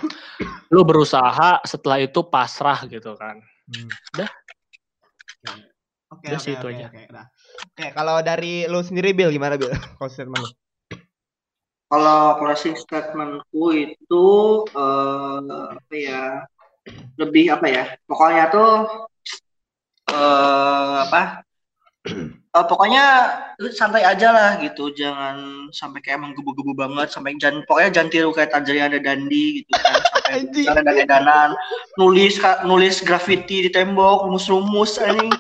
lu 0.70 0.86
berusaha 0.86 1.58
setelah 1.66 1.98
itu 1.98 2.22
pasrah 2.30 2.86
gitu 2.86 3.18
kan. 3.18 3.42
Hmm. 3.74 3.90
Udah. 4.14 4.30
Oke, 6.14 6.30
Udah 6.30 6.38
oke, 6.38 6.46
sih 6.46 6.54
itu 6.54 6.68
oke, 6.70 6.78
aja. 6.78 6.88
oke, 6.94 7.02
udah. 7.10 7.26
Oke, 7.74 7.86
kalau 7.98 8.16
dari 8.22 8.70
lu 8.70 8.86
sendiri 8.86 9.18
Bil 9.18 9.34
gimana 9.34 9.58
Bil? 9.58 9.74
Closing 9.98 10.30
statement 10.30 10.46
lu. 10.46 10.50
Kalau 11.94 12.42
closing 12.42 12.74
statementku 12.74 13.70
itu 13.70 14.26
eh, 14.74 15.78
apa 15.78 15.94
ya? 15.94 16.42
Lebih 17.22 17.54
apa 17.54 17.70
ya? 17.70 17.86
Pokoknya 18.10 18.50
tuh 18.50 18.72
eh 20.10 20.96
apa? 21.06 21.46
Eh, 22.54 22.66
pokoknya 22.70 23.06
santai 23.74 24.06
aja 24.06 24.30
lah 24.30 24.62
gitu, 24.62 24.94
jangan 24.94 25.66
sampai 25.74 26.06
kayak 26.06 26.22
menggebu-gebu 26.22 26.78
banget, 26.78 27.10
sampai 27.10 27.34
jangan 27.42 27.66
pokoknya 27.66 27.90
jangan 27.90 28.10
tiru 28.14 28.30
kayak 28.30 28.54
Tajrian 28.54 28.94
ada 28.94 29.02
Dandi 29.02 29.66
gitu 29.66 29.74
kan, 29.74 29.98
sampai 30.14 30.54
jalan 30.62 30.86
dan 30.86 30.96
edanan, 31.02 31.50
nulis 31.98 32.38
nulis 32.62 33.02
graffiti 33.02 33.66
di 33.66 33.70
tembok, 33.74 34.30
rumus-rumus 34.30 35.02
anjing. 35.02 35.34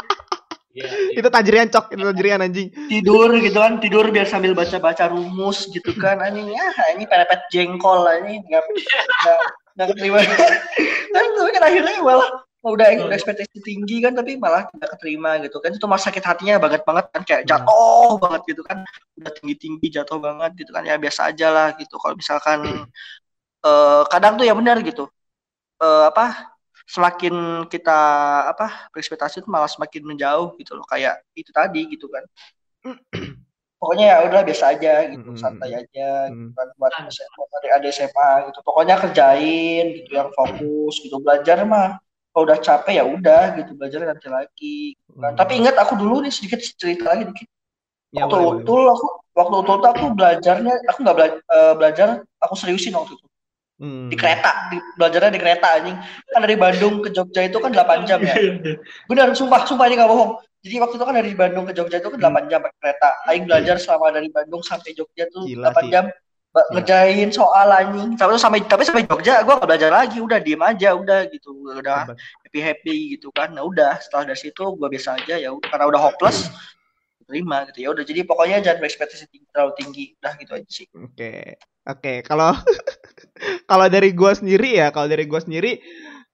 Iya. 0.74 1.22
Itu 1.22 1.30
Tajrian 1.30 1.70
cok, 1.70 1.94
itu 1.94 2.02
Tajrian 2.02 2.42
anjing. 2.42 2.68
tidur 2.90 3.30
gitu 3.38 3.58
kan 3.62 3.78
tidur 3.78 4.10
biar 4.10 4.26
sambil 4.26 4.58
baca 4.58 4.82
baca 4.82 5.06
rumus 5.14 5.70
gitu 5.70 5.94
kan. 6.02 6.18
Anjing 6.18 6.50
ya 6.50 6.66
ini 6.98 7.06
perepet 7.06 7.46
jengkol 7.54 8.10
ini 8.26 8.42
nggak 8.42 8.64
nggak 8.66 9.40
nggak 9.78 9.88
keterima 9.94 10.20
kan 10.22 10.54
tapi 11.38 11.50
kan 11.54 11.64
akhirnya 11.66 11.98
malah 12.02 12.30
udah 12.64 12.88
udah 13.06 13.16
ekspektasi 13.20 13.60
tinggi 13.60 14.00
kan 14.00 14.16
tapi 14.16 14.40
malah 14.40 14.66
tidak 14.74 14.98
keterima 14.98 15.38
gitu 15.46 15.62
kan. 15.62 15.76
Itu 15.76 15.86
malah 15.86 16.02
sakit 16.02 16.24
hatinya 16.24 16.56
banget 16.58 16.82
banget 16.88 17.06
kan. 17.14 17.22
Kayak 17.22 17.44
jatuh 17.46 18.18
banget 18.18 18.42
gitu 18.50 18.62
kan. 18.66 18.78
Udah 19.20 19.32
tinggi 19.36 19.56
tinggi 19.60 19.88
jatuh 19.94 20.18
banget 20.18 20.52
gitu 20.58 20.72
kan. 20.74 20.84
Ya 20.88 20.96
biasa 20.98 21.30
aja 21.30 21.48
lah 21.54 21.68
gitu. 21.78 22.00
Kalau 22.02 22.16
misalkan 22.18 22.88
eh, 23.68 24.02
kadang 24.10 24.40
tuh 24.40 24.46
ya 24.48 24.56
benar 24.56 24.80
gitu. 24.82 25.12
Eh, 25.84 26.06
apa 26.10 26.53
semakin 26.88 27.34
kita 27.72 27.98
apa 28.52 28.90
berekspektasi 28.92 29.42
itu 29.44 29.50
malah 29.50 29.72
semakin 29.72 30.04
menjauh 30.04 30.54
gitu 30.60 30.76
loh 30.78 30.86
kayak 30.88 31.24
itu 31.36 31.50
tadi 31.56 31.82
gitu 31.94 32.06
kan 32.12 32.24
pokoknya 33.82 34.06
ya 34.14 34.18
udah 34.28 34.42
biasa 34.48 34.66
aja 34.78 34.94
gitu 35.12 35.28
Mm-mm. 35.30 35.38
santai 35.40 35.72
aja 35.76 36.10
Hmm. 36.30 36.48
gitu 36.48 36.52
kan 36.56 36.68
buat 36.80 36.94
buat 37.38 37.50
adik-adik 37.60 37.90
SMA 37.92 38.30
gitu 38.50 38.60
pokoknya 38.64 38.96
kerjain 39.02 39.86
gitu 40.00 40.12
yang 40.16 40.30
fokus 40.38 40.94
gitu 41.04 41.16
belajar 41.20 41.58
mah 41.68 42.00
kalau 42.34 42.44
udah 42.48 42.60
capek 42.64 42.94
ya 43.00 43.06
udah 43.06 43.44
gitu 43.60 43.72
belajar 43.78 44.00
nanti 44.08 44.28
lagi 44.32 44.78
gitu 44.96 45.18
kan. 45.20 45.34
Hmm. 45.34 45.40
tapi 45.40 45.52
ingat 45.60 45.76
aku 45.78 45.94
dulu 46.00 46.24
nih 46.24 46.32
sedikit 46.34 46.60
cerita 46.64 47.06
lagi 47.14 47.26
dikit 47.32 47.50
Ya, 48.14 48.30
waktu 48.30 48.36
boleh, 48.46 48.46
boleh. 48.46 48.62
utul 48.62 48.84
aku 48.94 49.08
waktu 49.34 49.56
utul 49.66 49.78
tuh 49.82 49.90
aku 49.90 50.06
belajarnya 50.14 50.74
aku 50.90 50.98
nggak 51.02 51.16
bela- 51.18 51.42
eh, 51.58 51.74
belajar 51.80 52.08
aku 52.46 52.54
seriusin 52.54 52.94
waktu 52.94 53.18
itu 53.18 53.26
Hmm. 53.84 54.08
di 54.08 54.16
kereta 54.16 54.72
di, 54.72 54.80
belajarnya 54.96 55.32
di 55.36 55.42
kereta 55.44 55.68
anjing. 55.76 56.00
Kan 56.32 56.40
dari 56.40 56.56
Bandung 56.56 57.04
ke 57.04 57.12
Jogja 57.12 57.44
itu 57.44 57.60
kan 57.60 57.76
8 57.76 58.08
jam 58.08 58.24
ya. 58.24 58.32
Benar 59.12 59.36
sumpah 59.36 59.68
sumpah 59.68 59.92
ini 59.92 60.00
gak 60.00 60.08
bohong. 60.08 60.40
Jadi 60.64 60.76
waktu 60.80 60.96
itu 60.96 61.04
kan 61.04 61.16
dari 61.20 61.32
Bandung 61.36 61.68
ke 61.68 61.76
Jogja 61.76 62.00
itu 62.00 62.08
kan 62.08 62.20
8 62.32 62.48
jam 62.48 62.64
pakai 62.64 62.80
kereta. 62.80 63.10
Aing 63.28 63.44
belajar 63.44 63.76
selama 63.76 64.16
dari 64.16 64.32
Bandung 64.32 64.64
sampai 64.64 64.96
Jogja 64.96 65.28
tuh 65.28 65.44
Gila 65.52 65.76
8 65.76 65.84
sih. 65.84 65.92
jam. 65.92 66.06
Gila. 66.08 66.64
ngerjain 66.80 67.30
soal 67.36 67.68
anjing. 67.76 68.16
Tapi 68.16 68.40
sampai 68.40 68.64
tapi 68.64 68.88
sampai 68.88 69.04
Jogja 69.04 69.44
gue 69.44 69.52
gak 69.52 69.68
belajar 69.68 69.92
lagi. 69.92 70.24
Udah 70.24 70.40
diem 70.40 70.64
aja 70.64 70.96
udah 70.96 71.28
gitu. 71.28 71.52
Udah 71.68 72.08
Hebat. 72.08 72.18
happy 72.48 72.60
happy 72.64 72.98
gitu 73.20 73.36
kan. 73.36 73.52
Nah 73.52 73.68
udah 73.68 74.00
setelah 74.00 74.32
dari 74.32 74.40
situ 74.40 74.64
gue 74.80 74.88
biasa 74.88 75.20
aja 75.20 75.36
ya. 75.36 75.52
Karena 75.60 75.92
udah 75.92 76.00
hopeless 76.00 76.48
terima 77.28 77.68
gitu. 77.68 77.84
Ya 77.84 77.90
udah 77.92 78.04
jadi 78.08 78.24
pokoknya 78.24 78.64
jangan 78.64 78.80
berekspektasi 78.80 79.28
tinggi, 79.28 79.48
terlalu 79.52 79.74
tinggi. 79.76 80.06
Udah 80.24 80.34
gitu 80.40 80.52
aja 80.56 80.70
sih. 80.72 80.88
Oke, 80.96 81.60
oke. 81.88 82.14
Kalau 82.24 82.52
kalau 83.70 83.88
dari 83.92 84.12
gua 84.16 84.34
sendiri 84.36 84.80
ya, 84.80 84.92
kalau 84.96 85.08
dari 85.08 85.26
gua 85.28 85.42
sendiri, 85.44 85.80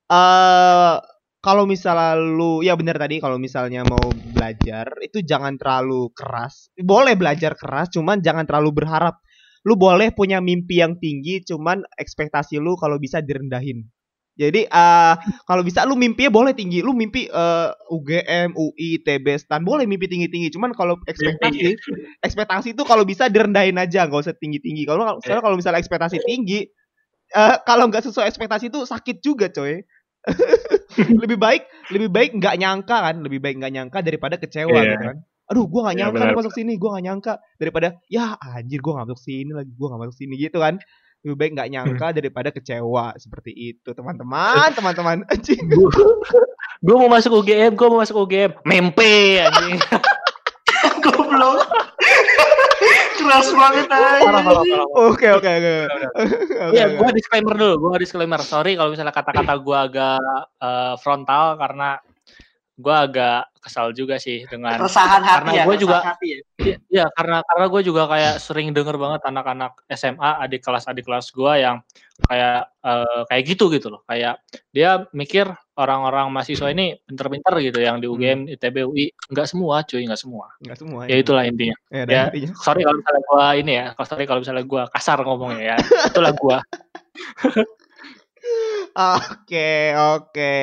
eh 0.09 0.95
kalau 1.39 1.63
misalnya 1.63 2.19
lu, 2.19 2.59
ya 2.59 2.75
bener 2.75 2.99
tadi, 2.99 3.23
kalau 3.23 3.39
misalnya 3.39 3.87
mau 3.87 4.11
belajar 4.35 4.91
itu 4.99 5.23
jangan 5.23 5.55
terlalu 5.55 6.11
keras. 6.11 6.67
Boleh 6.75 7.15
belajar 7.15 7.55
keras, 7.55 7.87
cuman 7.95 8.19
jangan 8.19 8.43
terlalu 8.43 8.83
berharap. 8.83 9.23
Lu 9.63 9.79
boleh 9.79 10.11
punya 10.11 10.43
mimpi 10.43 10.83
yang 10.83 10.99
tinggi, 10.99 11.39
cuman 11.47 11.83
ekspektasi 11.95 12.59
lu 12.59 12.75
kalau 12.75 12.99
bisa 12.99 13.23
direndahin. 13.23 13.87
Jadi 14.39 14.63
eh 14.71 15.13
kalau 15.43 15.67
bisa 15.67 15.83
lu 15.83 15.99
mimpinya 15.99 16.31
boleh 16.31 16.55
tinggi. 16.55 16.79
Lu 16.79 16.95
mimpi 16.95 17.27
eh, 17.27 17.69
UGM, 17.91 18.55
UI, 18.55 19.03
TB, 19.03 19.25
STAN 19.35 19.67
boleh 19.67 19.83
mimpi 19.83 20.07
tinggi-tinggi. 20.07 20.47
Cuman 20.55 20.71
kalau 20.71 20.95
ekspektasi 21.03 21.75
ekspektasi 22.23 22.71
itu 22.71 22.83
kalau 22.87 23.03
bisa 23.03 23.27
direndahin 23.27 23.75
aja, 23.75 24.07
nggak 24.07 24.23
usah 24.23 24.35
tinggi-tinggi. 24.39 24.87
Kalau 24.87 25.19
soalnya 25.19 25.43
kalau 25.43 25.59
misalnya 25.59 25.83
ekspektasi 25.83 26.23
tinggi 26.23 26.71
eh 27.29 27.55
kalau 27.67 27.91
nggak 27.91 28.01
sesuai 28.07 28.25
ekspektasi 28.31 28.71
itu 28.71 28.87
sakit 28.87 29.19
juga, 29.19 29.51
coy. 29.51 29.83
lebih 31.23 31.39
baik 31.39 31.63
lebih 31.95 32.09
baik 32.11 32.31
nggak 32.39 32.55
nyangka 32.59 32.95
kan, 32.95 33.15
lebih 33.23 33.39
baik 33.43 33.59
nggak 33.59 33.73
nyangka 33.75 33.99
daripada 34.03 34.35
kecewa 34.39 34.71
Iya. 34.71 34.95
gitu 34.95 35.03
kan. 35.03 35.17
Aduh, 35.49 35.65
gua 35.65 35.81
nggak 35.89 35.95
Iya, 35.97 36.01
nyangka 36.05 36.23
nih 36.29 36.37
masuk 36.37 36.53
sini, 36.53 36.73
gua 36.77 36.89
nggak 36.97 37.05
nyangka 37.09 37.33
daripada 37.57 37.87
ya 38.11 38.37
anjir 38.37 38.79
gua 38.85 39.01
nggak 39.01 39.07
masuk 39.11 39.21
sini 39.25 39.51
lagi, 39.51 39.71
gua 39.73 39.87
nggak 39.93 40.01
masuk 40.05 40.15
sini 40.15 40.33
gitu 40.37 40.57
kan. 40.61 40.75
Lebih 41.19 41.35
baik 41.35 41.51
nggak 41.59 41.69
nyangka 41.69 42.07
daripada 42.15 42.49
kecewa 42.49 43.11
seperti 43.19 43.51
itu, 43.51 43.89
teman-teman, 43.91 44.71
teman-teman. 44.71 45.17
Anjing. 45.31 45.59
gue 46.79 46.95
mau 46.95 47.11
masuk 47.11 47.43
UGM, 47.43 47.75
gue 47.75 47.87
mau 47.91 47.99
masuk 47.99 48.23
UGM. 48.23 48.55
Mempe 48.63 49.43
anjing. 49.43 49.79
goblok 51.03 51.67
keras 53.19 53.51
banget 53.51 53.87
aja. 53.91 54.79
Oke, 54.95 55.27
oke, 55.27 55.49
oke. 55.59 55.73
Iya, 56.71 56.85
oke. 56.87 56.95
gue 56.97 57.09
disclaimer 57.19 57.55
dulu. 57.55 57.75
Gue 57.91 58.01
disclaimer. 58.01 58.39
Sorry 58.41 58.79
kalau 58.79 58.95
misalnya 58.95 59.11
kata-kata 59.13 59.53
gue 59.59 59.77
agak 59.77 60.19
eh, 60.57 60.93
frontal 61.03 61.59
karena 61.59 61.99
gue 62.79 62.95
agak 62.95 63.51
kesal 63.59 63.91
juga 63.91 64.15
sih 64.17 64.47
dengan 64.47 64.79
Keresahan 64.79 65.19
hati 65.19 65.35
Karena 65.35 65.51
ya. 65.51 65.63
gua 65.67 65.75
juga- 65.75 65.99
hati 66.01 66.27
ya. 66.31 66.39
Iya, 66.59 66.75
iya, 66.91 67.05
karena 67.15 67.39
karena 67.41 67.65
gue 67.67 67.81
juga 67.81 68.03
kayak 68.05 68.35
sering 68.37 68.75
denger 68.75 68.99
banget 68.99 69.23
anak-anak 69.23 69.79
SMA 69.89 70.43
adik 70.43 70.59
kelas 70.59 70.85
adik 70.85 71.07
kelas 71.07 71.31
gue 71.31 71.53
yang 71.55 71.79
kayak 72.27 72.67
eh, 72.83 73.21
kayak 73.25 73.43
gitu 73.47 73.71
gitu 73.71 73.87
loh 73.87 74.03
kayak 74.03 74.43
dia 74.69 75.07
mikir 75.15 75.47
orang-orang 75.73 76.27
mahasiswa 76.29 76.67
ini 76.67 76.99
pinter-pinter 77.07 77.63
gitu 77.63 77.79
yang 77.79 78.03
di 78.03 78.11
UGM 78.11 78.51
ITB 78.51 78.83
UI 78.83 79.07
nggak 79.31 79.47
semua 79.47 79.87
cuy 79.87 80.03
nggak 80.03 80.19
semua 80.19 80.51
Enggak 80.59 80.77
semua. 80.83 81.07
ya 81.07 81.15
itulah 81.15 81.47
intinya 81.47 81.79
Ya, 81.87 82.03
ya. 82.03 82.23
intinya. 82.27 82.51
sorry 82.59 82.83
kalau 82.83 82.99
misalnya 82.99 83.23
gue 83.23 83.45
ini 83.63 83.71
ya 83.73 83.85
kalau 83.95 84.07
sorry 84.11 84.23
kalau 84.27 84.39
misalnya 84.43 84.63
gue 84.67 84.83
kasar 84.91 85.17
ngomongnya 85.23 85.63
ya 85.63 85.75
itulah 86.11 86.33
gue 86.35 86.57
Oke, 88.95 89.93
oke. 89.95 90.57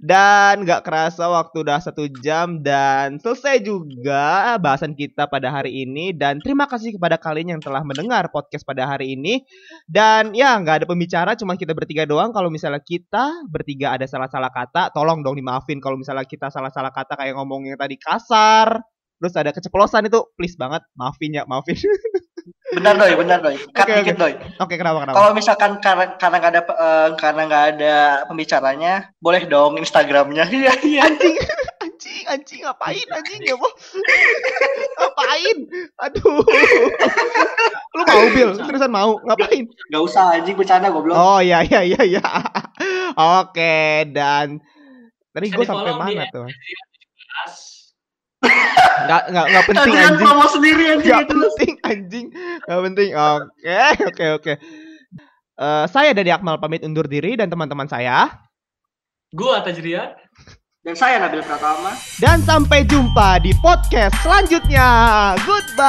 Dan 0.00 0.64
nggak 0.64 0.80
kerasa 0.80 1.28
waktu 1.28 1.60
udah 1.60 1.76
satu 1.76 2.08
jam 2.24 2.64
dan 2.64 3.20
selesai 3.20 3.60
juga 3.60 4.56
bahasan 4.56 4.96
kita 4.96 5.28
pada 5.28 5.52
hari 5.52 5.84
ini. 5.84 6.16
Dan 6.16 6.40
terima 6.40 6.64
kasih 6.64 6.96
kepada 6.96 7.20
kalian 7.20 7.56
yang 7.56 7.60
telah 7.60 7.84
mendengar 7.84 8.32
podcast 8.32 8.64
pada 8.64 8.88
hari 8.88 9.12
ini. 9.12 9.44
Dan 9.84 10.32
ya 10.32 10.56
nggak 10.56 10.82
ada 10.82 10.86
pembicara, 10.88 11.36
cuma 11.36 11.52
kita 11.60 11.76
bertiga 11.76 12.08
doang. 12.08 12.32
Kalau 12.32 12.48
misalnya 12.48 12.80
kita 12.80 13.44
bertiga 13.52 13.92
ada 13.92 14.08
salah-salah 14.08 14.48
kata, 14.48 14.88
tolong 14.96 15.20
dong 15.20 15.36
dimaafin. 15.36 15.84
Kalau 15.84 16.00
misalnya 16.00 16.24
kita 16.24 16.48
salah-salah 16.48 16.96
kata 16.96 17.20
kayak 17.20 17.36
ngomongnya 17.36 17.76
tadi 17.76 18.00
kasar, 18.00 18.80
terus 19.20 19.36
ada 19.36 19.52
keceplosan 19.52 20.08
itu, 20.08 20.24
please 20.32 20.56
banget 20.56 20.80
maafin 20.96 21.36
ya, 21.36 21.44
maafin. 21.44 21.76
Benar 22.70 22.94
doi, 22.94 23.12
benar 23.14 23.38
doi. 23.40 23.56
Cut 23.70 23.82
Oke, 23.82 23.92
dikit 23.98 24.16
doi. 24.16 24.34
oke, 24.56 24.74
kenapa 24.74 24.98
kenapa? 25.02 25.16
Kalau 25.16 25.30
misalkan 25.32 25.70
karena 25.78 26.04
karena 26.14 26.36
nggak 26.38 26.52
ada 26.52 26.62
eh, 26.62 27.08
karena 27.16 27.42
nggak 27.44 27.64
ada 27.74 27.94
pembicaranya, 28.24 28.92
boleh 29.18 29.42
dong 29.44 29.74
Instagramnya. 29.76 30.46
Iya 30.54 30.72
iya. 30.82 31.02
anjing 31.04 31.36
anjing 31.80 32.22
anjing 32.26 32.60
ngapain 32.62 33.06
anjing 33.10 33.40
ya 33.42 33.54
boh 33.54 33.72
ngapain 34.98 35.56
aduh 35.98 36.42
lu 37.90 38.02
mau 38.02 38.24
bil 38.30 38.50
seriusan 38.54 38.88
mau 38.88 39.16
ngapain 39.22 39.64
Gak 39.88 40.02
usah 40.02 40.36
anjing 40.36 40.54
bercanda 40.54 40.88
goblok. 40.88 41.16
oh 41.16 41.40
ya 41.40 41.60
ya 41.62 41.80
ya 41.82 42.00
ya 42.02 42.24
oke 43.40 43.76
dan 44.12 44.60
tadi 45.30 45.46
gue 45.48 45.64
sampai 45.64 45.92
mana 45.92 46.24
tuh 46.30 46.46
nggak 49.00 49.22
nggak 49.30 49.46
nggak 49.46 49.64
penting 49.66 49.80
Tadi 49.82 49.92
kan 49.92 50.04
anjing 50.06 50.20
promo 50.20 50.44
sendiri 50.48 50.82
anjing 50.90 51.08
nggak 51.08 51.20
itu. 51.20 51.32
penting 51.32 51.72
anjing 51.90 52.30
nggak 52.64 52.80
penting 52.86 53.10
oke 53.18 53.78
oke 54.14 54.26
oke 54.38 54.54
Eh, 55.60 55.84
saya 55.92 56.16
dari 56.16 56.32
Akmal 56.32 56.56
pamit 56.56 56.80
undur 56.80 57.04
diri 57.04 57.36
dan 57.36 57.52
teman-teman 57.52 57.84
saya 57.84 58.32
gue 59.36 59.56
Tajrian 59.60 60.16
Dan 60.80 60.96
saya 60.96 61.20
Nabil 61.20 61.44
Pratama. 61.44 61.92
Dan 62.16 62.40
sampai 62.40 62.88
jumpa 62.88 63.36
di 63.44 63.52
podcast 63.60 64.16
selanjutnya. 64.24 65.36
Goodbye. 65.44 65.84